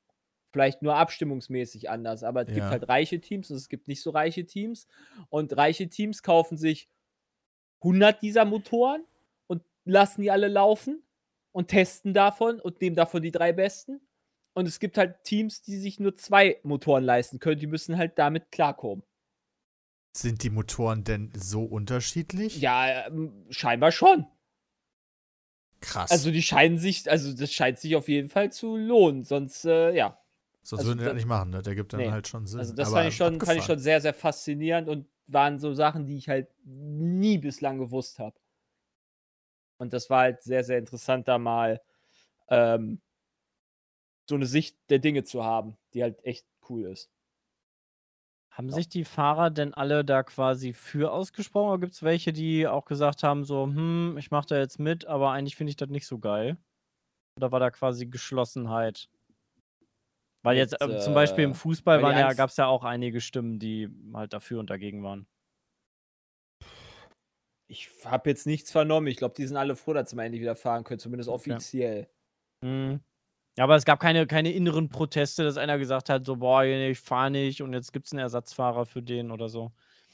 Vielleicht 0.53 0.81
nur 0.81 0.95
abstimmungsmäßig 0.95 1.89
anders, 1.89 2.23
aber 2.23 2.41
es 2.43 2.47
gibt 2.47 2.59
Ja. 2.59 2.69
halt 2.71 2.87
reiche 2.89 3.19
Teams 3.21 3.51
und 3.51 3.57
es 3.57 3.69
gibt 3.69 3.89
nicht 3.89 4.01
so 4.01 4.11
reiche 4.11 4.45
Teams. 4.45 4.87
Und 5.29 5.55
reiche 5.57 5.89
Teams 5.89 6.23
kaufen 6.23 6.57
sich 6.57 6.89
100 7.83 8.21
dieser 8.21 8.45
Motoren 8.45 9.03
und 9.47 9.63
lassen 9.85 10.21
die 10.21 10.31
alle 10.31 10.47
laufen 10.47 11.03
und 11.51 11.67
testen 11.69 12.13
davon 12.13 12.61
und 12.61 12.81
nehmen 12.81 12.95
davon 12.95 13.21
die 13.21 13.31
drei 13.31 13.53
besten. 13.53 14.01
Und 14.53 14.67
es 14.67 14.79
gibt 14.79 14.97
halt 14.97 15.23
Teams, 15.25 15.61
die 15.63 15.77
sich 15.77 15.99
nur 15.99 16.15
zwei 16.15 16.59
Motoren 16.63 17.03
leisten 17.03 17.39
können. 17.39 17.59
Die 17.59 17.67
müssen 17.67 17.97
halt 17.97 18.17
damit 18.17 18.51
klarkommen. 18.51 19.03
Sind 20.15 20.43
die 20.43 20.49
Motoren 20.49 21.03
denn 21.03 21.31
so 21.35 21.65
unterschiedlich? 21.65 22.61
Ja, 22.61 23.07
ähm, 23.07 23.33
scheinbar 23.49 23.91
schon. 23.91 24.25
Krass. 25.81 26.09
Also 26.09 26.31
die 26.31 26.41
scheinen 26.41 26.77
sich, 26.77 27.11
also 27.11 27.33
das 27.33 27.51
scheint 27.51 27.79
sich 27.79 27.97
auf 27.97 28.07
jeden 28.07 28.29
Fall 28.29 28.49
zu 28.51 28.77
lohnen. 28.77 29.25
Sonst, 29.25 29.65
äh, 29.65 29.93
ja. 29.93 30.17
Sonst 30.63 30.79
also 30.79 30.91
würden 30.91 30.99
die 30.99 31.03
da- 31.03 31.09
das 31.09 31.15
nicht 31.17 31.27
machen, 31.27 31.49
ne? 31.49 31.61
Der 31.61 31.75
gibt 31.75 31.91
dann 31.91 31.99
Nee. 31.99 32.11
halt 32.11 32.27
schon 32.29 32.47
Sinn. 32.47 32.61
Also 32.61 32.73
das 32.73 32.87
Aber 32.87 32.97
fand 32.97 33.09
ich, 33.09 33.15
schon, 33.17 33.41
fand 33.41 33.59
ich 33.59 33.65
schon 33.65 33.79
sehr, 33.79 33.99
sehr 33.99 34.13
faszinierend 34.13 34.87
und 34.87 35.05
waren 35.27 35.59
so 35.59 35.73
Sachen, 35.73 36.05
die 36.05 36.17
ich 36.17 36.29
halt 36.29 36.47
nie 36.63 37.37
bislang 37.37 37.77
gewusst 37.77 38.17
habe. 38.19 38.37
Und 39.77 39.91
das 39.91 40.09
war 40.09 40.21
halt 40.21 40.41
sehr, 40.43 40.63
sehr 40.63 40.77
interessant, 40.77 41.27
da 41.27 41.37
mal 41.37 41.81
ähm, 42.49 43.01
so 44.27 44.35
eine 44.35 44.45
Sicht 44.45 44.77
der 44.89 44.99
Dinge 44.99 45.23
zu 45.23 45.43
haben, 45.43 45.77
die 45.93 46.03
halt 46.03 46.23
echt 46.25 46.45
cool 46.69 46.85
ist. 46.85 47.11
Haben 48.55 48.69
Ja. 48.69 48.75
sich 48.75 48.87
die 48.87 49.03
Fahrer 49.03 49.49
denn 49.49 49.73
alle 49.73 50.05
da 50.05 50.23
quasi 50.23 50.71
für 50.71 51.11
ausgesprochen 51.11 51.69
oder 51.71 51.79
gibt 51.81 51.93
es 51.93 52.03
welche, 52.03 52.31
die 52.31 52.67
auch 52.67 52.85
gesagt 52.85 53.21
haben, 53.21 53.43
so, 53.43 53.65
hm, 53.65 54.15
ich 54.17 54.31
mache 54.31 54.47
da 54.47 54.57
jetzt 54.57 54.79
mit, 54.79 55.05
aber 55.05 55.31
eigentlich 55.31 55.57
finde 55.57 55.71
ich 55.71 55.75
das 55.75 55.89
nicht 55.89 56.07
so 56.07 56.19
geil? 56.19 56.57
Oder 57.37 57.51
war 57.51 57.59
da 57.59 57.69
quasi 57.69 58.05
Geschlossenheit? 58.05 59.09
Weil 60.43 60.55
jetzt 60.55 60.79
äh, 60.81 60.97
zum 60.99 61.13
Beispiel 61.13 61.43
im 61.43 61.51
äh, 61.51 61.55
Fußball 61.55 62.01
ja, 62.01 62.31
gab 62.31 62.49
es 62.49 62.55
ja 62.55 62.67
auch 62.67 62.85
einige 62.85 63.19
Stimmen, 63.19 63.59
die 63.59 63.89
halt 64.13 64.31
dafür 64.31 64.61
und 64.61 64.69
dagegen 64.69 65.03
waren. 65.03 65.27
Ich 67.67 67.89
habe 68.05 68.29
jetzt 68.29 68.45
nichts 68.45 68.71
vernommen. 68.71 69.07
Ich 69.07 69.17
glaube, 69.17 69.33
die 69.35 69.45
sind 69.45 69.57
alle 69.57 69.75
froh, 69.75 69.91
dass 69.93 70.11
sie 70.11 70.15
mal 70.15 70.23
endlich 70.23 70.41
wieder 70.41 70.55
fahren 70.55 70.85
können, 70.85 70.99
zumindest 70.99 71.29
offiziell. 71.29 72.07
Hm. 72.63 72.91
Ja, 72.91 72.99
aber 73.63 73.75
es 73.75 73.85
gab 73.85 73.99
keine, 73.99 74.27
keine 74.27 74.51
inneren 74.51 74.89
Proteste, 74.89 75.43
dass 75.43 75.57
einer 75.57 75.77
gesagt 75.77 76.09
hat, 76.09 76.25
so, 76.25 76.35
boah, 76.37 76.63
ich 76.63 76.99
fahre 76.99 77.31
nicht 77.31 77.61
und 77.61 77.73
jetzt 77.73 77.93
gibt 77.93 78.05
es 78.07 78.11
einen 78.11 78.19
Ersatzfahrer 78.19 78.85
für 78.85 79.01
den 79.01 79.31
oder 79.31 79.47
so. 79.49 79.71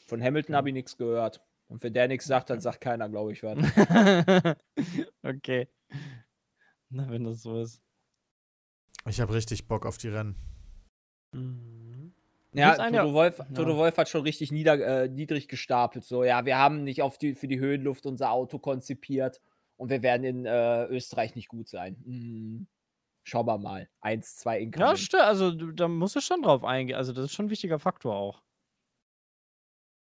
Von 0.08 0.22
Hamilton 0.22 0.54
Ja. 0.54 0.58
habe 0.58 0.70
ich 0.70 0.74
nichts 0.74 0.98
gehört. 0.98 1.42
Und 1.68 1.82
wenn 1.84 1.94
der 1.94 2.08
nichts 2.10 2.26
sagt, 2.26 2.50
dann 2.50 2.60
sagt 2.60 2.82
keiner, 2.82 3.08
glaube 3.10 3.32
ich, 3.32 3.42
was. 3.44 3.58
okay. 5.24 5.68
Na, 6.90 7.10
wenn 7.10 7.24
das 7.24 7.42
so 7.42 7.62
ist. 7.62 7.82
Ich 9.08 9.22
habe 9.22 9.34
richtig 9.34 9.68
Bock 9.68 9.86
auf 9.86 9.98
die 9.98 10.10
Rennen. 10.10 10.36
Mhm. 11.32 12.14
Ja, 12.54 12.76
Toto, 12.76 12.94
ja- 12.94 13.14
Wolf, 13.14 13.40
ja. 13.40 13.46
Toto 13.56 13.78
Wolf 13.78 13.96
hat 13.98 14.10
schon 14.10 14.24
richtig 14.24 14.52
nieder, 14.52 15.04
äh, 15.04 15.08
niedrig 15.08 15.48
gestapelt. 15.48 16.04
So, 16.04 16.26
ja, 16.26 16.46
wir 16.46 16.58
haben 16.58 16.84
nicht 16.84 17.02
auf 17.02 17.18
die, 17.18 17.34
für 17.34 17.48
die 17.48 17.60
Höhenluft 17.60 18.06
unser 18.06 18.32
Auto 18.32 18.60
konzipiert 18.60 19.40
und 19.78 19.90
wir 19.90 20.04
werden 20.04 20.26
in 20.26 20.46
äh, 20.46 20.86
Österreich 20.88 21.36
nicht 21.36 21.48
gut 21.48 21.70
sein. 21.70 21.96
Hm. 22.04 22.68
Schauen 23.24 23.46
wir 23.46 23.58
mal. 23.58 23.88
Eins, 24.02 24.38
zwei 24.38 24.58
Ja, 24.58 24.64
Incoming. 24.66 24.98
stimmt. 24.98 25.24
Also, 25.24 25.52
du- 25.52 25.72
da 25.72 25.88
musst 25.88 26.16
du 26.16 26.22
schon 26.22 26.42
drauf 26.42 26.64
eingehen. 26.64 26.96
Also, 26.98 27.14
das 27.14 27.26
ist 27.26 27.34
schon 27.34 27.46
ein 27.46 27.50
wichtiger 27.52 27.78
Faktor 27.80 28.16
auch. 28.16 28.42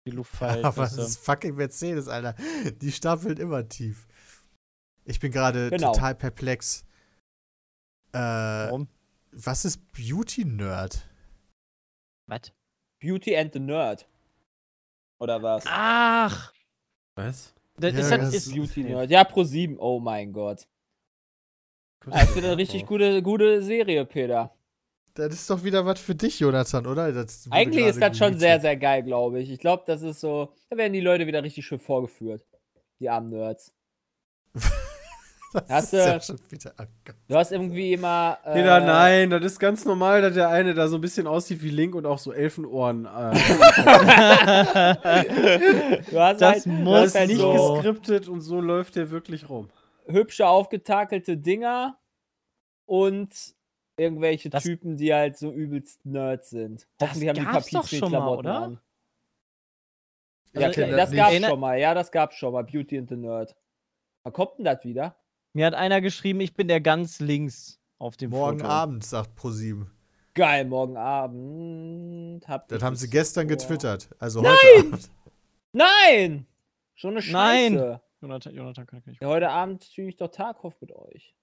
Die 0.07 0.11
Luftfall. 0.13 0.65
Aber 0.65 0.83
das 0.83 0.97
ist 0.97 1.19
fucking 1.19 1.55
Mercedes, 1.55 2.09
Alter. 2.09 2.35
Die 2.81 2.91
stapeln 2.93 3.37
immer 3.37 3.69
tief. 3.69 4.07
Ich 5.05 5.21
bin 5.21 5.31
gerade 5.33 5.69
Genau. 5.71 5.93
total 5.93 6.15
perplex. 6.15 6.85
Äh, 8.13 8.19
Warum? 8.19 8.89
was 9.33 9.65
ist 9.65 9.93
Beauty 9.93 10.45
Nerd? 10.45 11.07
Was? 12.29 12.53
Beauty 13.03 13.37
and 13.37 13.53
the 13.53 13.61
Nerd. 13.61 14.09
Oder 15.21 15.43
was? 15.43 15.65
Ach! 15.67 16.53
Was? 17.17 17.55
Das 17.77 17.93
Ja, 17.93 18.01
ist, 18.01 18.11
halt, 18.11 18.23
das 18.23 18.35
ist- 18.35 18.55
Beauty 18.55 18.85
Nerd. 18.85 19.11
Ja, 19.11 19.25
pro 19.25 19.45
7. 19.45 19.79
Oh 19.79 20.01
mein 20.01 20.33
Gott. 20.33 20.67
Das 22.07 22.31
ist 22.31 22.39
eine 22.39 22.57
richtig 22.57 22.87
gute, 22.87 23.23
gute 23.23 23.63
Serie, 23.63 24.05
Peter. 24.07 24.51
Das 25.15 25.35
ist 25.35 25.51
doch 25.51 25.65
wieder 25.65 25.85
was 25.85 26.01
für 26.01 26.15
dich, 26.15 26.39
Jonathan, 26.41 26.87
oder? 26.87 27.13
Eigentlich 27.51 27.85
ist 27.87 28.01
das 28.01 28.17
schon 28.17 28.39
sehr, 28.39 28.61
sehr 28.61 28.77
geil, 28.77 29.03
glaube 29.03 29.41
ich. 29.41 29.51
Ich 29.51 29.59
glaube, 29.59 29.83
das 29.87 30.03
ist 30.03 30.21
so. 30.21 30.53
Da 30.71 30.77
werden 30.77 30.93
die 30.93 31.01
Leute 31.01 31.27
wieder 31.27 31.43
richtig 31.43 31.67
schön 31.67 31.81
vorgeführt. 31.81 32.43
Die 33.01 33.11
armen 33.11 33.31
Nerds. 33.31 33.73
Das 35.53 35.65
Hast 35.69 35.93
ist 35.95 36.07
ja 36.07 36.17
du- 36.17 36.25
schon 36.25 36.39
wieder. 36.49 36.73
oh. 36.79 36.85
Du 37.27 37.35
hast 37.35 37.51
irgendwie 37.51 37.95
immer. 37.95 38.39
Äh, 38.45 38.53
Peter, 38.53 38.79
nein, 38.79 39.31
das 39.31 39.43
ist 39.45 39.59
ganz 39.59 39.85
normal, 39.85 40.23
dass 40.23 40.35
der 40.35 40.49
eine 40.49 40.75
da 40.75 40.87
so 40.87 40.97
ein 40.97 41.01
bisschen 41.01 41.27
aussieht 41.27 41.61
wie 41.61 41.71
Link 41.71 41.97
und 41.97 42.07
auch 42.07 42.21
so 42.21 42.33
Elfenohren. 42.33 43.05
Äh, 43.07 43.09
Du 46.11 46.21
hast 46.21 46.41
Das 46.41 46.53
halt, 46.53 46.67
muss 46.67 47.15
halt 47.17 47.27
nicht 47.29 47.41
so 47.41 47.73
geskriptet 47.75 48.29
und 48.29 48.43
so 48.43 48.61
läuft 48.61 48.95
der 48.95 49.11
wirklich 49.11 49.49
rum. 49.49 49.69
Hübsche, 50.13 50.47
aufgetakelte 50.49 51.37
Dinger 51.37 51.99
und 52.87 53.55
irgendwelche 53.97 54.51
Das- 54.51 54.63
Typen, 54.63 54.97
die 54.97 55.13
halt 55.13 55.37
so 55.37 55.53
übelst 55.53 56.05
Nerds 56.07 56.51
sind. 56.51 56.87
Das 56.99 57.11
Hoffentlich 57.11 57.29
haben 57.29 57.39
die 57.39 57.45
gab's 57.45 57.71
doch 57.71 57.87
schon 57.87 58.11
mal, 58.13 58.19
Kapizenklamotten 58.19 58.47
oder? 58.47 58.63
an. 58.63 58.81
Ja, 60.53 60.71
kenn 60.71 60.73
klar, 60.73 60.99
das 60.99 61.11
das 61.11 61.17
gab's 61.17 61.47
schon 61.47 61.61
mal. 61.61 61.79
Ja, 61.79 61.95
das 61.95 62.11
gab's 62.11 62.35
schon 62.37 62.53
mal. 62.53 62.65
Beauty 62.65 62.99
and 62.99 63.09
the 63.09 63.17
Nerd. 63.17 63.55
Wann 64.25 64.33
kommt 64.33 64.59
denn 64.59 64.65
das 64.65 64.83
wieder? 64.85 65.17
Mir 65.53 65.67
hat 65.67 65.75
einer 65.75 66.01
geschrieben, 66.01 66.41
ich 66.41 66.55
bin 66.55 66.69
der 66.69 66.81
ganz 66.81 67.21
links 67.21 67.81
auf 67.99 68.17
dem 68.17 68.31
Morgen 68.31 68.59
Foto. 68.61 68.71
Abend, 68.71 69.05
sagt 69.05 69.35
ProSieben. 69.37 69.91
Geil, 70.35 70.65
morgen 70.65 70.97
Abend. 70.97 72.47
Hab 72.49 72.69
Das 72.69 72.83
haben 72.83 72.97
sie 72.97 73.11
gestern 73.11 73.49
vor. 73.49 73.57
getwittert. 73.57 74.09
Also 74.19 74.41
heute 74.43 74.57
Abend. 74.79 75.11
Nein! 75.73 76.47
Schon 76.95 77.11
eine 77.13 77.23
Scheiße. 77.23 77.75
Nein! 77.75 78.01
Jonathan, 78.21 78.55
Jonathan 78.55 78.87
kann 78.87 78.99
ich 79.01 79.07
nicht. 79.07 79.23
Ja, 79.23 79.29
heute 79.29 79.51
Abend 79.51 79.85
spiele 79.85 80.09
ich 80.09 80.17
doch 80.17 80.29
Tarkov 80.29 80.81
mit 80.81 80.93
euch. 80.93 81.35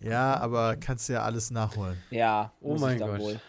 Ja, 0.00 0.36
aber 0.38 0.76
kannst 0.76 1.08
du 1.08 1.14
ja 1.14 1.22
alles 1.22 1.50
nachholen. 1.50 2.00
Ja, 2.10 2.52
Oh 2.60 2.76
mein 2.78 2.98
Gott. 2.98 3.20
wohl. 3.20 3.40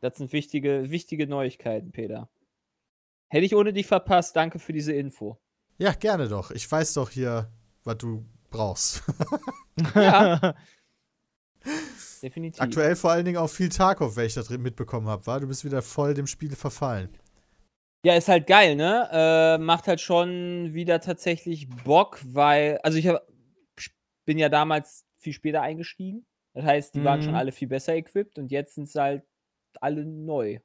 Das 0.00 0.16
sind 0.16 0.32
wichtige, 0.32 0.90
wichtige 0.90 1.26
Neuigkeiten, 1.26 1.92
Peter. 1.92 2.30
Hätte 3.28 3.44
ich 3.44 3.54
ohne 3.54 3.72
dich 3.72 3.86
verpasst. 3.86 4.34
Danke 4.34 4.58
für 4.58 4.72
diese 4.72 4.92
Info. 4.92 5.38
Ja, 5.78 5.92
gerne 5.92 6.28
doch. 6.28 6.50
Ich 6.50 6.70
weiß 6.70 6.94
doch 6.94 7.10
hier, 7.10 7.52
was 7.84 7.98
du 7.98 8.24
brauchst. 8.50 9.02
Ja. 9.94 10.54
Definitiv. 12.22 12.60
Aktuell 12.60 12.96
vor 12.96 13.10
allen 13.12 13.24
Dingen 13.24 13.36
auch 13.38 13.48
viel 13.48 13.68
Tarkov, 13.68 14.16
wenn 14.16 14.26
ich 14.26 14.34
das 14.34 14.50
mitbekommen 14.50 15.08
habe, 15.08 15.26
war. 15.26 15.40
Du 15.40 15.46
bist 15.46 15.64
wieder 15.64 15.82
voll 15.82 16.14
dem 16.14 16.26
Spiel 16.26 16.54
verfallen. 16.56 17.10
Ja, 18.04 18.14
ist 18.16 18.28
halt 18.28 18.46
geil, 18.46 18.76
ne? 18.76 19.08
Äh, 19.12 19.58
macht 19.58 19.86
halt 19.86 20.00
schon 20.00 20.72
wieder 20.72 21.00
tatsächlich 21.00 21.68
Bock, 21.84 22.18
weil, 22.24 22.78
also 22.82 22.96
ich 22.96 23.06
hab, 23.06 23.26
bin 24.24 24.38
ja 24.38 24.48
damals 24.48 25.04
viel 25.18 25.32
später 25.34 25.60
eingestiegen. 25.62 26.26
Das 26.54 26.64
heißt, 26.64 26.94
die 26.94 27.04
waren 27.04 27.20
Mhm. 27.20 27.24
schon 27.24 27.34
alle 27.34 27.52
viel 27.52 27.68
besser 27.68 27.94
equipped 27.94 28.38
und 28.38 28.50
jetzt 28.50 28.74
sind 28.74 28.88
sie 28.88 29.00
halt 29.00 29.24
alle 29.80 30.04
neu 30.06 30.58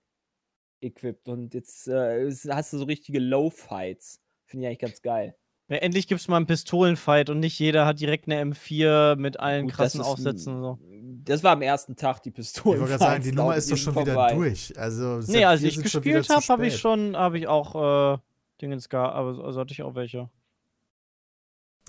equipped. 0.81 1.29
Und 1.29 1.53
jetzt 1.55 1.87
äh, 1.87 2.29
hast 2.49 2.73
du 2.73 2.79
so 2.79 2.85
richtige 2.85 3.19
Low-Fights. 3.19 4.21
Finde 4.47 4.65
ich 4.65 4.67
eigentlich 4.69 4.79
ganz 4.79 5.01
geil. 5.01 5.35
Ja, 5.67 5.77
endlich 5.77 6.07
gibt 6.07 6.21
es 6.21 6.27
mal 6.27 6.37
einen 6.37 6.45
Pistolenfight 6.45 7.29
und 7.31 7.39
nicht 7.39 7.57
jeder 7.57 7.87
hat 7.87 7.99
direkt 7.99 8.27
eine 8.27 8.39
M4 8.53 9.15
mit 9.15 9.39
allen 9.39 9.65
Gut, 9.65 9.73
krassen 9.73 10.01
Aufsätzen 10.01 10.61
so. 10.61 10.77
Das 11.23 11.43
war 11.43 11.53
am 11.53 11.63
ersten 11.63 11.95
Tag 11.95 12.21
die 12.21 12.29
Ich 12.29 12.35
Pistole. 12.35 12.79
wollte 12.79 12.91
gerade 12.97 13.03
sagen, 13.03 13.23
die 13.23 13.31
Nummer 13.31 13.55
ist 13.55 13.71
doch 13.71 13.77
schon 13.77 13.95
wieder 13.95 14.29
durch. 14.35 14.77
Also, 14.77 15.19
Nee, 15.25 15.43
als 15.45 15.63
ich 15.63 15.81
gespielt 15.81 16.29
habe, 16.29 16.45
habe 16.45 16.67
ich 16.67 16.77
schon, 16.77 17.17
habe 17.17 17.39
ich 17.39 17.47
auch 17.47 18.13
äh, 18.15 18.17
Dingens 18.61 18.89
gar, 18.89 19.13
aber 19.13 19.43
also 19.43 19.59
hatte 19.59 19.73
ich 19.73 19.81
auch 19.81 19.95
welche. 19.95 20.29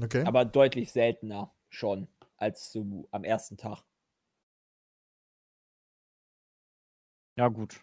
Okay. 0.03 0.25
Aber 0.25 0.47
deutlich 0.47 0.93
seltener 0.93 1.53
schon 1.69 2.09
als 2.39 2.73
so 2.73 3.07
am 3.11 3.25
ersten 3.25 3.59
Tag. 3.59 3.83
Ja, 7.37 7.49
gut. 7.49 7.79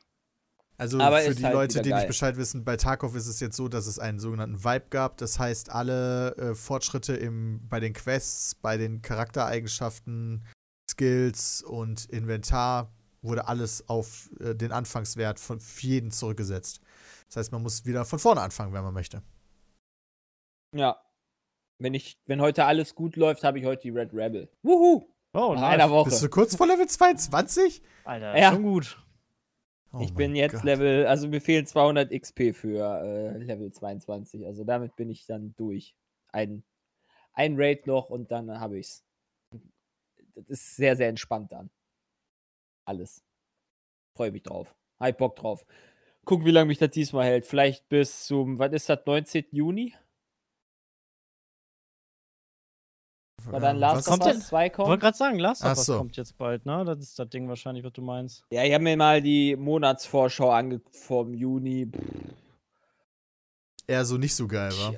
Also 0.77 0.99
Aber 0.99 1.19
für 1.19 1.35
die 1.35 1.43
halt 1.43 1.53
Leute, 1.53 1.81
die 1.81 1.93
nicht. 1.93 2.07
Bescheid 2.07 2.35
wissen, 2.35 2.65
bei 2.65 2.77
Tarkov 2.77 3.15
ist 3.15 3.27
es 3.27 3.39
jetzt 3.39 3.55
so, 3.55 3.67
dass 3.67 3.85
es 3.85 3.99
einen 3.99 4.19
sogenannten 4.19 4.63
Vibe 4.63 4.87
gab. 4.89 5.17
Das 5.17 5.37
heißt, 5.39 5.69
alle 5.69 6.35
äh, 6.35 6.55
Fortschritte 6.55 7.15
im, 7.15 7.61
bei 7.69 7.79
den 7.79 7.93
Quests, 7.93 8.55
bei 8.55 8.77
den 8.77 9.01
Charaktereigenschaften, 9.01 10.43
Skills 10.89 11.61
und 11.61 12.05
Inventar 12.05 12.91
wurde 13.21 13.47
alles 13.47 13.87
auf 13.87 14.29
äh, 14.39 14.55
den 14.55 14.71
Anfangswert 14.71 15.39
von 15.39 15.59
für 15.59 15.87
jeden 15.87 16.11
zurückgesetzt. 16.11 16.81
Das 17.27 17.37
heißt, 17.37 17.51
man 17.51 17.61
muss 17.61 17.85
wieder 17.85 18.03
von 18.05 18.19
vorne 18.19 18.41
anfangen, 18.41 18.73
wenn 18.73 18.83
man 18.83 18.93
möchte. 18.93 19.21
Ja. 20.75 20.97
Wenn 21.79 21.93
ich, 21.93 22.17
wenn 22.25 22.41
heute 22.41 22.65
alles 22.65 22.95
gut 22.95 23.15
läuft, 23.15 23.43
habe 23.43 23.59
ich 23.59 23.65
heute 23.65 23.83
die 23.83 23.89
Red 23.89 24.13
Rebel. 24.13 24.49
Wuhu! 24.63 25.07
Oh, 25.35 25.53
Nach 25.55 25.63
einer 25.69 25.89
Woche. 25.89 26.09
Bist 26.11 26.23
du 26.23 26.29
kurz 26.29 26.55
vor 26.55 26.67
Level 26.67 26.87
22? 26.87 27.81
Alter, 28.03 28.37
Ja. 28.37 28.51
schon 28.51 28.63
gut. 28.63 28.99
Oh 29.93 29.99
ich 30.01 30.13
bin 30.15 30.35
jetzt 30.35 30.53
Gott. 30.53 30.63
Level, 30.63 31.05
also 31.05 31.27
mir 31.27 31.39
fehlen 31.39 31.67
200 31.67 32.11
XP 32.11 32.53
für 32.53 33.01
äh, 33.03 33.37
Level 33.37 33.71
22. 33.71 34.45
Also 34.45 34.63
damit 34.63 34.95
bin 34.95 35.09
ich 35.09 35.27
dann 35.27 35.53
durch. 35.55 35.95
Ein, 36.31 36.63
ein 37.33 37.55
Raid 37.57 37.85
noch 37.85 38.09
und 38.09 38.31
dann 38.31 38.59
habe 38.59 38.79
ich's. 38.79 39.05
Das 40.33 40.49
ist 40.49 40.75
sehr, 40.75 40.95
sehr 40.95 41.09
entspannt 41.09 41.51
dann. 41.51 41.69
Alles. 42.85 43.23
Freue 44.15 44.31
mich 44.31 44.41
drauf. 44.41 44.75
Hab 44.99 45.17
Bock 45.19 45.35
drauf. 45.35 45.63
Guck, 46.25 46.43
wie 46.43 46.51
lange 46.51 46.67
mich 46.67 46.79
das 46.79 46.89
diesmal 46.89 47.25
hält. 47.25 47.45
Vielleicht 47.45 47.87
bis 47.87 48.25
zum, 48.25 48.57
was 48.57 48.73
ist 48.73 48.89
das, 48.89 49.05
19. 49.05 49.45
Juni? 49.51 49.93
Weil 53.51 53.61
dann 53.61 53.77
Last 53.77 53.97
was 53.97 54.07
of 54.07 54.11
kommt 54.11 54.25
denn? 54.25 54.37
Us 54.37 54.47
2 54.47 54.65
Ich 54.67 54.77
wollte 54.77 54.89
kommt. 54.89 55.01
gerade 55.01 55.17
sagen, 55.17 55.39
Last 55.39 55.63
of 55.63 55.69
Us 55.77 55.85
so. 55.85 55.97
kommt 55.97 56.17
jetzt 56.17 56.37
bald, 56.37 56.65
ne? 56.65 56.83
Das 56.85 56.99
ist 56.99 57.17
das 57.19 57.29
Ding 57.29 57.47
wahrscheinlich, 57.49 57.83
was 57.83 57.93
du 57.93 58.01
meinst. 58.01 58.43
Ja, 58.51 58.63
ich 58.63 58.73
habe 58.73 58.83
mir 58.83 58.95
mal 58.97 59.21
die 59.21 59.55
Monatsvorschau 59.55 60.49
angeguckt 60.51 60.95
vom 60.95 61.33
Juni. 61.33 61.89
Eher 63.87 64.05
so 64.05 64.17
nicht 64.17 64.35
so 64.35 64.47
geil, 64.47 64.71
wa? 64.71 64.93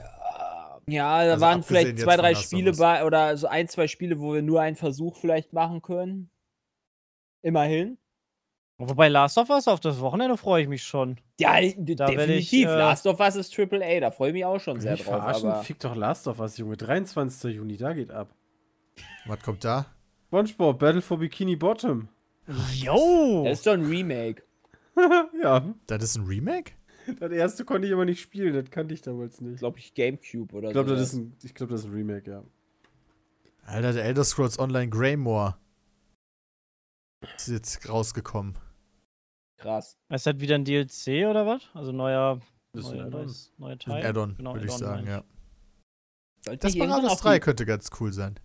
Ja, 0.87 1.25
da 1.25 1.31
Also 1.31 1.41
waren 1.41 1.63
vielleicht 1.63 1.97
zwei, 1.99 2.15
drei 2.17 2.35
Spiele 2.35 2.71
bei 2.73 3.03
oder 3.03 3.35
so 3.37 3.47
ein, 3.47 3.67
zwei 3.67 3.87
Spiele, 3.87 4.19
wo 4.19 4.33
wir 4.35 4.43
nur 4.43 4.61
einen 4.61 4.75
Versuch 4.75 5.15
vielleicht 5.17 5.51
machen 5.53 5.81
können. 5.81 6.29
Immerhin. 7.41 7.97
Wobei 8.77 9.07
Last 9.07 9.37
of 9.37 9.49
Us 9.49 9.67
auf 9.69 9.79
das 9.79 9.99
Wochenende 10.01 10.35
freue 10.37 10.63
ich 10.63 10.67
mich 10.67 10.83
schon. 10.83 11.17
Ja, 11.39 11.53
Da 11.53 11.61
werd 11.61 11.79
ich, 12.29 12.49
definitiv. 12.49 12.67
äh, 12.67 12.75
Last 12.77 13.07
of 13.07 13.19
Us 13.21 13.35
ist 13.37 13.57
AAA, 13.57 14.01
da 14.01 14.11
freue 14.11 14.29
ich 14.29 14.33
mich 14.33 14.43
auch 14.45 14.59
schon 14.59 14.81
sehr 14.81 14.95
drauf. 14.97 15.05
verarschen? 15.05 15.49
Aber 15.49 15.63
Fick 15.63 15.79
doch 15.79 15.95
Last 15.95 16.27
of 16.27 16.39
Us, 16.39 16.57
Junge. 16.57 16.75
23. 16.75 17.55
Juni, 17.55 17.77
da 17.77 17.93
geht 17.93 18.11
ab. 18.11 18.33
Was 19.27 19.39
kommt 19.41 19.63
da? 19.63 19.85
SpongeBob, 20.27 20.77
Battle 20.79 21.01
for 21.01 21.17
Bikini 21.19 21.55
Bottom. 21.55 22.09
Jo! 22.73 23.43
das 23.45 23.59
ist 23.59 23.67
doch 23.67 23.73
ein 23.73 23.85
Remake. 23.85 24.43
ja, 25.41 25.73
Das 25.87 26.03
ist 26.03 26.17
ein 26.17 26.25
Remake? 26.25 26.73
das 27.19 27.31
erste 27.31 27.63
konnte 27.65 27.87
ich 27.87 27.93
aber 27.93 28.03
nicht 28.05 28.19
spielen, 28.19 28.53
das 28.53 28.69
kannte 28.71 28.93
ich 28.93 29.01
damals 29.01 29.39
nicht. 29.39 29.59
Glaube 29.59 29.79
ich, 29.79 29.93
Gamecube 29.93 30.53
oder 30.53 30.67
Ich 30.69 30.73
glaube, 30.73 30.89
so. 30.89 30.95
das, 30.95 31.09
ist 31.09 31.13
ein- 31.13 31.35
ich 31.43 31.53
glaub, 31.53 31.69
das 31.69 31.81
ist 31.81 31.87
ein 31.87 31.93
Remake, 31.93 32.29
ja. 32.29 32.43
Alter, 33.65 33.93
der 33.93 34.03
Elder 34.03 34.23
Scrolls 34.25 34.59
Online 34.59 34.89
Greymore. 34.89 35.55
Ist 37.37 37.47
jetzt 37.47 37.87
rausgekommen. 37.89 38.57
Krass. 39.57 39.97
Ist 40.09 40.25
das 40.25 40.39
wieder 40.39 40.55
ein 40.55 40.65
DLC 40.65 41.25
oder 41.29 41.45
was? 41.45 41.63
Also 41.73 41.91
neuer, 41.91 42.39
Das 42.73 42.85
ist 42.85 42.91
ein 42.91 42.97
neuer, 42.97 43.05
Add-on. 43.07 43.21
neues, 43.21 43.53
neuer 43.57 43.71
Ein 43.71 43.79
Teil? 43.79 44.05
Add-on, 44.05 44.37
Genau, 44.37 44.53
würde 44.53 44.65
ich 44.65 44.71
sagen, 44.71 45.07
ja. 45.07 45.23
Sollte 46.41 46.67
Desperados 46.67 47.11
auf 47.11 47.21
3 47.21 47.35
die- 47.35 47.39
könnte 47.41 47.65
ganz 47.65 47.89
cool 47.99 48.13
sein. 48.13 48.39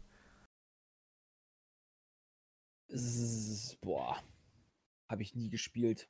S- 2.89 3.76
Boah. 3.80 4.16
Habe 5.11 5.22
ich 5.22 5.35
nie 5.35 5.51
gespielt. 5.51 6.09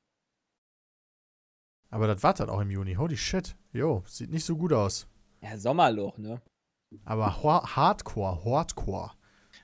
Aber 1.91 2.07
das 2.07 2.22
war 2.22 2.35
dann 2.35 2.51
auch 2.51 2.61
im 2.61 2.70
Juni. 2.70 2.95
Holy 2.95 3.16
shit. 3.16 3.57
Jo, 3.72 4.03
sieht 4.07 4.31
nicht 4.31 4.45
so 4.45 4.57
gut 4.57 4.72
aus. 4.72 5.09
Ja, 5.43 5.57
Sommerloch, 5.59 6.18
ne? 6.18 6.41
Aber 7.05 7.43
Hardcore, 7.43 8.45
Hardcore. 8.45 9.12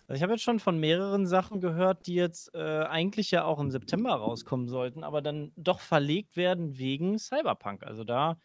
Also 0.09 0.18
ich 0.18 0.22
habe 0.22 0.32
jetzt 0.34 0.42
schon 0.42 0.61
von 0.61 0.78
mehreren 0.78 1.26
Sachen 1.26 1.61
gehört, 1.61 2.07
die 2.07 2.14
jetzt 2.14 2.54
äh, 2.54 2.84
eigentlich 2.84 3.30
ja 3.32 3.44
auch 3.44 3.59
im 3.59 3.70
September 3.72 4.14
rauskommen 4.14 4.68
sollten, 4.68 5.02
aber 5.02 5.20
dann 5.20 5.52
doch 5.57 5.80
verlegt 5.80 6.36
werden 6.36 6.78
wegen 6.78 7.18
Cyberpunk. 7.18 7.82
Also 7.82 8.04
da 8.04 8.38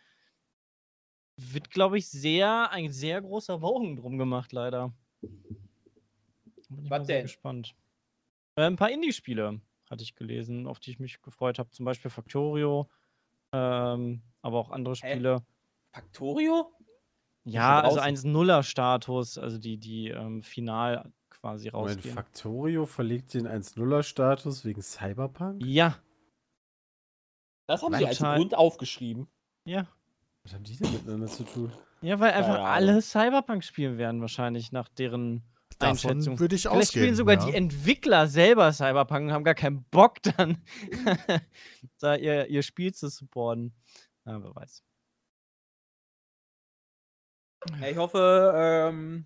wird, 1.38 1.72
glaube 1.72 1.97
ich, 1.97 2.09
sehr, 2.09 2.72
ein 2.72 2.91
sehr 2.91 3.22
großer 3.22 3.59
Bogen 3.59 3.95
drum 3.95 4.18
gemacht, 4.18 4.51
leider. 4.53 4.93
Bin 6.70 6.86
ich 6.86 6.89
Was 6.89 7.07
denn? 7.07 7.24
gespannt. 7.24 7.76
Äh, 8.55 8.64
ein 8.64 8.76
paar 8.76 8.91
Indie-Spiele 8.91 9.62
hatte 9.89 10.03
ich 10.03 10.16
gelesen, 10.16 10.68
auf 10.68 10.80
die 10.80 10.91
ich 10.91 10.99
mich 10.99 11.22
gefreut 11.22 11.59
habe. 11.59 11.70
Zum 11.72 11.86
Beispiel 11.86 12.12
Factorio 12.12 12.89
Ähm, 13.53 14.24
aber 14.41 14.59
auch 14.59 14.72
andere 14.72 14.95
Spiele. 14.95 15.45
Factorio? 15.93 16.72
Ja, 17.43 17.82
also 17.82 17.97
draußen. 17.97 18.01
1-0er-Status, 18.01 19.38
also 19.38 19.57
die, 19.57 19.78
die 19.78 20.09
ähm, 20.09 20.43
final 20.43 21.12
quasi 21.42 21.70
Moment, 21.72 21.98
rausgehen. 21.98 22.16
Factorio 22.16 22.86
verlegt 22.86 23.34
den 23.34 23.48
1-0er-Status 23.48 24.64
wegen 24.66 24.82
Cyberpunk? 24.82 25.62
Ja, 25.66 25.98
Das 27.68 27.82
haben 27.84 27.96
sie 27.96 28.06
als. 28.06 28.20
Grund 28.20 28.56
aufgeschrieben. 28.56 29.28
ja. 29.66 29.88
Was 30.44 30.56
haben 30.56 30.64
die 30.64 30.76
denn 30.76 30.92
miteinander 30.92 31.28
zu 31.28 31.44
tun? 31.44 31.72
Ja, 32.02 32.20
weil 32.20 32.32
einfach 32.32 32.56
Keine 32.56 32.68
alle 32.68 32.89
Ahnung. 32.94 33.02
Cyberpunk 33.04 33.64
spielen 33.64 34.00
werden, 34.00 34.22
wahrscheinlich 34.22 34.72
nach 34.72 34.89
deren 34.89 35.44
Einschätzung. 35.78 36.20
Davon 36.34 36.39
würde 36.39 36.56
ich 36.56 36.64
Vielleicht 36.64 36.78
ausgehen. 36.88 37.04
spielen 37.04 37.16
sogar 37.16 37.36
ja. 37.39 37.46
die 37.46 37.54
Entwickler 37.54 38.26
selber 38.28 38.74
Cyberpunk 38.74 39.26
und 39.28 39.32
haben 39.34 39.44
gar 39.44 39.54
keinen 39.54 39.84
Bock 39.92 40.16
dann, 40.24 40.64
da 42.00 42.16
ihr, 42.16 42.48
ihr 42.48 42.64
Spiel 42.64 42.92
zu 42.92 43.08
supporten. 43.08 43.72
Ja, 44.26 44.42
wer 44.44 44.56
weiß. 44.56 44.84
Ja, 47.80 47.88
ich 47.88 47.98
hoffe, 47.98 48.54
ähm, 48.56 49.26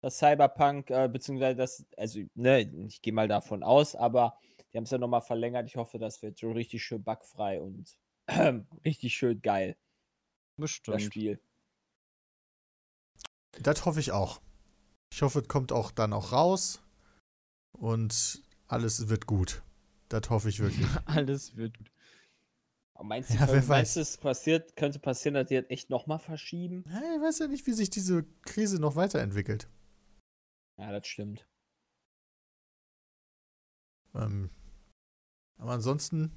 dass 0.00 0.18
Cyberpunk, 0.18 0.90
äh, 0.90 1.08
beziehungsweise 1.08 1.56
das, 1.56 1.84
also, 1.96 2.20
ne, 2.34 2.62
ich 2.88 3.02
gehe 3.02 3.12
mal 3.12 3.28
davon 3.28 3.62
aus, 3.62 3.94
aber 3.94 4.38
die 4.72 4.76
haben 4.76 4.84
es 4.84 4.90
ja 4.90 4.98
nochmal 4.98 5.22
verlängert. 5.22 5.66
Ich 5.66 5.76
hoffe, 5.76 5.98
das 5.98 6.22
wird 6.22 6.38
so 6.38 6.52
richtig 6.52 6.82
schön 6.82 7.02
bugfrei 7.02 7.60
und 7.60 7.96
richtig 8.84 9.14
schön 9.14 9.40
geil, 9.42 9.76
das 10.56 10.62
Bestimmt. 10.62 11.02
Spiel. 11.02 11.40
Das 13.60 13.84
hoffe 13.84 14.00
ich 14.00 14.12
auch. 14.12 14.40
Ich 15.12 15.22
hoffe, 15.22 15.40
es 15.40 15.48
kommt 15.48 15.72
auch 15.72 15.90
dann 15.90 16.12
auch 16.12 16.32
raus 16.32 16.80
und 17.72 18.42
alles 18.68 19.08
wird 19.08 19.26
gut. 19.26 19.62
Das 20.08 20.30
hoffe 20.30 20.48
ich 20.48 20.60
wirklich. 20.60 20.86
Alles 21.06 21.56
wird 21.56 21.76
gut. 21.78 21.90
Aber 22.94 23.04
meinst 23.04 23.30
du, 23.30 23.34
Ja, 23.34 23.48
wer 23.48 23.62
meinst 23.62 23.96
es 23.96 24.16
passiert, 24.16 24.76
könnte 24.76 24.98
passieren, 24.98 25.34
dass 25.34 25.48
die 25.48 25.54
das 25.54 25.70
echt 25.70 25.88
nochmal 25.88 26.18
verschieben? 26.18 26.84
Hey, 26.88 27.16
ich 27.16 27.22
weiß 27.22 27.38
ja 27.40 27.46
nicht, 27.46 27.66
wie 27.66 27.72
sich 27.72 27.90
diese 27.90 28.24
Krise 28.42 28.80
noch 28.80 28.96
weiterentwickelt. 28.96 29.68
Ja, 30.80 30.92
das 30.92 31.06
stimmt. 31.06 31.46
Ähm, 34.14 34.50
aber 35.58 35.72
ansonsten, 35.72 36.32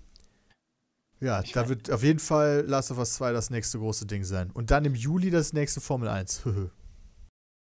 ja, 1.19 1.41
Ich 1.41 1.53
da 1.53 1.69
wird 1.69 1.89
auf 1.89 2.03
jeden 2.03 2.19
Fall 2.19 2.65
Last 2.67 2.91
of 2.91 2.97
Us 2.97 3.13
2 3.15 3.31
das 3.31 3.49
nächste 3.49 3.79
große 3.79 4.05
Ding 4.05 4.23
sein. 4.23 4.51
Und 4.51 4.69
dann 4.71 4.85
im 4.85 4.95
Juli 4.95 5.29
das 5.31 5.53
nächste 5.53 5.81
Formel 5.81 6.07
1. 6.09 6.43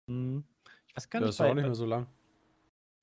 Hm. 0.10 0.44
Ich 0.88 0.96
weiß 0.98 1.10
gar 1.10 1.22
Das 1.22 1.28
nicht, 1.28 1.34
ist 1.36 1.40
ja 1.40 1.46
auch 1.52 1.54
nicht 1.54 1.64
mehr 1.64 1.76
so 1.76 1.86
lang. 1.86 2.08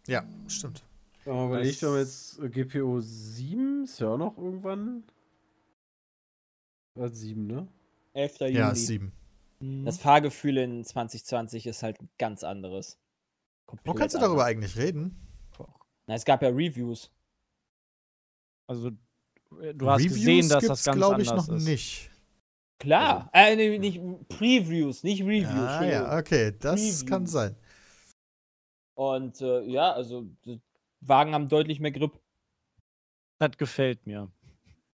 ja, 0.08 0.26
stimmt. 0.48 0.84
Man 1.24 1.46
überlegt, 1.46 1.80
wenn 1.82 1.94
Das- 1.94 2.36
jetzt 2.36 2.40
äh, 2.40 2.50
GPO 2.50 2.98
7 3.00 3.84
ist 3.84 4.00
ja 4.00 4.08
auch 4.08 4.18
noch 4.18 4.36
irgendwann. 4.36 5.04
War 6.96 7.08
7, 7.08 7.46
ne? 7.46 7.68
11. 8.14 8.40
Juli. 8.40 8.52
Ja, 8.58 8.70
ist 8.72 8.86
7. 8.88 9.12
Hm. 9.60 9.84
Das 9.84 9.98
Fahrgefühl 9.98 10.56
in 10.58 10.84
2020 10.84 11.66
ist 11.68 11.82
halt 11.84 12.00
ein 12.00 12.10
ganz 12.18 12.42
anderes. 12.44 12.98
Wo 13.84 13.94
kannst 13.94 14.14
du 14.14 14.18
darüber 14.18 14.46
anders. 14.46 14.76
eigentlich 14.76 14.78
reden? 14.78 15.28
Na, 16.06 16.14
es 16.14 16.24
gab 16.24 16.42
ja 16.42 16.48
Reviews. 16.48 17.10
Also, 18.66 18.88
äh, 19.60 19.74
du 19.74 19.90
hast 19.90 20.02
gesehen, 20.02 20.48
dass 20.48 20.64
das 20.64 20.84
ganz 20.84 20.96
glaube 20.96 21.22
ich, 21.22 21.28
anders 21.28 21.48
noch 21.48 21.56
ist. 21.56 21.64
nicht. 21.66 22.10
Klar. 22.78 23.28
äh, 23.32 23.56
nee, 23.56 23.78
nicht 23.78 24.00
Previews, 24.28 25.02
nicht 25.02 25.22
Reviews. 25.22 25.48
Ah, 25.48 25.84
ja, 25.84 26.18
okay, 26.18 26.56
das 26.58 27.04
kann 27.04 27.24
Previews. 27.24 27.32
sein. 27.32 27.56
Und 28.94 29.40
äh, 29.40 29.62
ja, 29.62 29.92
also 29.92 30.26
die 30.44 30.60
Wagen 31.00 31.34
haben 31.34 31.48
deutlich 31.48 31.80
mehr 31.80 31.92
Grip. 31.92 32.18
Das 33.38 33.56
gefällt 33.56 34.06
mir. 34.06 34.30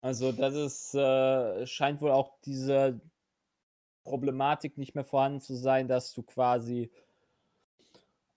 Also 0.00 0.32
das 0.32 0.54
ist, 0.54 0.94
äh, 0.94 1.66
scheint 1.66 2.02
wohl 2.02 2.10
auch 2.10 2.38
diese 2.44 3.00
Problematik 4.04 4.76
nicht 4.76 4.94
mehr 4.94 5.04
vorhanden 5.04 5.40
zu 5.40 5.54
sein, 5.54 5.88
dass 5.88 6.12
du 6.12 6.22
quasi, 6.22 6.90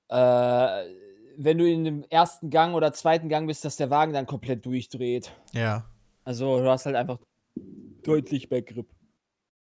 äh, 0.09 0.85
wenn 1.37 1.57
du 1.57 1.69
in 1.69 1.83
dem 1.83 2.03
ersten 2.09 2.49
Gang 2.49 2.73
oder 2.75 2.93
zweiten 2.93 3.29
Gang 3.29 3.47
bist, 3.47 3.63
dass 3.63 3.75
der 3.75 3.89
Wagen 3.89 4.13
dann 4.13 4.25
komplett 4.25 4.65
durchdreht. 4.65 5.31
Ja. 5.53 5.85
Also 6.23 6.59
du 6.59 6.69
hast 6.69 6.85
halt 6.85 6.95
einfach 6.95 7.19
deutlich 8.03 8.49
mehr 8.49 8.63
Grip. 8.63 8.87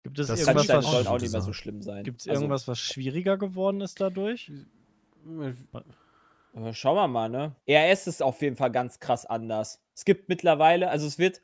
Gibt 0.03 0.19
es 0.19 0.27
Das 0.27 0.39
Das 0.39 0.47
irgendwas, 0.47 0.85
was, 0.85 1.07
auch 1.07 1.19
nicht 1.19 1.31
mehr 1.31 1.41
so 1.41 1.53
schlimm 1.53 1.81
sein. 1.81 2.03
gibt's 2.03 2.27
Also, 2.27 2.41
irgendwas, 2.41 2.67
was 2.67 2.79
schwieriger 2.79 3.37
geworden 3.37 3.81
ist 3.81 3.99
dadurch? 3.99 4.51
Schauen 6.71 6.95
wir 6.95 7.07
mal, 7.07 7.29
ne? 7.29 7.55
RS 7.67 8.07
ist 8.07 8.23
auf 8.23 8.41
jeden 8.41 8.55
Fall 8.55 8.71
ganz 8.71 8.99
krass 8.99 9.25
anders. 9.25 9.83
Es 9.93 10.05
gibt 10.05 10.29
mittlerweile, 10.29 10.89
also 10.89 11.07
es 11.07 11.17
wird, 11.17 11.41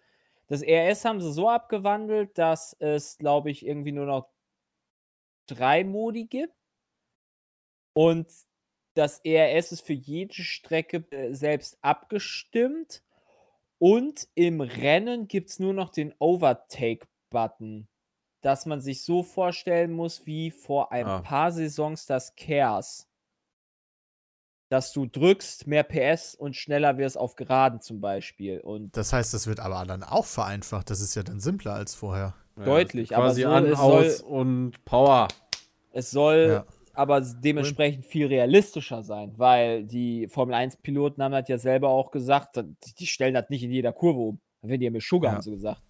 das 0.48 0.62
RS 0.62 1.06
haben 1.06 1.20
sie 1.22 1.34
so 1.34 1.50
abgewandelt, 1.50 2.38
dass 2.38 2.76
es, 2.80 3.18
glaube 3.18 3.52
ich, 3.52 3.66
irgendwie 3.66 3.92
nur 3.92 4.06
noch 4.06 4.30
drei 5.48 5.84
Modi 5.84 6.26
gibt. 6.26 6.54
Und 7.94 8.28
das 8.94 9.20
ERS 9.24 9.72
ist 9.72 9.82
für 9.86 9.94
jede 9.94 10.34
Strecke 10.44 11.04
äh, 11.12 11.34
selbst 11.34 11.78
abgestimmt. 11.82 13.04
Und 13.80 14.28
im 14.36 14.62
Rennen 14.62 15.28
gibt 15.28 15.50
es 15.50 15.60
nur 15.60 15.74
noch 15.74 15.90
den 15.90 16.14
Overtake-Button. 16.20 17.88
Dass 18.42 18.66
man 18.66 18.82
sich 18.82 19.04
so 19.04 19.24
vorstellen 19.24 19.92
muss, 19.92 20.26
wie 20.26 20.52
vor 20.52 20.92
ein 20.92 21.06
Ah. 21.06 21.22
paar 21.22 21.52
Saisons 21.52 22.06
das 22.06 22.36
Chaos 22.36 23.08
dass 24.70 24.94
du 24.94 25.06
drückst, 25.06 25.68
mehr 25.68 25.84
PS 25.84 26.34
und 26.34 26.56
schneller 26.56 26.98
wirst 26.98 27.18
auf 27.18 27.36
Geraden 27.36 27.82
zum 27.82 28.00
Beispiel. 28.00 28.62
Und 28.62 28.96
Das 28.96 29.12
heißt, 29.12 29.34
das 29.34 29.46
wird 29.46 29.60
aber 29.60 29.84
dann 29.86 30.02
auch 30.02 30.26
vereinfacht. 30.26 30.90
Das 30.90 31.02
ist 31.02 31.14
ja 31.14 31.24
dann 31.24 31.42
simpler 31.42 31.74
als 31.74 31.94
vorher. 31.94 32.36
Deutlich, 32.56 33.14
aber 33.14 33.26
quasi 33.26 33.42
so, 33.42 33.50
an, 33.50 33.66
es 33.66 33.78
aus 33.78 34.18
soll- 34.20 34.28
und 34.30 34.86
Power. 34.86 35.28
es 35.92 36.10
soll 36.12 36.64
Ja. 36.66 36.66
Aber 36.94 37.22
dementsprechend 37.22 38.06
viel 38.06 38.28
realistischer 38.28 39.04
sein, 39.04 39.34
weil 39.38 39.84
die 39.86 40.28
Formel 40.28 40.56
1-Piloten 40.56 41.24
haben 41.24 41.32
das 41.32 41.48
ja 41.48 41.58
selber 41.58 41.90
auch 41.90 42.12
gesagt, 42.12 42.64
die, 43.00 43.08
stellen 43.08 43.34
das 43.34 43.50
nicht 43.50 43.64
in 43.64 43.72
jeder 43.72 43.94
Kurve 43.94 44.20
um. 44.20 44.42
Wenn 44.62 44.80
die 44.80 44.86
ja 44.86 44.92
mit 44.92 45.02
Sugar, 45.02 45.32
Ja. 45.32 45.36
haben 45.36 45.42
sie 45.42 45.52
gesagt. 45.52 45.82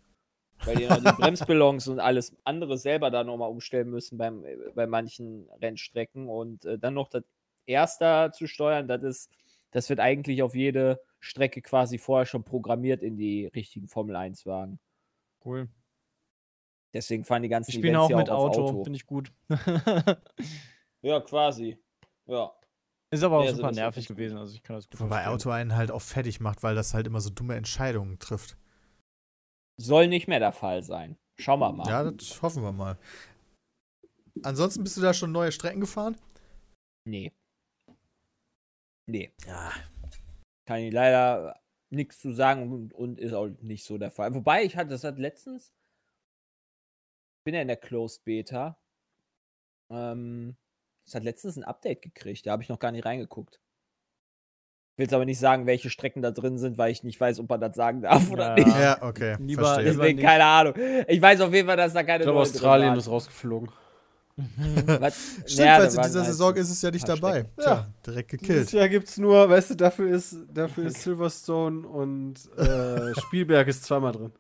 Weil 0.63 0.75
die 0.75 0.87
die 0.87 1.11
Bremsballons 1.17 1.87
und 1.87 1.99
alles 1.99 2.35
andere 2.43 2.77
selber 2.77 3.09
da 3.09 3.23
nochmal 3.23 3.49
umstellen 3.49 3.89
müssen 3.89 4.17
beim, 4.17 4.45
bei 4.75 4.85
manchen 4.85 5.49
Rennstrecken 5.61 6.29
und 6.29 6.65
äh, 6.65 6.77
dann 6.77 6.93
noch 6.93 7.09
das 7.09 7.23
Erster 7.65 8.31
zu 8.31 8.47
steuern, 8.47 8.87
das 8.87 9.01
ist, 9.03 9.31
das 9.71 9.89
wird 9.89 9.99
eigentlich 9.99 10.43
auf 10.43 10.55
jede 10.55 11.01
Strecke 11.19 11.61
quasi 11.61 11.97
vorher 11.97 12.25
schon 12.25 12.43
programmiert 12.43 13.01
in 13.01 13.17
die 13.17 13.47
richtigen 13.47 13.87
Formel 13.87 14.15
1-Wagen. 14.15 14.79
Cool. 15.43 15.67
Deswegen 16.93 17.23
fahren 17.23 17.43
die 17.43 17.49
ganzen 17.49 17.71
Ich 17.71 17.77
spiele 17.77 17.99
auch 17.99 18.09
mit 18.09 18.29
auf 18.29 18.57
Auto, 18.57 18.83
finde 18.83 18.97
ich 18.97 19.05
gut. 19.05 19.31
Ja, 21.01 21.19
quasi. 21.19 21.81
Ja. 22.27 22.53
ist 23.11 23.23
aber 23.23 23.39
auch 23.39 23.45
Ja, 23.45 23.53
super 23.53 23.71
nervig 23.71 24.07
gewesen, 24.07 24.37
also 24.37 24.53
ich 24.53 24.63
kann 24.63 24.75
das 24.75 24.89
gut 24.89 24.99
Wobei 24.99 25.23
verstehen. 25.23 25.33
Auto 25.33 25.49
einen 25.49 25.75
halt 25.75 25.91
auch 25.91 26.01
fertig 26.01 26.39
macht, 26.39 26.63
weil 26.63 26.75
das 26.75 26.93
halt 26.93 27.07
immer 27.07 27.21
so 27.21 27.29
dumme 27.29 27.55
Entscheidungen 27.55 28.19
trifft. 28.19 28.57
Soll 29.77 30.07
nicht 30.07 30.27
mehr 30.27 30.39
der 30.39 30.51
Fall 30.51 30.83
sein. 30.83 31.17
Schauen 31.39 31.59
wir 31.59 31.71
mal. 31.71 31.87
Ja, 31.87 32.11
das 32.11 32.41
hoffen 32.41 32.61
wir 32.61 32.71
mal. 32.71 32.99
Ansonsten 34.43 34.83
bist 34.83 34.97
du 34.97 35.01
da 35.01 35.13
schon 35.13 35.31
neue 35.31 35.51
Strecken 35.51 35.81
gefahren? 35.81 36.15
Nee. 37.07 37.33
Nee. 39.09 39.33
Ja. 39.45 39.71
Kann 40.67 40.79
ich 40.81 40.93
leider 40.93 41.59
nichts 41.89 42.19
zu 42.19 42.33
sagen 42.33 42.71
und, 42.71 42.93
und 42.93 43.19
ist 43.19 43.33
auch 43.33 43.47
nicht 43.47 43.83
so 43.83 43.97
der 43.97 44.11
Fall. 44.11 44.33
Wobei 44.35 44.63
ich 44.63 44.77
hatte, 44.77 44.91
das 44.91 45.03
hat 45.03 45.17
letztens, 45.17 45.73
ich 47.39 47.43
bin 47.45 47.55
ja 47.55 47.61
in 47.61 47.67
der 47.67 47.77
Closed 47.77 48.23
Beta, 48.23 48.79
ähm, 49.91 50.55
das 51.05 51.15
hat 51.15 51.23
letztens 51.23 51.57
ein 51.57 51.63
Update 51.63 52.01
gekriegt, 52.01 52.45
da 52.45 52.51
habe 52.51 52.63
ich 52.63 52.69
noch 52.69 52.79
gar 52.79 52.91
nicht 52.91 53.05
reingeguckt. 53.05 53.59
Ich 54.93 54.97
will 54.97 55.05
jetzt 55.05 55.13
aber 55.13 55.25
nicht 55.25 55.39
sagen, 55.39 55.65
welche 55.65 55.89
Strecken 55.89 56.21
da 56.21 56.31
drin 56.31 56.57
sind, 56.57 56.77
weil 56.77 56.91
ich 56.91 57.03
nicht 57.03 57.19
weiß, 57.19 57.39
ob 57.39 57.49
man 57.49 57.61
das 57.61 57.75
sagen 57.75 58.01
darf 58.01 58.29
oder 58.29 58.57
Ja. 58.57 58.63
nicht. 58.65 58.77
Ja, 58.79 59.01
okay. 59.01 59.35
Lieber- 59.39 59.63
verstehe. 59.63 59.85
Deswegen 59.85 60.19
keine 60.19 60.43
Ahnung. 60.43 60.73
Ich 61.07 61.21
weiß 61.21 61.41
auf 61.41 61.53
jeden 61.53 61.67
Fall, 61.67 61.77
dass 61.77 61.93
da 61.93 62.03
keine 62.03 62.19
Ich 62.19 62.25
glaube, 62.25 62.39
Australien 62.39 62.95
ist 62.95 63.07
rausgeflogen. 63.09 63.69
Was? 64.99 65.15
Stimmt, 65.45 65.59
Ja, 65.67 65.77
weil 65.79 65.85
in 65.85 65.89
dieser 65.89 66.01
halt 66.01 66.25
Saison 66.25 66.53
so 66.55 66.59
ist 66.61 66.69
es 66.69 66.81
ja 66.81 66.91
nicht 66.91 67.07
dabei. 67.07 67.45
Tja, 67.57 67.87
direkt 68.05 68.31
Dieses 68.33 68.47
gekillt. 68.47 68.71
Jahr 68.73 68.89
gibt's 68.89 69.17
nur, 69.17 69.49
weißt 69.49 69.71
du, 69.71 69.75
dafür 69.75 70.09
ist, 70.13 70.35
dafür 70.53 70.85
ist 70.85 71.01
Silverstone 71.01 71.87
und 71.87 72.35
äh, 72.57 73.13
Spielberg 73.21 73.67
ist 73.67 73.83
zweimal 73.85 74.11
drin. 74.11 74.31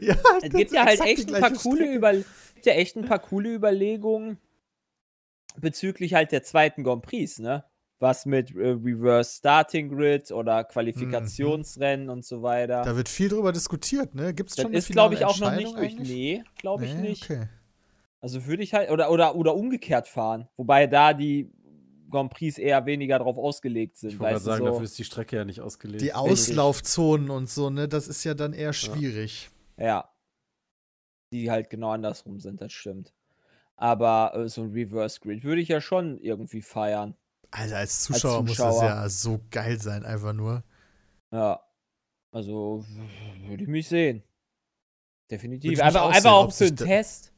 ja, 0.00 0.14
Es 0.42 0.50
gibt 0.52 0.72
ja 0.72 0.84
halt 0.84 1.00
echt 1.00 1.32
ein 1.32 1.40
paar 1.40 1.52
coole 1.52 1.76
Strecke. 1.78 1.94
Über 1.94 2.12
gibt 2.12 2.66
ja 2.66 2.72
echt 2.74 2.96
ein 2.96 3.04
paar 3.06 3.18
coole 3.18 3.54
Überlegungen 3.54 4.38
bezüglich 5.60 6.14
halt 6.14 6.32
der 6.32 6.42
zweiten 6.42 6.84
Grand 6.84 7.02
Prix, 7.02 7.38
ne? 7.38 7.64
Was 8.00 8.26
mit 8.26 8.54
äh, 8.54 8.70
Reverse 8.70 9.36
Starting 9.36 9.88
Grid 9.88 10.30
oder 10.30 10.64
Qualifikationsrennen 10.64 12.10
und 12.10 12.24
so 12.24 12.42
weiter. 12.42 12.82
Da 12.82 12.96
wird 12.96 13.08
viel 13.08 13.28
drüber 13.28 13.52
diskutiert, 13.52 14.14
ne? 14.14 14.34
Gibt 14.34 14.50
es 14.50 14.56
schon 14.60 14.72
ist, 14.74 14.90
glaube 14.90 15.14
ich, 15.14 15.24
auch 15.24 15.38
noch 15.38 15.54
nicht 15.54 15.72
durch. 15.74 15.92
eigentlich? 15.92 16.08
Nee, 16.08 16.44
glaube 16.56 16.84
ich 16.84 16.94
Nee, 16.94 17.08
nicht. 17.10 17.30
Okay. 17.30 17.48
Also 18.20 18.46
würde 18.46 18.62
ich 18.62 18.74
halt, 18.74 18.90
oder, 18.90 19.10
oder, 19.10 19.36
oder 19.36 19.54
umgekehrt 19.54 20.08
fahren. 20.08 20.48
Wobei 20.56 20.86
da 20.86 21.12
die 21.14 21.50
Grand 22.10 22.32
Prix 22.32 22.58
eher 22.58 22.86
weniger 22.86 23.18
drauf 23.18 23.36
ausgelegt 23.38 23.96
sind. 23.96 24.14
Ich 24.14 24.18
wollte 24.18 24.40
sagen, 24.40 24.64
so. 24.64 24.70
dafür 24.70 24.84
ist 24.84 24.98
die 24.98 25.04
Strecke 25.04 25.36
ja 25.36 25.44
nicht 25.44 25.60
ausgelegt. 25.60 26.00
Die 26.00 26.14
Auslaufzonen 26.14 27.30
und 27.30 27.48
so, 27.48 27.70
ne? 27.70 27.88
Das 27.88 28.08
ist 28.08 28.24
ja 28.24 28.34
dann 28.34 28.52
eher 28.52 28.72
schwierig. 28.72 29.50
Ja. 29.78 30.10
die 31.32 31.50
halt 31.50 31.70
genau 31.70 31.90
andersrum 31.90 32.38
sind, 32.40 32.60
das 32.60 32.72
stimmt. 32.72 33.12
Aber 33.76 34.32
äh, 34.34 34.48
so 34.48 34.62
ein 34.62 34.72
Reverse 34.72 35.20
Grid 35.20 35.44
würde 35.44 35.60
ich 35.60 35.68
ja 35.68 35.80
schon 35.80 36.18
irgendwie 36.18 36.62
feiern. 36.62 37.14
Also 37.50 37.74
als 37.74 38.02
Zuschauer, 38.02 38.42
muss 38.42 38.56
das 38.56 38.74
Zuschauer. 38.76 38.82
ja 38.84 39.08
so 39.08 39.40
geil 39.50 39.80
sein, 39.80 40.04
einfach 40.04 40.32
nur. 40.32 40.64
Ja. 41.32 41.60
Also 42.32 42.84
würde 43.46 43.62
ich 43.62 43.68
mich 43.68 43.88
sehen. 43.88 44.22
Definitiv. 45.30 45.80
Einfach, 45.80 46.02
auch 46.02 46.10
einfach 46.10 46.32
auch 46.32 46.52
für 46.52 46.64
einen 46.64 46.76
Test. 46.76 47.32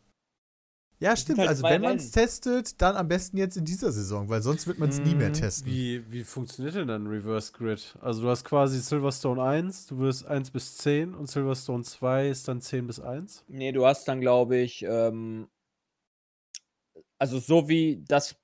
Ja, 0.99 1.15
stimmt. 1.15 1.41
halt 1.41 1.51
Also 1.51 1.63
wenn 1.63 1.83
man 1.83 1.97
es 1.97 2.11
testet, 2.11 2.81
dann 2.81 2.97
am 2.97 3.07
besten 3.09 3.37
jetzt 3.37 3.59
in 3.59 3.67
dieser 3.67 3.93
Saison, 3.93 4.31
weil 4.31 4.41
sonst 4.41 4.67
wird 4.67 4.79
man 4.79 4.89
es 4.89 4.99
nie 5.03 5.15
mehr 5.15 5.29
Mhm. 5.29 5.35
testen. 5.35 5.71
Wie, 5.71 6.11
wie 6.11 6.25
funktioniert 6.25 6.75
denn 6.75 6.89
dann 6.89 7.07
Reverse 7.07 7.53
Grid? 7.53 7.97
Also 8.01 8.23
du 8.23 8.31
hast 8.31 8.45
quasi 8.45 8.81
Silverstone 8.81 9.43
1, 9.43 9.87
du 9.87 9.99
wirst 9.99 10.25
1 10.27 10.51
bis 10.51 10.79
10 10.79 11.15
und 11.15 11.27
Silverstone 11.29 11.85
2 11.85 12.29
ist 12.29 12.49
dann 12.49 12.63
10 12.63 12.87
bis 12.87 12.99
1. 12.99 13.45
Nee, 13.49 13.73
du 13.73 13.85
hast 13.85 14.09
dann, 14.09 14.23
glaube 14.23 14.57
ich, 14.57 14.83
ähm, 14.89 15.49
also 17.19 17.39
so 17.39 17.69
wie 17.69 18.03
das 18.07 18.37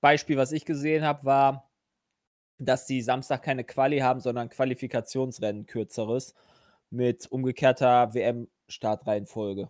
Beispiel, 0.00 0.36
was 0.36 0.52
ich 0.52 0.64
gesehen 0.64 1.04
habe, 1.04 1.24
war, 1.24 1.70
dass 2.58 2.86
die 2.86 3.02
Samstag 3.02 3.42
keine 3.42 3.64
Quali 3.64 3.98
haben, 3.98 4.20
sondern 4.20 4.48
Qualifikationsrennen 4.48 5.66
kürzeres 5.66 6.34
mit 6.90 7.30
umgekehrter 7.30 8.14
WM-Startreihenfolge. 8.14 9.68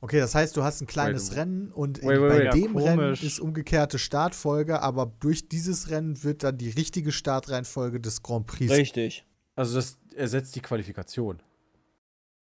Okay, 0.00 0.18
das 0.18 0.34
heißt, 0.34 0.56
du 0.56 0.64
hast 0.64 0.80
ein 0.80 0.88
kleines 0.88 1.30
Wait, 1.30 1.38
Rennen 1.38 1.70
und 1.70 2.02
wait, 2.02 2.16
in, 2.16 2.22
wait, 2.22 2.28
bei 2.30 2.44
ja, 2.44 2.50
dem 2.50 2.76
Rennen 2.76 2.96
komisch. 2.96 3.22
ist 3.22 3.38
umgekehrte 3.38 4.00
Startfolge, 4.00 4.82
aber 4.82 5.06
durch 5.20 5.48
dieses 5.48 5.90
Rennen 5.90 6.24
wird 6.24 6.42
dann 6.42 6.58
die 6.58 6.70
richtige 6.70 7.12
Startreihenfolge 7.12 8.00
des 8.00 8.22
Grand 8.22 8.48
Prix. 8.48 8.72
Richtig. 8.72 9.24
Also 9.54 9.76
das 9.76 9.98
ersetzt 10.16 10.56
die 10.56 10.60
Qualifikation. 10.60 11.40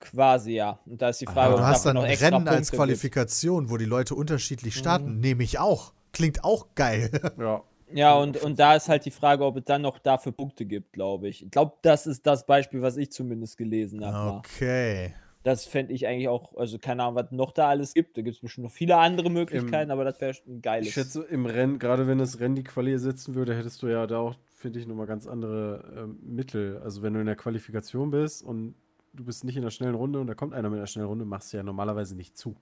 Quasi, 0.01 0.53
ja. 0.53 0.80
Und 0.86 1.01
da 1.03 1.11
ist 1.11 1.20
die. 1.20 1.26
Frage, 1.26 1.40
Aber 1.40 1.55
ob 1.55 1.61
du 1.61 1.66
hast 1.66 1.86
dann 1.86 1.94
noch 1.94 2.05
Rennen 2.05 2.48
als 2.48 2.70
Punkte 2.70 2.76
Qualifikation, 2.76 3.70
wo 3.70 3.76
die 3.76 3.84
Leute 3.84 4.14
unterschiedlich 4.14 4.74
starten. 4.74 5.16
Mhm. 5.16 5.20
Nehme 5.20 5.42
ich 5.44 5.59
auch. 5.59 5.92
Klingt 6.12 6.42
auch 6.42 6.74
geil. 6.74 7.11
Ja. 7.38 7.62
Gibt. 7.90 7.98
Ja, 7.98 8.14
und, 8.14 8.36
und 8.36 8.59
da 8.61 8.76
ist 8.76 8.88
halt 8.88 9.05
die 9.05 9.11
Frage, 9.11 9.44
ob 9.44 9.57
es 9.57 9.64
dann 9.64 9.82
noch 9.82 9.98
dafür 9.98 10.30
Punkte 10.30 10.64
gibt, 10.64 10.92
glaube 10.92 11.28
ich. 11.28 11.44
Ich 11.44 11.51
glaube, 11.51 11.72
das 11.82 12.07
ist 12.07 12.24
das 12.24 12.46
Beispiel, 12.46 12.82
was 12.82 12.96
ich 12.96 13.11
zumindest 13.11 13.57
gelesen 13.57 14.05
habe. 14.05 14.38
Okay. 14.38 15.14
Das 15.42 15.64
fände 15.64 15.92
ich 15.92 16.07
eigentlich 16.07 16.28
auch, 16.28 16.57
also 16.57 16.78
keine 16.78 17.03
Ahnung, 17.03 17.16
was 17.16 17.32
noch 17.32 17.51
da 17.51 17.68
alles 17.68 17.94
gibt. 17.94 18.16
Da 18.16 18.22
gibt 18.22 18.36
es 18.36 18.40
bestimmt 18.40 18.66
noch 18.66 18.72
viele 18.72 18.96
andere 18.96 19.30
Möglichkeiten, 19.30 19.90
aber 19.90 20.05
das 20.05 20.20
wäre 20.20 20.34
ein 20.46 20.61
geiles. 20.61 20.88
Ich 20.88 20.94
schätze, 20.94 21.22
im 21.22 21.46
Rennen, 21.46 21.78
gerade 21.78 22.07
wenn 22.07 22.18
das 22.18 22.38
Rennen 22.40 22.55
die 22.55 22.62
Quali 22.62 22.92
ersetzen 22.92 23.34
würde, 23.34 23.57
hättest 23.57 23.82
du 23.82 23.88
ja 23.88 24.07
da 24.07 24.18
auch, 24.18 24.36
finde 24.55 24.78
ich, 24.78 24.86
nochmal 24.86 25.07
ganz 25.07 25.26
andere 25.26 25.82
ähm, 25.96 26.18
Mittel. 26.22 26.80
Also 26.84 27.03
wenn 27.03 27.14
du 27.14 27.20
in 27.20 27.26
der 27.26 27.36
Qualifikation 27.36 28.11
bist 28.11 28.42
und 28.42 28.74
du 29.13 29.25
bist 29.25 29.45
nicht 29.45 29.57
in 29.57 29.63
der 29.63 29.71
schnellen 29.71 29.95
Runde 29.95 30.21
und 30.21 30.27
da 30.27 30.35
kommt 30.35 30.55
einer 30.55 30.71
mit 30.71 30.79
einer 30.79 30.87
schnellen 30.87 31.09
Runde, 31.09 31.25
machst 31.25 31.53
du 31.53 31.57
ja 31.57 31.63
normalerweise 31.63 32.15
nicht 32.17 32.37
zu. 32.37 32.57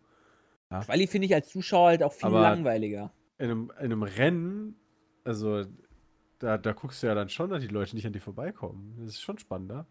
Quali 0.70 1.06
finde 1.06 1.26
ich 1.26 1.34
als 1.34 1.48
Zuschauer 1.48 1.88
halt 1.88 2.02
auch 2.02 2.12
viel 2.12 2.26
Aber- 2.26 2.40
langweiliger. 2.42 3.12
In 3.38 3.50
einem, 3.50 3.70
in 3.78 3.84
einem 3.84 4.02
Rennen, 4.02 4.76
also 5.24 5.64
da, 6.40 6.58
da 6.58 6.72
guckst 6.72 7.02
du 7.02 7.06
ja 7.06 7.14
dann 7.14 7.28
schon, 7.28 7.50
dass 7.50 7.60
die 7.62 7.68
Leute 7.68 7.94
nicht 7.96 8.06
an 8.06 8.12
dir 8.12 8.20
vorbeikommen. 8.20 8.94
Das 8.98 9.08
ist 9.14 9.20
schon 9.20 9.38
spannender. 9.38 9.86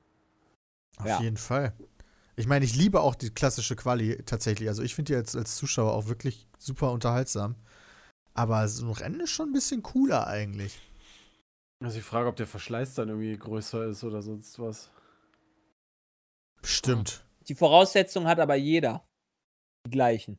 Auf 0.99 1.05
Ja. 1.05 1.21
jeden 1.21 1.37
Fall. 1.37 1.73
Ich 2.35 2.45
meine, 2.45 2.65
ich 2.65 2.75
liebe 2.75 3.01
auch 3.01 3.15
die 3.15 3.29
klassische 3.31 3.75
Quali 3.75 4.21
tatsächlich. 4.25 4.67
Also 4.69 4.83
ich 4.83 4.93
finde 4.95 5.13
die 5.13 5.15
als, 5.15 5.35
als 5.35 5.55
Zuschauer 5.55 5.93
auch 5.93 6.07
wirklich 6.07 6.47
super 6.59 6.91
unterhaltsam. 6.91 7.55
Aber 8.33 8.67
so 8.67 8.85
ein 8.85 8.91
Rennen 8.91 9.19
ist 9.21 9.31
schon 9.31 9.49
ein 9.49 9.53
bisschen 9.53 9.81
cooler 9.81 10.27
eigentlich. 10.27 10.79
Also 11.83 11.97
ich 11.97 12.03
frage, 12.03 12.27
ob 12.27 12.35
der 12.35 12.47
Verschleiß 12.47 12.93
dann 12.95 13.09
irgendwie 13.09 13.35
größer 13.37 13.85
ist 13.87 14.03
oder 14.03 14.21
sonst 14.21 14.59
was. 14.59 14.91
Stimmt. 16.63 17.25
Die 17.47 17.55
Voraussetzungen 17.55 18.27
hat 18.27 18.39
aber 18.39 18.55
jeder. 18.55 19.05
Die 19.85 19.91
gleichen. 19.91 20.37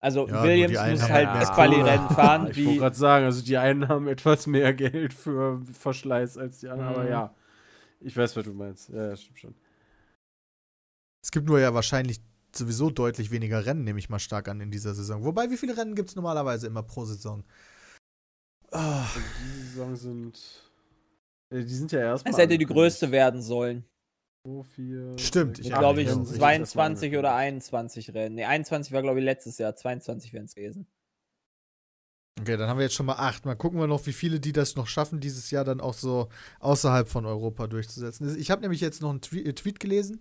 Also 0.00 0.28
Ja, 0.28 0.42
Williams 0.44 0.78
muss 1.00 1.08
halt 1.10 1.26
das. 1.26 1.50
Quali-Rennen 1.52 2.08
fahren, 2.10 2.50
Ich 2.50 2.56
wollte 2.58 2.70
wie. 2.70 2.76
gerade 2.78 2.96
sagen, 2.96 3.24
also 3.24 3.42
die 3.44 3.56
einen 3.56 3.88
haben 3.88 4.06
etwas 4.08 4.46
mehr 4.46 4.72
Geld 4.74 5.12
für 5.14 5.64
Verschleiß 5.66 6.36
als 6.38 6.60
die 6.60 6.68
anderen, 6.68 6.90
aber 6.90 7.04
Mhm. 7.04 7.10
ja. 7.10 7.34
Ich 8.00 8.16
weiß, 8.16 8.36
was 8.36 8.44
du 8.44 8.52
meinst. 8.54 8.90
Ja, 8.90 9.08
ja, 9.08 9.16
stimmt 9.16 9.38
schon. 9.40 9.54
Es 11.24 11.32
gibt 11.32 11.46
nur 11.46 11.58
ja 11.58 11.74
wahrscheinlich 11.74 12.20
sowieso 12.54 12.90
deutlich 12.90 13.30
weniger 13.32 13.66
Rennen, 13.66 13.82
nehme 13.84 13.98
ich 13.98 14.08
mal 14.08 14.20
stark 14.20 14.48
an, 14.48 14.60
in 14.60 14.70
dieser 14.70 14.94
Saison. 14.94 15.24
Wobei, 15.24 15.50
wie 15.50 15.56
viele 15.56 15.76
Rennen 15.76 15.94
gibt 15.96 16.10
es 16.10 16.16
normalerweise 16.16 16.68
immer 16.68 16.82
pro 16.84 17.04
Saison? 17.04 17.42
Ah, 18.70 19.02
Also 19.02 19.20
diese 19.42 19.60
Saison 19.66 19.96
sind. 19.96 20.70
äh, 21.52 21.64
Die 21.64 21.74
sind 21.74 21.90
ja 21.90 22.00
erstmal. 22.00 22.32
Es 22.32 22.38
hätte 22.38 22.56
die 22.56 22.66
größte 22.66 23.10
werden 23.10 23.42
sollen. 23.42 23.84
So, 24.44 24.62
vier, 24.62 25.18
Stimmt, 25.18 25.58
sechs, 25.58 25.68
ich 25.68 25.74
glaube 25.74 26.02
ich, 26.02 26.08
Rennen 26.08 26.22
auch. 26.22 26.26
sind 26.26 26.40
jetzt 26.40 26.58
erstmal 26.58 26.96
22 26.96 27.16
oder 27.16 27.32
angekündigt. 27.32 27.74
21 27.74 28.14
Rennen. 28.14 28.34
Ne, 28.36 28.46
21 28.46 28.92
war, 28.92 29.02
glaube 29.02 29.18
ich, 29.20 29.24
letztes 29.24 29.58
Jahr. 29.58 29.74
22 29.76 30.32
wären 30.32 30.44
es 30.46 30.54
gewesen. 30.54 30.86
okay, 32.40 32.56
dann 32.56 32.68
haben 32.68 32.78
wir 32.78 32.84
jetzt 32.84 32.94
schon 32.94 33.06
mal 33.06 33.14
acht. 33.16 33.44
Mal 33.44 33.56
gucken 33.56 33.80
wir 33.80 33.86
noch, 33.86 34.06
wie 34.06 34.12
viele 34.12 34.40
die 34.40 34.52
das 34.52 34.76
noch 34.76 34.86
schaffen, 34.86 35.20
dieses 35.20 35.50
Jahr 35.50 35.64
dann 35.64 35.80
auch 35.80 35.94
so 35.94 36.28
außerhalb 36.60 37.08
von 37.08 37.26
Europa 37.26 37.66
durchzusetzen. 37.66 38.38
Ich 38.38 38.50
habe 38.50 38.62
nämlich 38.62 38.80
jetzt 38.80 39.02
noch 39.02 39.10
einen 39.10 39.20
Tweet, 39.20 39.46
äh, 39.46 39.52
Tweet 39.54 39.80
gelesen, 39.80 40.20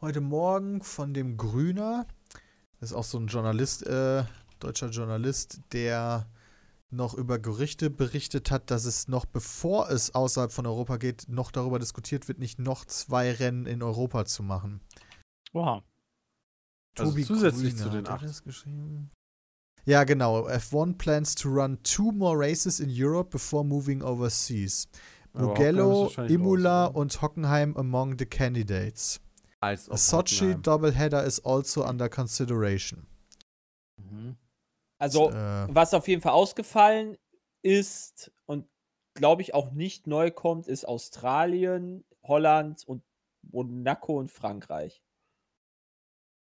heute 0.00 0.20
Morgen 0.20 0.82
von 0.82 1.14
dem 1.14 1.36
Grüner. 1.36 2.06
Das 2.78 2.90
ist 2.90 2.96
auch 2.96 3.04
so 3.04 3.18
ein 3.18 3.26
Journalist, 3.26 3.86
äh, 3.86 4.24
deutscher 4.58 4.90
Journalist, 4.90 5.60
der 5.72 6.26
noch 6.92 7.14
über 7.14 7.38
Gerüchte 7.38 7.90
berichtet 7.90 8.50
hat, 8.50 8.70
dass 8.70 8.84
es 8.84 9.08
noch 9.08 9.24
bevor 9.24 9.90
es 9.90 10.14
außerhalb 10.14 10.52
von 10.52 10.66
Europa 10.66 10.96
geht, 10.96 11.26
noch 11.28 11.50
darüber 11.50 11.78
diskutiert 11.78 12.28
wird, 12.28 12.38
nicht 12.38 12.58
noch 12.58 12.84
zwei 12.84 13.32
Rennen 13.32 13.66
in 13.66 13.82
Europa 13.82 14.24
zu 14.24 14.42
machen. 14.42 14.80
Oha. 15.52 15.82
Also 16.98 17.12
Tobi 17.12 17.24
zusätzlich 17.24 17.76
zu 17.76 17.84
Grüner, 17.84 18.02
den 18.02 18.04
hat 18.04 18.08
er 18.08 18.14
acht. 18.16 18.24
das 18.24 18.42
geschrieben? 18.42 19.10
Ja, 19.84 20.04
genau. 20.04 20.46
F1 20.48 20.98
plans 20.98 21.34
to 21.34 21.48
run 21.48 21.78
two 21.82 22.12
more 22.12 22.38
races 22.38 22.80
in 22.80 22.90
Europe 22.92 23.30
before 23.30 23.64
moving 23.64 24.02
overseas. 24.02 24.88
Mugello, 25.32 26.10
Imola 26.28 26.86
raus, 26.86 26.90
oder? 26.90 26.98
und 26.98 27.22
Hockenheim 27.22 27.76
among 27.76 28.18
the 28.18 28.26
candidates. 28.26 29.20
Als 29.60 29.88
A 29.90 29.96
Sochi 29.96 30.36
Hockenheim. 30.36 30.62
doubleheader 30.62 31.24
is 31.24 31.38
also 31.44 31.84
under 31.86 32.08
consideration. 32.08 33.06
Mhm. 33.96 34.36
Also, 35.00 35.30
äh, 35.30 35.66
was 35.68 35.94
auf 35.94 36.06
jeden 36.08 36.22
Fall 36.22 36.32
ausgefallen 36.32 37.16
ist 37.62 38.30
und 38.46 38.68
glaube 39.14 39.42
ich 39.42 39.54
auch 39.54 39.72
nicht 39.72 40.06
neu 40.06 40.30
kommt, 40.30 40.68
ist 40.68 40.86
Australien, 40.86 42.04
Holland 42.22 42.84
und 42.86 43.02
Monaco 43.42 44.18
und 44.18 44.30
Frankreich. 44.30 45.02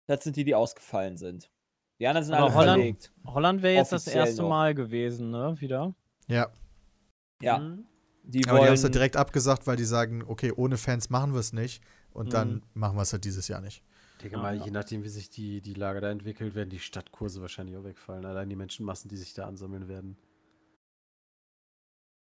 Das 0.08 0.24
sind 0.24 0.36
die, 0.38 0.44
die 0.46 0.56
ausgefallen 0.56 1.18
sind. 1.18 1.52
Die 2.00 2.08
anderen 2.08 2.26
sind 2.26 2.36
Aber 2.36 2.46
alle 2.46 2.56
Holland- 2.56 2.78
verlegt. 2.80 3.12
Holland 3.26 3.62
wäre 3.62 3.76
jetzt 3.76 3.92
das 3.92 4.04
Offiziell 4.04 4.26
erste 4.28 4.42
noch. 4.44 4.50
Mal 4.50 4.74
gewesen, 4.76 5.30
ne? 5.32 5.56
Wieder. 5.60 5.94
ja. 6.28 6.50
Ja, 7.40 7.60
Mhm. 7.60 7.86
die 8.24 8.48
Aber 8.48 8.60
die 8.62 8.66
haben 8.66 8.74
es 8.74 8.82
dann 8.82 8.92
direkt 8.92 9.16
abgesagt, 9.16 9.68
weil 9.68 9.76
die 9.78 9.86
sagen, 9.86 10.24
okay, 10.26 10.52
ohne 10.56 10.78
Fans 10.78 11.12
machen 11.12 11.34
wir 11.34 11.40
es 11.40 11.54
nicht. 11.54 11.84
Und 12.12 12.34
dann 12.34 12.54
Mhm. 12.56 12.62
machen 12.74 12.96
wir 12.98 13.04
es 13.04 13.14
halt 13.14 13.26
dieses 13.26 13.48
Jahr 13.48 13.62
nicht. 13.62 13.84
Denke 14.22 14.36
Ja, 14.38 14.42
mal, 14.42 14.58
ja. 14.58 14.66
je 14.66 14.72
nachdem, 14.72 15.04
wie 15.04 15.10
sich 15.10 15.30
die, 15.30 15.62
die 15.62 15.74
Lage 15.74 16.02
da 16.02 16.10
entwickelt, 16.10 16.56
werden 16.56 16.70
die 16.70 16.80
Stadtkurse 16.80 17.42
wahrscheinlich 17.42 17.78
auch 17.78 17.84
wegfallen. 17.84 18.26
Allein 18.26 18.50
die 18.50 18.56
Menschenmassen, 18.56 19.10
die 19.10 19.18
sich 19.18 19.34
da 19.34 19.46
ansammeln 19.48 19.88
werden. 19.88 20.18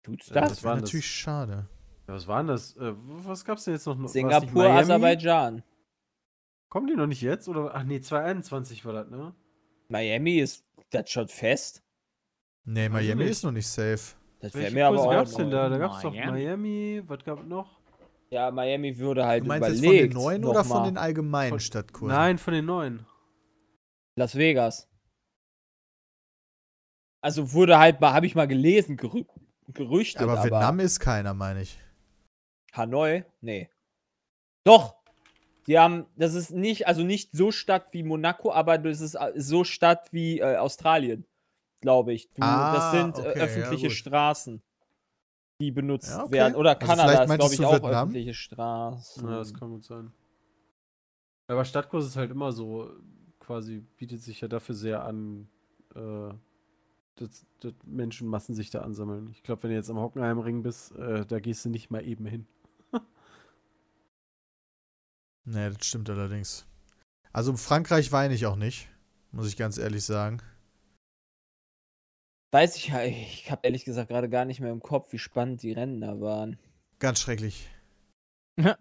Tut's 0.03 0.27
Ja, 0.29 0.35
das? 0.35 0.49
das 0.49 0.57
Das 0.59 0.63
waren 0.63 0.79
natürlich 0.79 1.05
schade. 1.07 1.67
Ja, 2.07 2.13
was 2.13 2.27
waren 2.27 2.47
das? 2.47 2.75
Äh, 2.77 2.93
was 2.95 3.45
gab's 3.45 3.65
denn 3.65 3.73
jetzt 3.73 3.85
noch? 3.85 4.07
Singapur, 4.07 4.63
Miami? 4.63 4.79
Aserbaidschan. 4.79 5.63
Kommen 6.69 6.87
die 6.87 6.95
noch 6.95 7.07
nicht 7.07 7.21
jetzt? 7.21 7.47
Oder? 7.49 7.75
Ach 7.75 7.83
nee, 7.83 7.99
2021 8.01 8.85
war 8.85 8.93
das, 8.93 9.09
ne? 9.09 9.35
Miami 9.89 10.39
ist 10.39 10.65
das 10.91 11.09
schon 11.09 11.27
fest. 11.27 11.83
Nee, 12.63 12.85
ich 12.85 12.91
Miami 12.91 13.25
ist 13.25 13.43
noch 13.43 13.51
nicht 13.51 13.67
safe. 13.67 14.15
Das 14.39 14.53
wäre 14.53 14.63
Welche 14.63 14.75
mir 14.75 14.87
aber 14.87 14.95
Kurse 14.95 15.09
auch. 15.09 15.13
gab's 15.13 15.35
denn 15.35 15.51
da? 15.51 15.69
Da 15.69 15.77
gab's 15.77 16.01
doch 16.01 16.13
Miami? 16.13 16.31
Miami, 16.45 17.03
was 17.05 17.23
gab 17.23 17.45
noch? 17.45 17.80
Ja, 18.34 18.49
Miami 18.49 18.97
würde 18.97 19.25
halt 19.25 19.43
Du 19.43 19.47
meinst 19.47 19.67
jetzt 19.69 19.84
von 19.84 19.93
den 19.93 20.09
neuen 20.11 20.45
oder 20.45 20.63
von 20.63 20.77
mal 20.77 20.86
den 20.86 20.97
allgemeinen 20.97 21.49
Von- 21.49 21.59
Stadtkursen? 21.59 22.15
Nein, 22.15 22.38
von 22.38 22.53
den 22.53 22.65
neuen. 22.65 23.05
Las 24.17 24.36
Vegas. 24.36 24.88
Also 27.23 27.51
wurde 27.51 27.77
halt 27.77 27.99
mal, 27.99 28.13
habe 28.13 28.25
ich 28.25 28.34
mal 28.36 28.47
gelesen, 28.47 28.97
gerü 28.97 29.25
gerüchtet, 29.67 30.21
aber 30.23 30.34
aber, 30.34 30.43
Vietnam 30.43 30.79
ist 30.79 30.99
keiner, 30.99 31.34
meine 31.34 31.61
ich. 31.61 31.79
Hanoi? 32.73 33.23
Nee. 33.41 33.69
Doch. 34.65 34.95
Die 35.67 35.77
haben, 35.77 36.07
das 36.15 36.34
ist 36.34 36.51
nicht, 36.51 36.88
also 36.88 37.03
nicht 37.03 37.32
so 37.32 37.51
Stadt 37.51 37.93
wie 37.93 38.03
Monaco, 38.03 38.51
aber 38.51 38.77
das 38.77 38.99
ist 38.99 39.17
so 39.36 39.63
Stadt 39.63 40.11
wie 40.11 40.39
äh, 40.39 40.57
Australien, 40.57 41.25
glaube 41.82 42.13
ich. 42.13 42.29
Du, 42.34 42.41
Ah, 42.41 42.73
das 42.73 42.91
sind 42.91 43.17
okay, 43.19 43.34
äh, 43.34 43.38
ja, 43.38 43.43
öffentliche 43.45 43.88
gut. 43.88 43.95
Straßen, 43.95 44.63
die 45.62 45.72
benutzt 45.72 46.09
Ja, 46.09 46.24
okay. 46.24 46.32
werden. 46.34 46.55
Oder 46.55 46.72
Also 46.82 46.86
Kanada 46.88 47.24
ist, 47.24 47.36
glaube 47.36 47.53
ich, 47.53 47.66
auch 47.66 47.74
Vietnam? 47.74 47.91
öffentliche 47.93 48.34
Straßen. 48.34 49.28
Ja, 49.30 49.38
das 49.38 49.53
kann 49.53 49.70
gut 49.70 49.84
sein. 49.84 50.12
Aber 51.47 51.66
Stadtkurs 51.66 52.05
ist 52.05 52.16
halt 52.18 52.32
immer 52.32 52.51
so, 52.51 52.91
quasi 53.39 53.80
bietet 53.97 54.22
sich 54.22 54.41
ja 54.41 54.47
dafür 54.47 54.76
sehr 54.76 55.03
an, 55.03 55.47
äh, 55.95 56.34
dass, 57.16 57.45
dass 57.59 57.74
Menschenmassen 57.86 58.55
sich 58.55 58.70
da 58.70 58.82
ansammeln. 58.82 59.30
Ich 59.32 59.43
glaube, 59.43 59.64
wenn 59.64 59.70
du 59.72 59.76
jetzt 59.76 59.89
am 59.89 59.99
Hockenheimring 59.99 60.64
bist, 60.64 60.93
äh, 60.95 61.26
da 61.26 61.39
gehst 61.39 61.66
du 61.66 61.70
nicht 61.70 61.91
mal 61.91 62.05
eben 62.05 62.26
hin. 62.26 62.47
Nee, 65.43 65.70
das 65.72 65.86
stimmt 65.88 66.09
allerdings. 66.09 66.66
Also 67.34 67.55
Frankreich 67.57 68.12
weine 68.12 68.34
ich 68.34 68.45
auch 68.45 68.55
nicht, 68.55 68.89
muss 69.32 69.47
ich 69.47 69.57
ganz 69.57 69.78
ehrlich 69.78 70.03
sagen. 70.03 70.41
Weiß 72.51 72.75
ich, 72.75 72.87
ja, 72.89 73.03
ich 73.03 73.49
habe 73.49 73.61
ehrlich 73.63 73.85
gesagt 73.85 74.09
gerade 74.09 74.29
gar 74.29 74.45
nicht 74.45 74.59
mehr 74.59 74.71
im 74.71 74.81
Kopf, 74.81 75.13
wie 75.13 75.19
spannend 75.19 75.63
die 75.63 75.71
Rennen 75.71 76.01
da 76.01 76.19
waren. 76.19 76.59
Ganz 76.99 77.19
schrecklich. 77.21 77.67
Das 78.57 78.77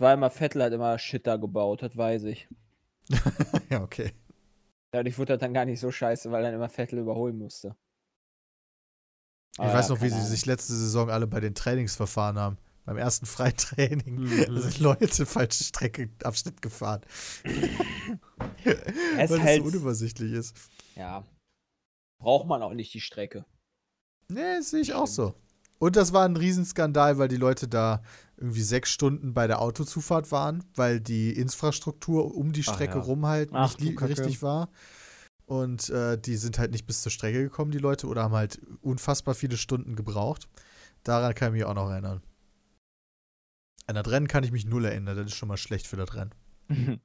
war 0.00 0.14
immer, 0.14 0.30
Vettel 0.30 0.62
hat 0.62 0.72
immer 0.72 0.98
Shit 0.98 1.26
da 1.26 1.36
gebaut, 1.36 1.82
das 1.82 1.96
weiß 1.96 2.24
ich. 2.24 2.48
ja, 3.70 3.82
okay. 3.82 4.12
Dadurch 4.92 5.18
wurde 5.18 5.32
das 5.34 5.40
dann 5.40 5.52
gar 5.52 5.64
nicht 5.64 5.80
so 5.80 5.90
scheiße, 5.90 6.30
weil 6.30 6.44
dann 6.44 6.54
immer 6.54 6.68
Vettel 6.68 7.00
überholen 7.00 7.36
musste. 7.36 7.74
Ich 9.54 9.60
Aber 9.60 9.74
weiß 9.74 9.88
ja, 9.88 9.94
noch, 9.94 10.00
wie 10.00 10.08
keine 10.08 10.12
sie 10.12 10.18
Ahnung. 10.20 10.30
sich 10.30 10.46
letzte 10.46 10.72
Saison 10.74 11.10
alle 11.10 11.26
bei 11.26 11.40
den 11.40 11.54
Trainings 11.54 11.96
verfahren 11.96 12.38
haben. 12.38 12.56
Beim 12.86 12.98
ersten 12.98 13.26
Freitraining 13.26 14.20
Mhm. 14.20 14.28
sind 14.60 14.78
Leute 14.78 15.26
falsche 15.26 15.64
Strecke, 15.64 16.10
Abschnitt 16.22 16.62
gefahren. 16.62 17.00
Es 19.16 19.30
Weil 19.30 19.42
halt- 19.42 19.58
es 19.58 19.58
so 19.58 19.64
unübersichtlich 19.76 20.32
ist. 20.32 20.56
Ja. 20.96 21.24
Braucht 22.24 22.46
man 22.46 22.62
auch 22.62 22.72
nicht 22.72 22.94
die 22.94 23.00
Strecke. 23.00 23.44
Nee, 24.28 24.60
sehe 24.60 24.80
ich 24.80 24.94
auch 24.94 25.06
so. 25.06 25.34
Und 25.78 25.96
das 25.96 26.14
war 26.14 26.24
ein 26.24 26.36
Riesenskandal, 26.36 27.18
weil 27.18 27.28
die 27.28 27.36
Leute 27.36 27.68
da 27.68 28.02
irgendwie 28.38 28.62
sechs 28.62 28.90
Stunden 28.90 29.34
bei 29.34 29.46
der 29.46 29.60
Autozufahrt 29.60 30.32
waren, 30.32 30.64
weil 30.74 31.00
die 31.00 31.32
Infrastruktur 31.32 32.34
um 32.34 32.52
die 32.52 32.64
Ach 32.66 32.72
Strecke 32.72 32.96
ja. 32.96 33.04
rum 33.04 33.26
halt 33.26 33.50
Ach, 33.52 33.78
nicht 33.78 34.00
richtig 34.00 34.40
war. 34.40 34.70
Und 35.44 35.90
äh, 35.90 36.16
die 36.16 36.36
sind 36.36 36.58
halt 36.58 36.70
nicht 36.70 36.86
bis 36.86 37.02
zur 37.02 37.12
Strecke 37.12 37.42
gekommen, 37.42 37.70
die 37.70 37.78
Leute, 37.78 38.06
oder 38.06 38.22
haben 38.22 38.34
halt 38.34 38.62
unfassbar 38.80 39.34
viele 39.34 39.58
Stunden 39.58 39.94
gebraucht. 39.94 40.48
Daran 41.02 41.34
kann 41.34 41.48
ich 41.48 41.60
mich 41.60 41.64
auch 41.64 41.74
noch 41.74 41.90
erinnern. 41.90 42.22
An 43.86 43.96
das 43.96 44.10
Rennen 44.10 44.28
kann 44.28 44.44
ich 44.44 44.52
mich 44.52 44.64
null 44.64 44.86
erinnern, 44.86 45.14
das 45.14 45.26
ist 45.26 45.34
schon 45.36 45.48
mal 45.48 45.58
schlecht 45.58 45.86
für 45.86 45.96
das 45.96 46.14
Rennen. 46.14 46.34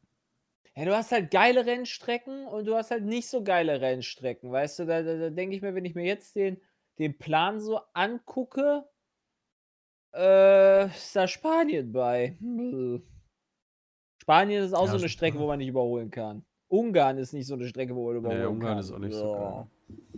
Ja, 0.79 0.85
du 0.85 0.95
hast 0.95 1.11
halt 1.11 1.29
geile 1.29 1.65
Rennstrecken 1.65 2.47
und 2.47 2.65
du 2.65 2.73
hast 2.73 2.89
halt 2.89 3.03
nicht 3.03 3.27
so 3.27 3.43
geile 3.43 3.81
Rennstrecken. 3.81 4.49
Weißt 4.49 4.79
du, 4.79 4.85
da, 4.85 5.01
da, 5.03 5.17
da 5.17 5.29
denke 5.29 5.53
ich 5.53 5.61
mir, 5.61 5.75
wenn 5.75 5.83
ich 5.83 5.93
mir 5.93 6.05
jetzt 6.05 6.37
den, 6.37 6.61
den 6.99 7.17
Plan 7.17 7.59
so 7.59 7.81
angucke, 7.91 8.87
äh, 10.15 10.85
ist 10.85 11.13
da 11.17 11.27
Spanien 11.27 11.91
bei. 11.91 12.37
Hm. 12.39 13.03
Spanien 14.21 14.63
ist 14.63 14.73
auch 14.73 14.85
Ja, 14.85 14.91
so 14.91 14.97
eine 14.99 15.09
Strecke, 15.09 15.37
wo 15.37 15.47
man 15.47 15.59
nicht 15.59 15.67
überholen 15.67 16.11
kann. 16.11 16.45
Ungarn 16.69 17.17
ist 17.17 17.33
nicht 17.33 17.47
so 17.47 17.55
eine 17.55 17.67
Strecke, 17.67 17.93
wo 17.93 18.07
man 18.07 18.15
überholen 18.15 18.39
Nee, 18.39 18.45
kann. 18.45 18.53
Ungarn 18.53 18.77
ist 18.77 18.91
auch 18.93 18.99
nicht 18.99 19.15
so 19.15 19.33
Ja. 19.33 19.33
geil. 19.33 19.67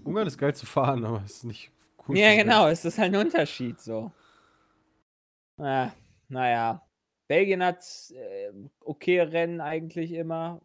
Ungarn 0.04 0.28
ist 0.28 0.38
geil 0.38 0.54
zu 0.54 0.68
fahren, 0.68 1.04
aber 1.06 1.24
ist 1.26 1.44
nicht 1.44 1.72
cool. 2.08 2.16
Ja, 2.16 2.36
genau, 2.36 2.68
es 2.68 2.86
ist 2.86 3.00
halt 3.00 3.16
ein 3.16 3.20
Unterschied 3.20 3.80
so. 3.82 4.12
Ah, 5.58 5.90
naja. 6.30 6.88
Belgien 7.32 7.64
hat 7.64 7.82
äh, 8.14 8.52
okay 8.82 9.22
Rennen 9.22 9.62
eigentlich 9.62 10.12
immer. 10.12 10.60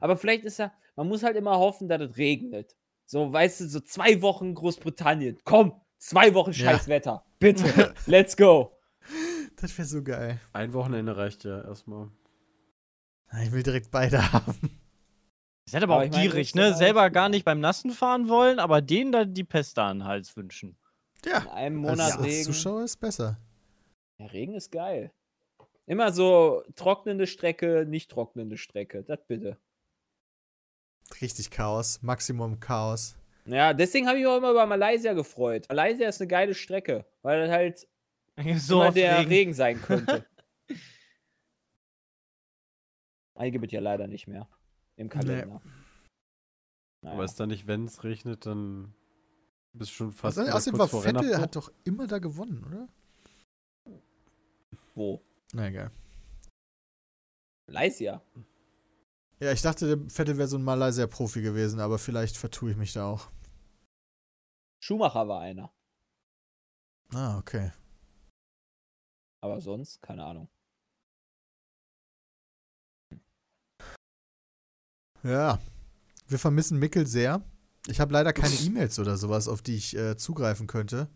Aber 0.00 0.16
vielleicht 0.16 0.44
ist 0.46 0.58
ja, 0.58 0.72
man 0.96 1.06
muss 1.06 1.22
halt 1.22 1.36
immer 1.36 1.58
hoffen, 1.58 1.86
dass 1.86 2.00
es 2.00 2.16
regnet. 2.16 2.74
So, 3.04 3.30
weißt 3.30 3.60
du, 3.60 3.68
so 3.68 3.80
zwei 3.80 4.22
Wochen 4.22 4.54
Großbritannien. 4.54 5.38
Komm, 5.44 5.78
zwei 5.98 6.32
Wochen 6.32 6.52
Ja. 6.52 6.70
scheiß 6.72 6.88
Wetter. 6.88 7.24
Bitte, 7.38 7.94
let's 8.06 8.36
go. 8.38 8.72
Das 9.60 9.76
wäre 9.76 9.86
so 9.86 10.02
geil. 10.02 10.40
Ein 10.54 10.72
Wochenende 10.72 11.14
reicht 11.14 11.44
ja 11.44 11.60
erstmal. 11.62 12.08
Ich 13.42 13.52
will 13.52 13.62
direkt 13.62 13.90
beide 13.90 14.32
haben. 14.32 14.80
Ist 15.66 15.74
halt 15.74 15.84
aber, 15.84 15.96
Aber 15.96 16.06
auch 16.06 16.10
gierig, 16.10 16.54
ne? 16.54 16.64
halt- 16.64 16.78
Selber 16.78 17.10
gar 17.10 17.28
nicht 17.28 17.44
beim 17.44 17.60
Nassen 17.60 17.90
fahren 17.90 18.30
wollen, 18.30 18.58
aber 18.60 18.80
denen 18.80 19.12
da 19.12 19.26
die 19.26 19.44
Peste 19.44 19.82
an 19.82 19.98
den 19.98 20.04
Hals 20.06 20.34
wünschen. 20.38 20.78
Ja, 21.26 21.40
In 21.42 21.48
einem 21.48 21.84
als, 21.84 21.90
Monat 21.98 22.12
als 22.16 22.24
Regen. 22.26 22.44
Zuschauer 22.44 22.84
ist 22.84 22.96
besser. 22.96 23.38
Ja, 24.18 24.26
Regen 24.26 24.54
ist 24.54 24.72
geil. 24.72 25.12
Immer 25.88 26.12
so 26.12 26.62
trocknende 26.76 27.26
Strecke, 27.26 27.86
nicht 27.88 28.10
trocknende 28.10 28.58
Strecke. 28.58 29.02
Das 29.04 29.24
bitte. 29.26 29.58
Richtig 31.22 31.50
Chaos, 31.50 32.02
Maximum 32.02 32.60
Chaos. 32.60 33.16
Ja, 33.46 33.72
deswegen 33.72 34.06
habe 34.06 34.18
ich 34.18 34.24
mich 34.24 34.30
auch 34.30 34.36
immer 34.36 34.50
über 34.50 34.66
Malaysia 34.66 35.14
gefreut. 35.14 35.64
Malaysia 35.70 36.06
ist 36.06 36.20
eine 36.20 36.28
geile 36.28 36.54
Strecke, 36.54 37.06
weil 37.22 37.40
das 37.40 37.50
halt 37.50 37.88
So 38.58 38.74
immer 38.76 38.88
oft 38.88 38.98
der 38.98 39.20
Regen. 39.20 39.28
Regen. 39.30 39.52
sein 39.54 39.80
könnte. 39.80 40.26
Einige 43.34 43.62
wird 43.62 43.72
ja 43.72 43.80
leider 43.80 44.06
nicht 44.08 44.26
mehr 44.26 44.46
im 44.96 45.08
Kalender. 45.08 45.62
Naja. 47.00 47.14
Aber 47.14 47.24
ist 47.24 47.40
da 47.40 47.46
nicht, 47.46 47.66
wenn 47.66 47.86
es 47.86 48.04
regnet, 48.04 48.44
dann 48.44 48.92
bist 49.72 49.92
du 49.92 49.94
schon 49.94 50.12
fast 50.12 50.36
Außerdem 50.36 50.48
wieder 50.48 50.56
außerdem 50.56 50.78
kurz 50.78 50.80
war 50.80 50.88
vor 50.88 51.02
Vettel 51.02 51.20
Rennabbruch? 51.20 51.42
hat 51.42 51.56
doch 51.56 51.72
immer 51.84 52.06
da 52.06 52.18
gewonnen, 52.18 52.62
oder? 52.66 52.88
Wo? 54.94 55.24
Na 55.52 55.68
egal. 55.68 55.90
Malaysia. 57.66 58.22
Ja, 59.40 59.52
ich 59.52 59.62
dachte, 59.62 59.96
der 59.96 60.10
Vettel 60.10 60.36
wäre 60.36 60.48
so 60.48 60.58
ein 60.58 60.64
Malaysia-Profi 60.64 61.42
gewesen, 61.42 61.80
aber 61.80 61.98
vielleicht 61.98 62.36
vertue 62.36 62.72
ich 62.72 62.76
mich 62.76 62.92
da 62.92 63.06
auch. 63.06 63.30
Schumacher 64.80 65.28
war 65.28 65.40
einer. 65.40 65.72
Ah, 67.14 67.38
okay. 67.38 67.72
Aber 69.40 69.60
sonst, 69.60 70.02
keine 70.02 70.24
Ahnung. 70.24 70.48
Ja. 75.22 75.58
Wir 76.26 76.38
vermissen 76.38 76.78
Mickel 76.78 77.06
sehr. 77.06 77.42
Ich 77.86 78.00
habe 78.00 78.12
leider 78.12 78.32
keine 78.32 78.54
E-Mails 78.54 78.98
oder 78.98 79.16
sowas, 79.16 79.48
auf 79.48 79.62
die 79.62 79.76
ich 79.76 79.96
äh, 79.96 80.16
zugreifen 80.16 80.66
könnte. 80.66 81.08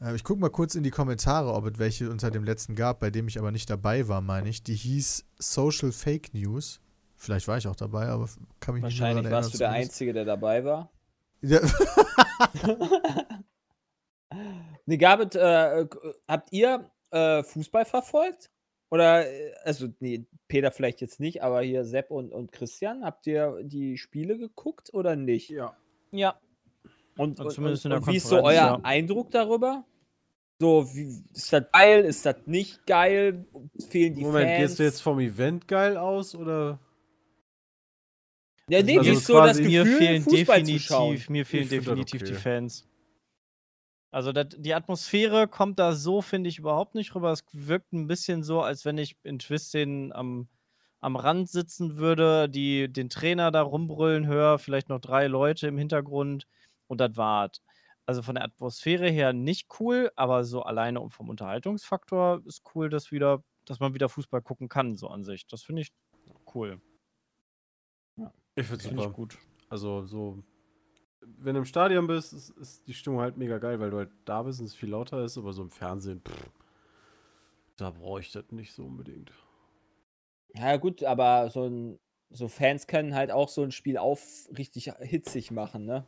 Äh, 0.00 0.14
ich 0.14 0.24
gucke 0.24 0.40
mal 0.40 0.50
kurz 0.50 0.74
in 0.74 0.82
die 0.82 0.90
Kommentare, 0.90 1.52
ob 1.52 1.66
es 1.66 1.78
welche 1.78 2.10
unter 2.10 2.30
dem 2.30 2.44
letzten 2.44 2.74
gab, 2.74 3.00
bei 3.00 3.10
dem 3.10 3.28
ich 3.28 3.38
aber 3.38 3.52
nicht 3.52 3.70
dabei 3.70 4.08
war, 4.08 4.20
meine 4.20 4.48
ich. 4.48 4.62
Die 4.62 4.74
hieß 4.74 5.24
Social 5.38 5.92
Fake 5.92 6.34
News. 6.34 6.80
Vielleicht 7.16 7.48
war 7.48 7.56
ich 7.56 7.66
auch 7.66 7.76
dabei, 7.76 8.06
aber 8.08 8.28
kann 8.60 8.74
mich 8.74 8.84
nicht 8.84 9.00
mehr 9.00 9.08
Wahrscheinlich 9.08 9.24
daran 9.24 9.44
warst 9.44 9.54
du 9.54 9.58
der. 9.58 9.70
Einzige, 9.70 10.12
der 10.12 10.24
dabei 10.24 10.64
war. 10.64 10.90
Ja, 11.40 11.60
ne, 14.86 14.98
gab 14.98 15.20
es, 15.20 15.34
äh, 15.34 15.80
äh, 15.80 15.88
habt 16.28 16.52
ihr 16.52 16.90
äh, 17.10 17.42
Fußball 17.42 17.84
verfolgt? 17.84 18.50
Oder, 18.90 19.26
äh, 19.30 19.52
also, 19.64 19.88
nee, 20.00 20.26
Peter 20.48 20.70
vielleicht 20.70 21.00
jetzt 21.00 21.20
nicht, 21.20 21.42
aber 21.42 21.62
hier 21.62 21.84
Sepp 21.84 22.10
und, 22.10 22.32
und 22.32 22.52
Christian, 22.52 23.04
habt 23.04 23.26
ihr 23.26 23.60
die 23.62 23.98
Spiele 23.98 24.38
geguckt 24.38 24.92
oder 24.94 25.16
nicht? 25.16 25.50
Ja. 25.50 25.76
Ja. 26.10 26.38
Und, 27.16 27.40
und, 27.40 27.50
zumindest 27.50 27.84
und, 27.84 27.92
in 27.92 27.98
der 27.98 28.06
und 28.06 28.12
wie 28.12 28.16
ist 28.16 28.28
so 28.28 28.42
euer 28.42 28.54
ja. 28.54 28.80
Eindruck 28.82 29.30
darüber? 29.30 29.84
So, 30.58 30.88
wie, 30.94 31.22
ist 31.34 31.52
das 31.52 31.64
geil? 31.72 32.04
Ist 32.04 32.24
das 32.24 32.36
nicht 32.46 32.86
geil? 32.86 33.44
Fehlen 33.88 34.14
die 34.14 34.22
Moment, 34.22 34.48
Fans? 34.48 34.58
gehst 34.60 34.78
du 34.78 34.82
jetzt 34.84 35.02
vom 35.02 35.20
Event 35.20 35.68
geil 35.68 35.96
aus 35.96 36.34
oder? 36.34 36.78
Ja, 38.68 38.82
nee, 38.82 38.98
Also 38.98 39.14
so 39.14 39.34
das 39.34 39.58
Gefühl, 39.58 39.84
mir 39.84 39.86
fehlen 39.86 40.22
Fußball 40.22 40.62
definitiv, 40.62 41.28
mir 41.28 41.46
fehlen 41.46 41.62
das 41.64 41.70
definitiv 41.70 42.22
die 42.22 42.32
okay. 42.32 42.40
Fans. 42.40 42.88
Also 44.10 44.32
dat, 44.32 44.56
die 44.58 44.74
Atmosphäre 44.74 45.46
kommt 45.46 45.78
da 45.78 45.92
so, 45.92 46.22
finde 46.22 46.48
ich, 46.48 46.58
überhaupt 46.58 46.94
nicht 46.94 47.14
rüber. 47.14 47.32
Es 47.32 47.44
wirkt 47.52 47.92
ein 47.92 48.06
bisschen 48.06 48.42
so, 48.42 48.62
als 48.62 48.84
wenn 48.84 48.98
ich 48.98 49.16
in 49.24 49.38
Twist-Szenen 49.38 50.12
am, 50.12 50.48
am 51.00 51.16
Rand 51.16 51.50
sitzen 51.50 51.96
würde, 51.96 52.48
die 52.48 52.90
den 52.90 53.10
Trainer 53.10 53.50
da 53.50 53.60
rumbrüllen 53.60 54.26
höre, 54.26 54.58
vielleicht 54.58 54.88
noch 54.88 55.00
drei 55.00 55.26
Leute 55.26 55.68
im 55.68 55.76
Hintergrund 55.76 56.46
und 56.88 57.00
das 57.00 57.16
war's. 57.16 57.62
Also 58.06 58.22
von 58.22 58.36
der 58.36 58.44
Atmosphäre 58.44 59.08
her 59.10 59.32
nicht 59.32 59.68
cool, 59.80 60.12
aber 60.16 60.44
so 60.44 60.62
alleine 60.62 61.00
und 61.00 61.10
vom 61.10 61.28
Unterhaltungsfaktor 61.28 62.42
ist 62.46 62.62
cool, 62.74 62.88
dass 62.88 63.10
wieder, 63.10 63.42
dass 63.64 63.80
man 63.80 63.94
wieder 63.94 64.08
Fußball 64.08 64.42
gucken 64.42 64.68
kann, 64.68 64.96
so 64.96 65.08
an 65.08 65.24
sich. 65.24 65.46
Das 65.46 65.62
finde 65.62 65.82
ich 65.82 65.92
cool. 66.54 66.80
Ich 68.54 68.66
find's 68.66 68.84
Finde 68.84 69.02
ich 69.02 69.04
super. 69.04 69.14
gut. 69.16 69.38
Also 69.68 70.04
so, 70.06 70.42
wenn 71.20 71.54
du 71.54 71.60
im 71.60 71.64
Stadion 71.64 72.06
bist, 72.06 72.32
ist, 72.32 72.50
ist 72.50 72.86
die 72.86 72.94
Stimmung 72.94 73.20
halt 73.20 73.36
mega 73.36 73.58
geil, 73.58 73.80
weil 73.80 73.90
du 73.90 73.98
halt 73.98 74.10
da 74.24 74.42
bist 74.42 74.60
und 74.60 74.66
es 74.66 74.74
viel 74.74 74.90
lauter 74.90 75.24
ist, 75.24 75.36
aber 75.36 75.52
so 75.52 75.62
im 75.62 75.70
Fernsehen, 75.70 76.22
pff, 76.26 76.50
da 77.76 77.90
brauche 77.90 78.20
ich 78.20 78.32
das 78.32 78.50
nicht 78.50 78.72
so 78.72 78.84
unbedingt. 78.84 79.32
Ja, 80.54 80.76
gut, 80.76 81.02
aber 81.04 81.50
so, 81.50 81.64
ein, 81.64 81.98
so 82.30 82.48
Fans 82.48 82.86
können 82.86 83.14
halt 83.14 83.30
auch 83.30 83.48
so 83.48 83.62
ein 83.62 83.72
Spiel 83.72 83.98
auf 83.98 84.48
richtig 84.56 84.90
hitzig 85.00 85.50
machen, 85.50 85.84
ne? 85.84 86.06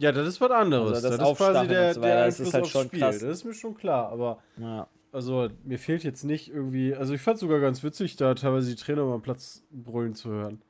Ja, 0.00 0.12
das 0.12 0.26
ist 0.28 0.40
was 0.40 0.50
anderes. 0.50 0.92
Also 0.94 1.08
das 1.10 1.18
das, 1.18 1.30
ist 1.30 1.36
quasi 1.36 1.68
der, 1.68 1.94
so 1.94 2.00
der 2.00 2.24
das 2.26 2.40
ist 2.40 2.40
Einfluss 2.40 2.54
halt 2.54 2.62
aufs 2.64 2.72
schon 2.72 2.86
Spiel. 2.86 3.00
krass. 3.00 3.18
Das 3.18 3.30
ist 3.30 3.44
mir 3.44 3.54
schon 3.54 3.74
klar, 3.74 4.10
aber 4.10 4.42
Ja. 4.56 4.88
also 5.12 5.48
mir 5.64 5.78
fehlt 5.78 6.04
jetzt 6.04 6.24
nicht 6.24 6.48
irgendwie, 6.50 6.94
also 6.94 7.12
ich 7.14 7.20
fand 7.20 7.38
sogar 7.38 7.60
ganz 7.60 7.82
witzig, 7.82 8.16
da 8.16 8.34
teilweise 8.34 8.70
die 8.70 8.76
Trainer 8.82 9.04
mal 9.04 9.14
am 9.14 9.22
Platz 9.22 9.62
brüllen 9.70 10.14
zu 10.14 10.30
hören. 10.30 10.62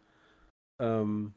Ähm, 0.80 1.34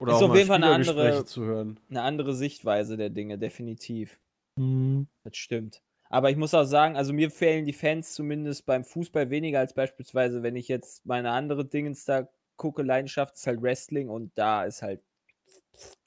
oder 0.00 0.12
Ist 0.12 0.18
auch 0.18 0.22
auf 0.22 0.28
mal 0.28 0.36
jeden 0.36 0.48
Fall 0.48 0.56
eine 0.62 0.72
andere- 0.74 1.24
zu 1.24 1.44
hören. 1.44 1.78
Eine 1.90 2.02
andere 2.02 2.34
Sichtweise 2.34 2.96
der 2.96 3.10
Dinge, 3.10 3.38
definitiv. 3.38 4.18
Mhm. 4.56 5.06
Das 5.24 5.36
stimmt. 5.36 5.82
Aber 6.10 6.30
ich 6.30 6.36
muss 6.36 6.54
auch 6.54 6.64
sagen, 6.64 6.96
also 6.96 7.12
mir 7.12 7.30
fehlen 7.30 7.64
die 7.64 7.72
Fans 7.72 8.14
zumindest 8.14 8.66
beim 8.66 8.84
Fußball 8.84 9.30
weniger 9.30 9.58
als 9.58 9.74
beispielsweise, 9.74 10.42
wenn 10.42 10.56
ich 10.56 10.68
jetzt 10.68 11.04
meine 11.06 11.30
andere 11.32 11.64
Dingens 11.64 12.04
da 12.04 12.28
gucke, 12.56 12.82
Leidenschaft 12.82 13.34
ist 13.34 13.46
halt 13.46 13.60
Wrestling 13.62 14.08
und 14.08 14.30
da 14.38 14.64
ist 14.64 14.82
halt, 14.82 15.00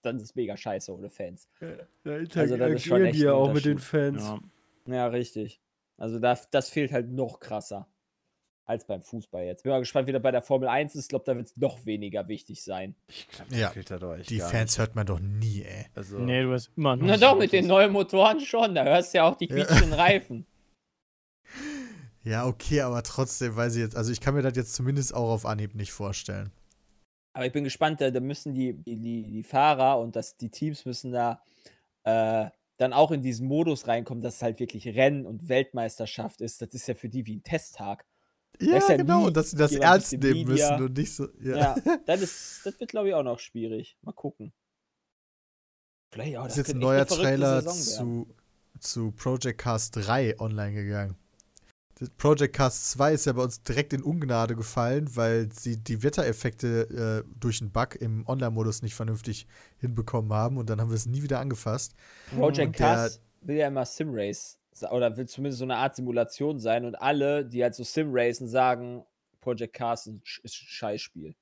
dann 0.02 0.18
ist 0.18 0.24
es 0.24 0.36
mega 0.36 0.56
scheiße 0.58 0.94
ohne 0.94 1.10
Fans. 1.10 1.48
Da 1.60 2.12
Also 2.36 2.58
das 2.58 2.72
ist 2.72 2.86
schon 2.86 3.04
echt 3.06 3.16
die 3.16 3.24
ja 3.24 3.32
ein 3.32 3.36
auch 3.38 3.54
mit 3.54 3.66
den. 3.66 3.80
Fans. 3.80 4.24
Ja. 4.24 4.40
Ja, 4.88 5.08
richtig. 5.08 5.60
Also 5.98 6.20
da, 6.20 6.38
das 6.52 6.70
fehlt 6.70 6.92
halt 6.92 7.10
noch 7.10 7.40
krasser 7.40 7.88
als 8.66 8.86
beim 8.86 9.02
Fußball 9.02 9.44
jetzt. 9.46 9.64
Bin 9.64 9.72
mal 9.72 9.80
gespannt, 9.80 10.08
wie 10.08 10.12
das 10.12 10.22
bei 10.22 10.32
der 10.32 10.42
Formel 10.42 10.68
1 10.68 10.94
ist. 10.96 11.04
Ich 11.06 11.10
glaube, 11.10 11.26
da 11.26 11.36
wird 11.36 11.48
es 11.48 11.56
noch 11.58 11.86
weniger 11.86 12.28
wichtig 12.28 12.64
sein. 12.64 12.96
Ich 13.08 13.28
glaube, 13.30 13.56
Ja, 13.56 13.70
fehlt 13.70 13.90
da 13.92 13.98
doch 13.98 14.14
echt 14.16 14.30
Die 14.30 14.38
gar 14.40 14.50
Fans 14.50 14.72
nicht. 14.74 14.80
hört 14.80 14.96
man 14.96 15.06
doch 15.06 15.20
nie, 15.20 15.64
ey. 15.64 15.86
Also, 15.96 16.20
Nee, 16.20 16.44
du 16.44 16.52
hast 16.54 16.72
immer 16.76 16.96
noch. 16.98 17.08
Na 17.08 17.18
doch, 17.18 17.38
mit 17.38 17.52
den 17.54 17.64
das- 17.64 17.70
neuen 17.70 17.92
Motoren 17.94 18.40
schon. 18.42 18.76
Da 18.76 18.84
hörst 18.84 19.14
du 19.14 19.20
ja 19.20 19.24
auch 19.30 19.36
die 19.38 19.48
Ja. 19.48 19.56
quietschenden 19.56 19.94
Reifen. 19.94 20.46
Ja, 22.24 22.46
okay, 22.46 22.82
aber 22.82 23.04
trotzdem 23.04 23.56
weiß 23.56 23.76
ich 23.76 23.82
jetzt, 23.82 23.96
also 23.96 24.12
ich 24.12 24.20
kann 24.20 24.36
mir 24.36 24.42
das 24.42 24.56
jetzt 24.58 24.74
zumindest 24.76 25.14
auch 25.16 25.30
auf 25.30 25.46
Anhieb 25.46 25.76
nicht 25.76 25.94
vorstellen. 25.94 26.52
Aber 27.38 27.46
ich 27.46 27.54
bin 27.54 27.64
gespannt, 27.64 28.02
da, 28.02 28.10
da 28.10 28.20
müssen 28.20 28.56
die, 28.56 28.74
die, 28.74 28.96
die 29.22 29.44
Fahrer 29.44 30.00
und 30.00 30.16
das, 30.16 30.38
die 30.38 30.50
Teams 30.50 30.86
müssen 30.86 31.12
da 31.12 31.44
äh, 32.04 32.50
dann 32.78 32.94
auch 32.94 33.12
in 33.12 33.22
diesen 33.22 33.48
Modus 33.48 33.88
reinkommen, 33.88 34.24
dass 34.24 34.38
es 34.38 34.42
halt 34.42 34.60
wirklich 34.60 34.88
Rennen 34.88 35.24
und 35.28 35.48
Weltmeisterschaft 35.48 36.42
ist. 36.42 36.64
Das 36.64 36.70
ist 36.74 36.88
ja 36.88 36.96
für 36.96 37.10
die 37.10 37.28
wie 37.28 37.36
ein 37.36 37.44
Testtag. 37.44 38.08
Ja, 38.60 38.78
ist 38.78 38.90
ja 38.90 38.98
genau, 38.98 39.30
dass 39.30 39.52
sie 39.52 39.58
das 39.58 39.72
ernst 39.72 40.14
nehmen 40.14 40.48
Media- 40.48 40.72
müssen 40.80 40.84
und 40.84 40.98
nicht 40.98 41.14
so. 41.14 41.28
Ja. 41.40 41.58
Ja, 41.58 41.76
das, 42.08 42.22
ist, 42.24 42.62
das 42.66 42.80
wird, 42.80 42.90
glaube 42.90 43.10
ich, 43.10 43.14
auch 43.14 43.22
noch 43.22 43.38
schwierig. 43.38 44.00
Mal 44.02 44.14
gucken. 44.14 44.52
Vielleicht 46.12 46.38
auch, 46.38 46.48
ist 46.48 46.54
das 46.54 46.58
jetzt 46.58 46.74
ein 46.74 46.80
neuer 46.80 47.06
Trailer 47.06 47.64
zu, 47.64 48.34
zu 48.80 49.12
Project 49.12 49.60
Cast 49.60 49.96
3 49.96 50.40
online 50.40 50.74
gegangen. 50.74 51.16
Das 52.00 52.12
Project 52.12 52.56
Cast 52.56 52.92
2 52.92 53.14
ist 53.14 53.26
ja 53.26 53.34
bei 53.34 53.42
uns 53.42 53.64
direkt 53.64 53.92
in 53.92 54.04
Ungnade 54.04 54.56
gefallen, 54.56 55.10
weil 55.16 55.52
sie 55.52 55.78
die 55.78 56.04
Wettereffekte 56.04 57.24
äh, 57.26 57.40
durch 57.40 57.60
einen 57.60 57.72
Bug 57.72 57.96
im 57.96 58.28
Online-Modus 58.28 58.84
nicht 58.84 58.94
vernünftig 58.94 59.48
hinbekommen 59.80 60.32
haben 60.32 60.58
und 60.58 60.70
dann 60.70 60.80
haben 60.80 60.90
wir 60.90 60.96
es 60.96 61.08
nie 61.08 61.24
wieder 61.24 61.40
angefasst. 61.40 61.96
Project 62.36 62.74
Cast 62.74 63.22
will 63.42 63.56
ja 63.56 63.68
immer 63.68 63.86
Simrace 63.86 64.60
oder 64.92 65.18
will 65.18 65.28
zumindest 65.28 65.58
so 65.58 65.66
eine 65.66 65.78
Art 65.78 65.96
Simulation 65.96 66.60
sein 66.60 66.86
und 66.86 66.94
alle, 66.96 67.44
die 67.44 67.64
halt 67.64 67.74
so 67.74 67.84
Simracen, 67.84 68.48
sagen, 68.48 69.04
Project 69.42 69.74
Cast 69.74 70.08
ist 70.08 70.14
ein 70.14 70.22
Scheißspiel. 70.46 71.36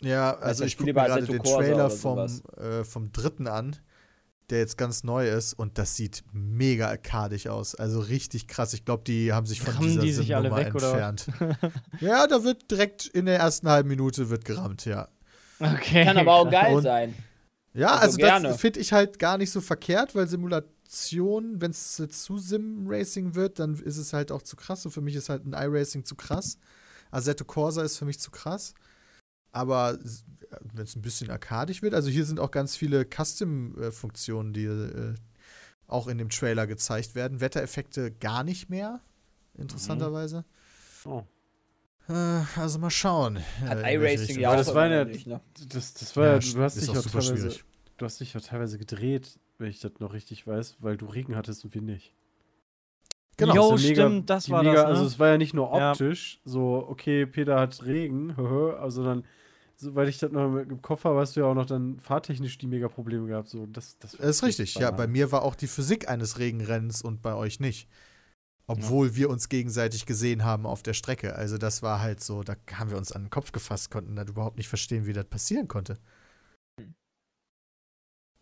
Ja, 0.00 0.36
also 0.36 0.64
ich 0.64 0.76
gucke 0.76 0.92
mir 0.92 0.94
gerade 0.94 1.26
den 1.26 1.42
Trailer 1.42 1.90
vom, 1.90 2.18
äh, 2.56 2.84
vom 2.84 3.10
dritten 3.10 3.48
an, 3.48 3.76
der 4.50 4.58
jetzt 4.58 4.76
ganz 4.76 5.02
neu 5.04 5.28
ist 5.28 5.54
und 5.54 5.78
das 5.78 5.96
sieht 5.96 6.24
mega 6.32 6.88
arkadig 6.88 7.48
aus. 7.48 7.74
Also 7.74 8.00
richtig 8.00 8.48
krass. 8.48 8.72
Ich 8.74 8.84
glaube, 8.84 9.04
die 9.04 9.32
haben 9.32 9.46
sich 9.46 9.60
von 9.60 9.74
Rammen 9.74 9.88
dieser 9.88 10.02
die 10.02 10.12
sich 10.12 10.36
alle 10.36 10.54
weg, 10.54 10.68
entfernt. 10.68 11.26
ja, 12.00 12.26
da 12.26 12.44
wird 12.44 12.70
direkt 12.70 13.06
in 13.06 13.26
der 13.26 13.38
ersten 13.38 13.68
halben 13.68 13.88
Minute 13.88 14.28
wird 14.30 14.44
gerammt, 14.44 14.84
ja. 14.84 15.08
Okay. 15.58 16.04
Kann 16.04 16.18
aber 16.18 16.34
auch 16.34 16.50
geil 16.50 16.74
Und- 16.74 16.82
sein. 16.82 17.14
Ja, 17.74 17.96
Also 17.96 18.20
also, 18.22 18.48
das 18.48 18.60
finde 18.60 18.80
ich 18.80 18.92
halt 18.92 19.18
gar 19.18 19.38
nicht 19.38 19.50
so 19.50 19.62
verkehrt, 19.62 20.14
weil 20.14 20.28
Simulation, 20.28 21.58
wenn 21.62 21.70
es 21.70 21.96
zu 22.10 22.36
Sim-Racing 22.36 23.34
wird, 23.34 23.58
dann 23.58 23.76
ist 23.76 23.96
es 23.96 24.12
halt 24.12 24.30
auch 24.30 24.42
zu 24.42 24.56
krass. 24.56 24.84
Und 24.84 24.92
für 24.92 25.00
mich 25.00 25.14
ist 25.14 25.30
halt 25.30 25.46
ein 25.46 25.54
iRacing 25.54 26.04
zu 26.04 26.14
krass. 26.14 26.58
Assetto 27.10 27.44
Corsa 27.46 27.82
ist 27.82 27.96
für 27.96 28.04
mich 28.04 28.18
zu 28.18 28.30
krass. 28.30 28.74
Aber 29.52 29.98
wenn 30.74 30.84
es 30.84 30.96
ein 30.96 31.02
bisschen 31.02 31.30
arkadisch 31.30 31.82
wird, 31.82 31.94
also 31.94 32.10
hier 32.10 32.24
sind 32.24 32.40
auch 32.40 32.50
ganz 32.50 32.76
viele 32.76 33.04
Custom-Funktionen, 33.04 34.52
die 34.52 34.64
äh, 34.64 35.14
auch 35.86 36.08
in 36.08 36.18
dem 36.18 36.30
Trailer 36.30 36.66
gezeigt 36.66 37.14
werden. 37.14 37.40
Wettereffekte 37.40 38.10
gar 38.12 38.44
nicht 38.44 38.70
mehr, 38.70 39.00
interessanterweise. 39.54 40.44
Oh. 41.04 41.22
Äh, 42.08 42.12
also 42.56 42.78
mal 42.78 42.90
schauen. 42.90 43.38
Hat 43.60 43.78
äh, 43.78 44.00
welche 44.00 44.22
iRacing 44.24 44.40
ja 44.40 44.48
Aber 44.50 44.60
auch 44.60 44.64
das 44.64 44.74
war 44.74 44.88
ja- 44.88 45.04
nicht, 45.04 45.26
ne? 45.26 45.40
Das, 45.68 45.94
das 45.94 46.16
war 46.16 46.26
ja, 46.26 46.32
Ja, 46.38 46.38
du 46.54 46.62
hast 46.62 46.76
dich 46.80 46.86
ja 46.88 46.94
teilweise, 47.02 47.36
schwierig. 47.36 47.64
du 47.98 48.04
hast 48.04 48.20
dich 48.20 48.32
ja 48.34 48.40
teilweise 48.40 48.78
gedreht, 48.78 49.38
wenn 49.58 49.68
ich 49.70 49.80
das 49.80 49.92
noch 50.00 50.12
richtig 50.12 50.46
weiß, 50.46 50.76
weil 50.80 50.96
du 50.96 51.06
Regen 51.06 51.36
hattest 51.36 51.64
und 51.64 51.74
wir 51.74 51.82
nicht. 51.82 52.14
Genau. 53.36 53.54
Jo, 53.54 53.70
ja 53.76 53.78
stimmt, 53.92 54.30
das 54.30 54.50
war 54.50 54.62
mega, 54.62 54.74
das, 54.74 54.82
ne? 54.84 54.88
Also 54.88 55.04
es 55.06 55.18
war 55.18 55.28
ja 55.28 55.38
nicht 55.38 55.54
nur 55.54 55.74
Ja. 55.76 55.92
optisch, 55.92 56.40
so, 56.44 56.84
okay, 56.88 57.24
Peter 57.26 57.58
hat 57.58 57.82
Regen, 57.84 58.36
höhö, 58.36 58.74
also 58.76 59.02
dann, 59.80 59.90
soweit 59.90 60.08
ich 60.08 60.18
das 60.18 60.32
noch 60.32 60.56
im 60.56 60.82
Kopf 60.82 61.04
habe, 61.04 61.20
hast 61.20 61.36
du 61.36 61.40
ja 61.40 61.46
auch 61.46 61.54
noch 61.54 61.66
dann 61.66 61.98
fahrtechnisch 62.00 62.58
die 62.58 62.66
mega 62.66 62.88
Probleme 62.88 63.26
gehabt. 63.26 63.48
So, 63.48 63.66
das, 63.66 63.98
das, 63.98 64.12
Das 64.12 64.20
ist 64.20 64.42
richtig. 64.42 64.74
Ja, 64.74 64.90
bei 64.90 65.06
mir 65.06 65.32
war 65.32 65.42
auch 65.42 65.54
die 65.54 65.66
Physik 65.66 66.08
eines 66.08 66.38
Regenrennens 66.38 67.02
und 67.02 67.22
bei 67.22 67.34
euch 67.34 67.60
nicht. 67.60 67.88
Obwohl 68.66 69.16
wir 69.16 69.28
uns 69.28 69.48
gegenseitig 69.48 70.06
gesehen 70.06 70.44
haben 70.44 70.66
auf 70.66 70.82
der 70.82 70.94
Strecke. 70.94 71.34
Also 71.34 71.58
das 71.58 71.82
war 71.82 72.00
halt 72.00 72.22
so, 72.22 72.42
da 72.42 72.54
haben 72.74 72.90
wir 72.90 72.96
uns 72.96 73.12
an 73.12 73.24
den 73.24 73.30
Kopf 73.30 73.52
gefasst, 73.52 73.90
konnten 73.90 74.16
das 74.16 74.28
überhaupt 74.28 74.56
nicht 74.56 74.68
verstehen, 74.68 75.04
wie 75.06 75.12
das 75.12 75.26
passieren 75.26 75.68
konnte. 75.68 75.98
Hm. 76.80 76.94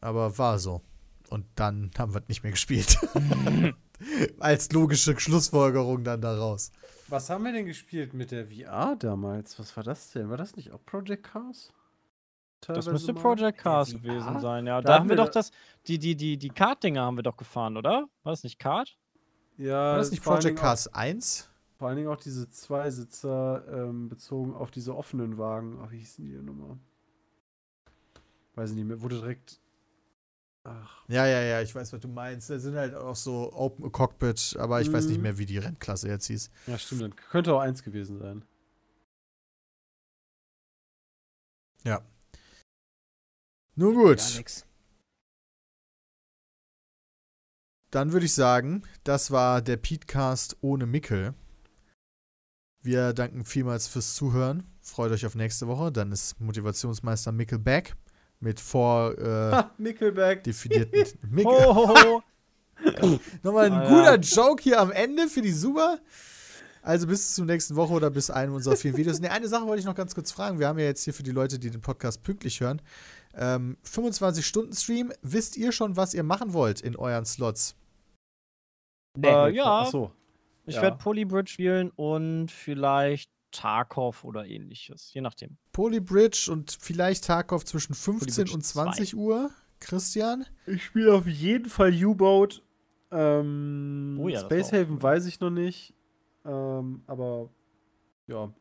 Aber 0.01 0.37
war 0.39 0.59
so. 0.59 0.83
Und 1.31 1.47
dann 1.55 1.91
haben 1.97 2.15
wir 2.15 2.21
es 2.21 2.29
nicht 2.29 2.43
mehr 2.43 2.53
gespielt. 2.53 2.99
Als 4.39 4.71
logische 4.73 5.19
Schlussfolgerung 5.19 6.05
dann 6.05 6.21
daraus. 6.21 6.73
Was 7.11 7.29
haben 7.29 7.45
wir 7.45 7.53
denn 7.53 7.67
gespielt 7.67 8.15
mit 8.15 8.31
der 8.31 8.47
VR 8.47 8.97
damals? 8.97 9.59
Was 9.59 9.77
war 9.77 9.85
das 9.85 10.11
denn? 10.13 10.31
War 10.31 10.37
das 10.37 10.57
nicht 10.57 10.71
auch 10.73 10.85
Project 10.87 11.25
Cars? 11.25 11.73
Das 12.61 12.67
Teilweise 12.67 12.93
müsste 12.93 13.13
mal? 13.15 13.21
Project 13.23 13.59
Cars 13.59 13.91
gewesen 13.93 14.39
sein, 14.41 14.67
ja. 14.67 14.81
Da 14.81 14.89
Da, 14.93 14.99
haben 15.01 15.09
wir 15.09 15.17
doch 15.17 15.27
da- 15.27 15.33
das, 15.33 15.51
die, 15.87 15.99
die, 15.99 16.15
die, 16.15 16.37
die 16.37 16.51
Kart-Dinger 16.51 17.03
haben 17.03 17.17
wir 17.17 17.23
doch 17.23 17.37
gefahren, 17.37 17.77
oder? 17.77 18.09
War 18.23 18.33
das 18.33 18.45
nicht 18.45 18.59
Kart? 18.59 18.97
Ja, 19.57 19.93
War 19.93 19.97
das 19.99 20.11
nicht 20.11 20.23
Project 20.23 20.45
Dingen 20.45 20.59
auch- 20.59 20.63
Cars 20.63 20.89
1? 20.95 21.49
Vor 21.79 21.89
allen 21.89 21.97
Dingen 21.97 22.09
auch 22.09 22.17
diese 22.17 22.49
Zweisitzer 22.51 23.65
ähm, 23.89 24.09
bezogen 24.11 24.55
auf 24.55 24.71
diese 24.71 24.95
offenen 24.95 25.39
Wagen. 25.39 25.79
Ach, 25.83 25.91
wie 25.91 25.99
hießen 25.99 26.25
die 26.25 26.33
denn 26.33 26.45
nochmal? 26.45 26.77
Weiß 28.55 28.71
ich 28.71 28.77
nicht 28.77 28.85
mehr. 28.87 29.01
Wurde 29.01 29.19
direkt. 29.21 29.59
Ach. 30.73 31.03
Ja, 31.09 31.27
ja, 31.27 31.41
ja, 31.43 31.61
ich 31.63 31.75
weiß, 31.75 31.93
was 31.93 32.01
du 32.01 32.09
meinst. 32.09 32.49
Da 32.51 32.59
sind 32.59 32.77
halt 32.77 32.95
auch 32.95 33.17
so 33.17 33.53
Open 33.53 33.91
Cockpit, 33.91 34.57
aber 34.59 34.81
ich 34.81 34.93
weiß 34.93 35.07
nicht 35.07 35.17
Mhm. 35.17 35.23
mehr, 35.23 35.39
wie 35.39 35.47
die 35.47 35.59
Rennklasse 35.59 36.09
jetzt 36.09 36.27
hieß. 36.27 36.51
Ja, 36.67 36.79
stimmt. 36.79 37.03
Dann 37.03 37.17
könnte 37.17 37.53
auch 37.55 37.61
eins 37.61 37.83
gewesen 37.83 38.19
sein. 38.19 38.45
Ja. 41.85 42.03
Nun 43.75 43.95
Gar 43.95 44.05
gut. 44.05 44.35
nix. 44.37 44.67
Dann 47.91 48.13
würde 48.13 48.27
ich 48.27 48.35
sagen, 48.35 48.83
das 49.03 49.31
war 49.33 49.63
der 49.63 49.77
Petecast 49.77 50.57
ohne 50.61 50.87
Mickel. 50.87 51.35
Wir 52.83 53.13
danken 53.13 53.45
vielmals 53.45 53.89
fürs 53.89 54.15
Zuhören. 54.15 54.63
Freut 54.81 55.11
euch 55.11 55.27
auf 55.27 55.35
nächste 55.35 55.67
Woche. 55.67 55.91
Dann 55.91 56.13
ist 56.13 56.39
Motivationsmeister 56.41 57.33
Mickel 57.33 57.59
back 57.59 57.97
mit 58.41 58.59
vor 58.61 59.17
äh, 59.19 59.53
Ha, 59.53 59.71
Nickelback. 59.79 60.45
definierten 60.45 61.05
Mickel. 61.31 61.53
Ho, 61.53 61.89
ho, 61.89 61.95
ho. 61.95 62.23
Nochmal 63.43 63.67
ein 63.67 63.73
Ah, 63.75 63.89
guter 63.89 64.15
ja. 64.15 64.17
Joke 64.17 64.63
hier 64.63 64.81
am 64.81 64.91
Ende 64.91 65.29
für 65.29 65.43
die 65.43 65.53
Super. 65.53 65.99
Also 66.83 67.07
bis 67.07 67.35
zur 67.35 67.45
nächsten 67.45 67.77
Woche 67.77 67.93
oder 67.93 68.09
bis 68.09 68.31
einem 68.31 68.55
unserer 68.55 68.75
vielen 68.77 68.97
Videos. 68.97 69.21
Ne, 69.21 69.31
eine 69.31 69.49
Sache 69.49 69.67
wollte 69.67 69.81
ich 69.81 69.87
noch 69.87 69.95
ganz 69.95 70.15
kurz 70.15 70.33
fragen. 70.33 70.59
Wir 70.59 70.67
haben 70.69 70.79
ja 70.79 70.87
jetzt 70.87 71.05
hier 71.05 71.13
für 71.13 71.23
die 71.23 71.31
Leute, 71.31 71.59
die 71.59 71.71
den 71.71 71.83
Podcast 71.83 72.23
pünktlich 72.23 72.61
hören, 72.61 72.81
ähm, 73.35 73.77
25-Stunden-Stream. 73.85 75.13
Wisst 75.21 75.59
ihr 75.59 75.73
schon, 75.73 75.97
was 75.99 76.15
ihr 76.15 76.23
machen 76.23 76.55
wollt 76.55 76.81
in 76.81 76.97
euren 76.97 77.27
Slots? 77.27 77.77
Nee. 79.19 79.29
Äh, 79.29 79.51
ja. 79.51 79.81
Achso. 79.83 80.13
Ich 80.65 80.77
Ja. 80.77 80.83
werde 80.83 80.97
Polybridge 80.97 81.51
spielen 81.53 81.91
und 81.97 82.49
vielleicht 82.51 83.31
Tarkov 83.51 84.25
oder 84.25 84.47
ähnliches, 84.47 85.13
je 85.13 85.21
nachdem. 85.21 85.59
Polybridge 85.81 86.51
und 86.53 86.77
vielleicht 86.79 87.25
Tarkov 87.25 87.65
zwischen 87.65 87.95
15 87.95 88.27
Polybridge 88.29 88.53
und 88.55 88.63
20 88.63 89.17
Uhr. 89.17 89.51
Christian? 89.81 90.45
Ich 90.67 90.85
spiele 90.85 91.15
auf 91.15 91.27
jeden 91.27 91.71
Fall 91.71 91.95
U-Boat. 92.05 92.63
Ähm, 93.11 94.19
Oh 94.21 94.29
ja, 94.29 94.41
Space 94.41 94.73
Haven 94.73 94.97
cool. 94.97 95.03
weiß 95.03 95.25
ich 95.25 95.41
noch 95.41 95.49
nicht. 95.49 95.95
Ähm, 96.45 97.03
aber 97.07 97.49
ja. 98.27 98.53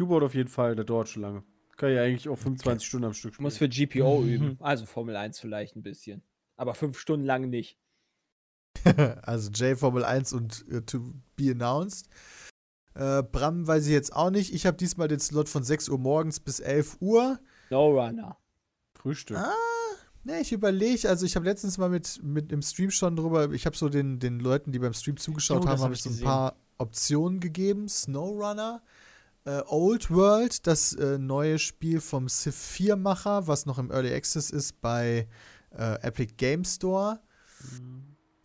U-Boat 0.00 0.22
auf 0.22 0.34
jeden 0.34 0.48
Fall, 0.48 0.74
der 0.74 0.86
dauert 0.86 1.10
schon 1.10 1.20
lange. 1.20 1.42
Kann 1.76 1.90
ich 1.92 1.98
eigentlich 1.98 2.28
auch 2.30 2.36
25 2.38 2.88
Stunden 2.88 3.04
am 3.04 3.12
Stück 3.12 3.34
spielen. 3.34 3.44
muss 3.44 3.58
für 3.58 3.68
GPO 3.68 4.20
Mhm. 4.22 4.28
üben. 4.32 4.56
Also 4.60 4.86
Formel 4.86 5.16
1 5.16 5.38
vielleicht 5.38 5.76
ein 5.76 5.82
bisschen. 5.82 6.22
Aber 6.56 6.72
fünf 6.72 6.98
Stunden 6.98 7.26
lang 7.26 7.50
nicht. 7.50 7.76
also 9.22 9.50
J 9.50 9.78
Formel 9.78 10.02
1 10.02 10.32
und 10.32 10.64
äh, 10.70 10.80
To 10.80 11.12
Be 11.36 11.50
Announced. 11.50 12.08
Äh, 12.98 13.22
Bram 13.22 13.64
weiß 13.66 13.86
ich 13.86 13.92
jetzt 13.92 14.12
auch 14.12 14.30
nicht. 14.30 14.52
Ich 14.52 14.66
habe 14.66 14.76
diesmal 14.76 15.06
den 15.06 15.20
Slot 15.20 15.48
von 15.48 15.62
6 15.62 15.88
Uhr 15.88 15.98
morgens 15.98 16.40
bis 16.40 16.58
11 16.58 16.96
Uhr. 17.00 17.38
No 17.70 17.90
Runner. 17.90 18.36
Frühstück. 18.94 19.36
Ah, 19.36 19.52
ne, 20.24 20.40
ich 20.40 20.50
überlege. 20.52 21.08
Also 21.08 21.24
ich 21.24 21.36
habe 21.36 21.46
letztens 21.46 21.78
mal 21.78 21.88
mit, 21.88 22.20
mit 22.24 22.50
im 22.50 22.60
Stream 22.60 22.90
schon 22.90 23.14
drüber, 23.14 23.52
ich 23.52 23.66
habe 23.66 23.76
so 23.76 23.88
den, 23.88 24.18
den 24.18 24.40
Leuten, 24.40 24.72
die 24.72 24.80
beim 24.80 24.94
Stream 24.94 25.16
zugeschaut 25.16 25.62
das 25.62 25.70
haben, 25.70 25.78
hab 25.78 25.84
habe 25.84 25.94
ich 25.94 26.00
ich 26.00 26.02
so 26.04 26.08
ein 26.08 26.12
gesehen. 26.14 26.24
paar 26.24 26.56
Optionen 26.78 27.38
gegeben. 27.38 27.88
SnowRunner, 27.88 28.82
äh, 29.44 29.62
Old 29.66 30.10
World, 30.10 30.66
das 30.66 30.92
äh, 30.94 31.18
neue 31.18 31.60
Spiel 31.60 32.00
vom 32.00 32.28
Civ 32.28 32.56
4-Macher, 32.56 33.46
was 33.46 33.64
noch 33.64 33.78
im 33.78 33.92
Early 33.92 34.12
Access 34.12 34.50
ist 34.50 34.80
bei 34.80 35.28
äh, 35.70 36.02
Epic 36.02 36.34
Game 36.36 36.64
Store. 36.64 37.20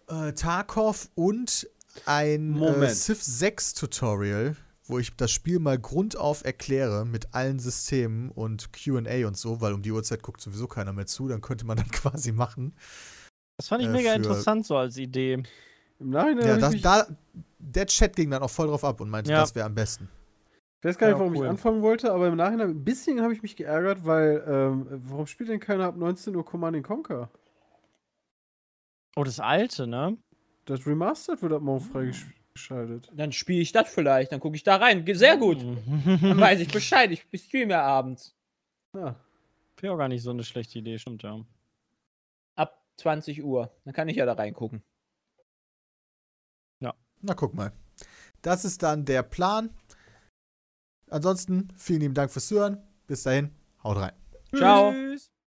Äh, 0.09 0.33
Tarkov 0.33 1.09
und 1.15 1.67
ein 2.05 2.55
äh, 2.55 2.59
Moment. 2.59 2.95
Civ 2.95 3.21
6 3.21 3.73
Tutorial, 3.75 4.55
wo 4.85 4.99
ich 4.99 5.15
das 5.15 5.31
Spiel 5.31 5.59
mal 5.59 5.77
grundauf 5.79 6.43
erkläre 6.43 7.05
mit 7.05 7.33
allen 7.33 7.59
Systemen 7.59 8.29
und 8.29 8.73
QA 8.73 9.27
und 9.27 9.37
so, 9.37 9.61
weil 9.61 9.73
um 9.73 9.81
die 9.81 9.91
Uhrzeit 9.91 10.21
guckt 10.21 10.41
sowieso 10.41 10.67
keiner 10.67 10.93
mehr 10.93 11.05
zu, 11.05 11.27
dann 11.27 11.41
könnte 11.41 11.65
man 11.65 11.77
das 11.77 11.89
quasi 11.91 12.31
machen. 12.31 12.73
Das 13.57 13.67
fand 13.67 13.81
ich 13.83 13.87
Äh, 13.89 13.91
mega 13.91 14.13
interessant 14.13 14.65
so 14.65 14.75
als 14.77 14.97
Idee. 14.97 15.43
Im 15.99 16.09
Nachhinein 16.09 16.47
Ja, 16.47 16.57
das, 16.57 16.81
da, 16.81 17.07
der 17.59 17.85
Chat 17.85 18.15
ging 18.15 18.31
dann 18.31 18.41
auch 18.43 18.49
voll 18.49 18.67
drauf 18.67 18.83
ab 18.83 18.99
und 18.99 19.09
meinte, 19.09 19.31
Ja. 19.31 19.41
das 19.41 19.55
wäre 19.55 19.65
am 19.67 19.75
besten. 19.75 20.09
ich 20.79 20.85
weiß 20.89 20.97
gar 20.97 21.07
nicht, 21.07 21.13
Ja, 21.15 21.19
warum 21.19 21.35
cool. 21.37 21.45
ich 21.45 21.49
anfangen 21.49 21.81
wollte, 21.81 22.11
aber 22.11 22.27
im 22.27 22.35
Nachhinein 22.35 22.71
ein 22.71 22.83
bisschen 22.83 23.21
habe 23.21 23.33
ich 23.33 23.41
mich 23.41 23.55
geärgert, 23.55 24.03
weil, 24.05 24.43
ähm, 24.47 24.87
warum 24.89 25.27
spielt 25.27 25.49
denn 25.49 25.59
keiner 25.59 25.85
ab 25.85 25.95
19 25.95 26.35
Uhr 26.35 26.43
Command 26.43 26.83
Conquer? 26.83 27.29
Oh, 29.15 29.23
das 29.23 29.39
alte, 29.39 29.85
ne? 29.87 30.17
Das 30.65 30.85
Remastered 30.85 31.41
wird 31.41 31.53
ab 31.53 31.61
morgen 31.61 31.81
freigeschaltet. 31.81 33.11
Dann 33.13 33.31
spiele 33.31 33.61
ich 33.61 33.71
das 33.71 33.89
vielleicht, 33.89 34.31
dann 34.31 34.39
gucke 34.39 34.55
ich 34.55 34.63
da 34.63 34.77
rein. 34.77 35.05
Sehr 35.13 35.37
gut. 35.37 35.61
Dann 35.61 36.39
weiß 36.39 36.59
ich 36.59 36.71
Bescheid. 36.71 37.11
Ich 37.11 37.25
streame 37.41 37.71
ja 37.71 37.83
abends. 37.83 38.35
Ja. 38.95 39.15
Wäre 39.77 39.93
auch 39.93 39.97
gar 39.97 40.07
nicht 40.07 40.23
so 40.23 40.29
eine 40.29 40.43
schlechte 40.43 40.79
Idee, 40.79 40.97
stimmt 40.97 41.23
ja. 41.23 41.43
Ab 42.55 42.81
20 42.97 43.43
Uhr. 43.43 43.69
Dann 43.83 43.93
kann 43.93 44.07
ich 44.07 44.17
ja 44.17 44.25
da 44.25 44.33
reingucken. 44.33 44.83
Na, 47.25 47.33
guck 47.35 47.53
mal. 47.53 47.71
Das 48.41 48.65
ist 48.65 48.83
dann 48.83 49.05
der 49.05 49.23
Plan. 49.23 49.69
Ansonsten, 51.09 51.69
vielen 51.77 52.01
lieben 52.01 52.13
Dank 52.13 52.31
fürs 52.31 52.47
Zuhören. 52.47 52.83
Bis 53.07 53.23
dahin, 53.23 53.55
haut 53.81 53.97
rein. 53.97 54.11
Ciao. 54.53 54.91
Tschüss. 54.91 55.32